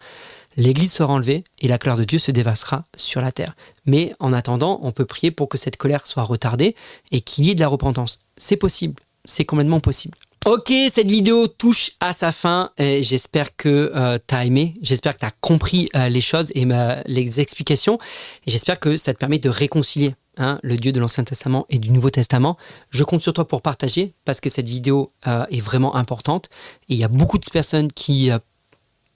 l'Église 0.57 0.93
sera 0.93 1.13
enlevée 1.13 1.45
et 1.61 1.69
la 1.69 1.79
colère 1.79 1.97
de 1.97 2.05
Dieu 2.05 2.19
se 2.19 2.31
dévassera 2.31 2.83
sur 2.97 3.21
la 3.21 3.33
terre. 3.33 3.55
Mais 3.87 4.13
en 4.21 4.33
attendant, 4.33 4.81
on 4.83 4.93
peut 4.93 5.07
prier 5.07 5.31
pour 5.31 5.49
que 5.49 5.57
cette 5.57 5.77
colère 5.77 6.07
soit 6.07 6.25
retardée 6.25 6.77
et 7.11 7.21
qu'il 7.21 7.47
y 7.47 7.51
ait 7.51 7.55
de 7.55 7.61
la 7.61 7.69
repentance. 7.69 8.19
C'est 8.37 8.57
possible, 8.57 9.01
c'est 9.25 9.45
complètement 9.45 9.81
possible. 9.81 10.17
Ok, 10.47 10.73
cette 10.91 11.11
vidéo 11.11 11.49
touche 11.49 11.93
à 12.01 12.15
sa 12.15 12.33
fin. 12.33 12.71
J'espère 12.79 13.57
que 13.57 13.93
euh, 13.95 14.19
tu 14.27 14.35
as 14.35 14.47
aimé, 14.47 14.75
j'espère 14.81 15.15
que 15.15 15.21
tu 15.21 15.27
as 15.27 15.33
compris 15.43 15.91
euh, 15.95 16.09
les 16.09 16.23
choses 16.23 16.51
et 16.55 16.67
les 17.07 17.41
explications. 17.41 17.99
Et 18.47 18.51
j'espère 18.51 18.81
que 18.81 18.97
ça 18.97 19.13
te 19.13 19.19
permet 19.19 19.39
de 19.39 19.51
réconcilier 19.51 20.15
hein, 20.41 20.59
le 20.63 20.77
Dieu 20.77 20.91
de 20.91 20.99
l'Ancien 20.99 21.25
Testament 21.25 21.67
et 21.69 21.79
du 21.79 21.91
Nouveau 21.91 22.11
Testament. 22.11 22.57
Je 22.91 23.05
compte 23.05 23.23
sur 23.23 23.33
toi 23.33 23.47
pour 23.47 23.63
partager 23.63 24.15
parce 24.25 24.41
que 24.41 24.49
cette 24.49 24.69
vidéo 24.69 25.13
euh, 25.27 25.45
est 25.51 25.61
vraiment 25.61 25.95
importante. 25.95 26.49
Et 26.89 26.95
il 26.95 26.99
y 26.99 27.05
a 27.05 27.09
beaucoup 27.09 27.39
de 27.39 27.49
personnes 27.51 27.93
qui 27.93 28.31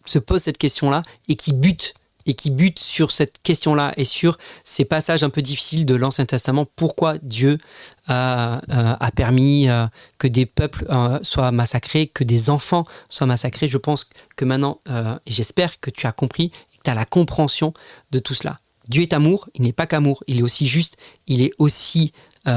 se 0.04 0.18
posent 0.18 0.42
cette 0.42 0.58
question-là 0.58 1.02
et 1.28 1.36
qui 1.36 1.52
butent 1.52 1.94
et 2.26 2.34
qui 2.34 2.50
bute 2.50 2.78
sur 2.78 3.10
cette 3.10 3.42
question-là 3.42 3.92
et 3.96 4.04
sur 4.04 4.38
ces 4.64 4.84
passages 4.84 5.22
un 5.22 5.30
peu 5.30 5.42
difficiles 5.42 5.86
de 5.86 5.94
l'Ancien 5.94 6.24
Testament, 6.24 6.66
pourquoi 6.76 7.18
Dieu 7.22 7.58
a, 8.06 8.60
euh, 8.70 8.96
a 8.98 9.10
permis 9.10 9.68
euh, 9.68 9.86
que 10.18 10.26
des 10.26 10.46
peuples 10.46 10.86
euh, 10.90 11.18
soient 11.22 11.52
massacrés, 11.52 12.06
que 12.06 12.24
des 12.24 12.50
enfants 12.50 12.84
soient 13.08 13.26
massacrés? 13.26 13.68
Je 13.68 13.78
pense 13.78 14.08
que 14.36 14.44
maintenant, 14.44 14.80
et 15.26 15.30
j'espère 15.30 15.80
que 15.80 15.90
tu 15.90 16.06
as 16.06 16.12
compris 16.12 16.44
et 16.72 16.78
que 16.78 16.82
tu 16.84 16.90
as 16.90 16.94
la 16.94 17.04
compréhension 17.04 17.74
de 18.10 18.18
tout 18.18 18.34
cela. 18.34 18.58
Dieu 18.88 19.02
est 19.02 19.12
amour, 19.12 19.48
il 19.54 19.62
n'est 19.62 19.72
pas 19.72 19.86
qu'amour, 19.86 20.22
il 20.26 20.38
est 20.38 20.42
aussi 20.42 20.66
juste, 20.66 20.96
il 21.26 21.42
est 21.42 21.52
aussi 21.58 22.12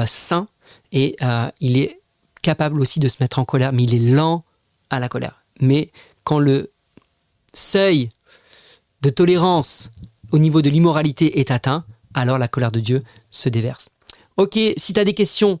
saint 0.06 0.48
et 0.92 1.16
il 1.60 1.78
est 1.78 2.00
capable 2.42 2.80
aussi 2.80 3.00
de 3.00 3.08
se 3.08 3.16
mettre 3.20 3.38
en 3.38 3.44
colère, 3.44 3.72
mais 3.72 3.84
il 3.84 3.94
est 3.94 4.14
lent 4.14 4.44
à 4.90 5.00
la 5.00 5.08
colère. 5.08 5.42
Mais 5.60 5.90
quand 6.24 6.38
le 6.38 6.70
seuil 7.54 8.10
de 9.02 9.10
tolérance 9.10 9.90
au 10.32 10.38
niveau 10.38 10.62
de 10.62 10.70
l'immoralité 10.70 11.40
est 11.40 11.50
atteint, 11.50 11.84
alors 12.14 12.38
la 12.38 12.48
colère 12.48 12.72
de 12.72 12.80
Dieu 12.80 13.02
se 13.30 13.48
déverse. 13.48 13.90
Ok, 14.36 14.58
si 14.76 14.92
tu 14.92 15.00
as 15.00 15.04
des 15.04 15.14
questions, 15.14 15.60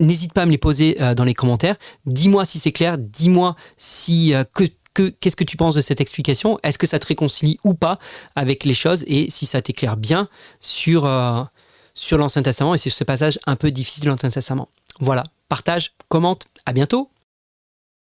n'hésite 0.00 0.32
pas 0.32 0.42
à 0.42 0.46
me 0.46 0.50
les 0.50 0.58
poser 0.58 0.96
euh, 1.00 1.14
dans 1.14 1.24
les 1.24 1.34
commentaires. 1.34 1.76
Dis-moi 2.06 2.44
si 2.44 2.58
c'est 2.58 2.72
clair, 2.72 2.98
dis-moi 2.98 3.56
si 3.76 4.34
euh, 4.34 4.44
que 4.98 5.14
qu'est-ce 5.20 5.36
que 5.36 5.44
tu 5.44 5.56
penses 5.56 5.76
de 5.76 5.80
cette 5.80 6.00
explication? 6.00 6.58
Est-ce 6.64 6.76
que 6.76 6.88
ça 6.88 6.98
te 6.98 7.06
réconcilie 7.06 7.60
ou 7.62 7.74
pas 7.74 8.00
avec 8.34 8.64
les 8.64 8.74
choses? 8.74 9.04
Et 9.06 9.30
si 9.30 9.46
ça 9.46 9.62
t'éclaire 9.62 9.96
bien 9.96 10.28
sur, 10.58 11.04
euh, 11.06 11.44
sur 11.94 12.18
l'Ancien 12.18 12.42
Testament 12.42 12.74
et 12.74 12.78
sur 12.78 12.90
ce 12.90 13.04
passage 13.04 13.38
un 13.46 13.54
peu 13.54 13.70
difficile 13.70 14.04
de 14.04 14.08
l'Ancien 14.08 14.30
Testament. 14.30 14.68
Voilà, 14.98 15.22
partage, 15.48 15.92
commente, 16.08 16.48
à 16.66 16.72
bientôt 16.72 17.10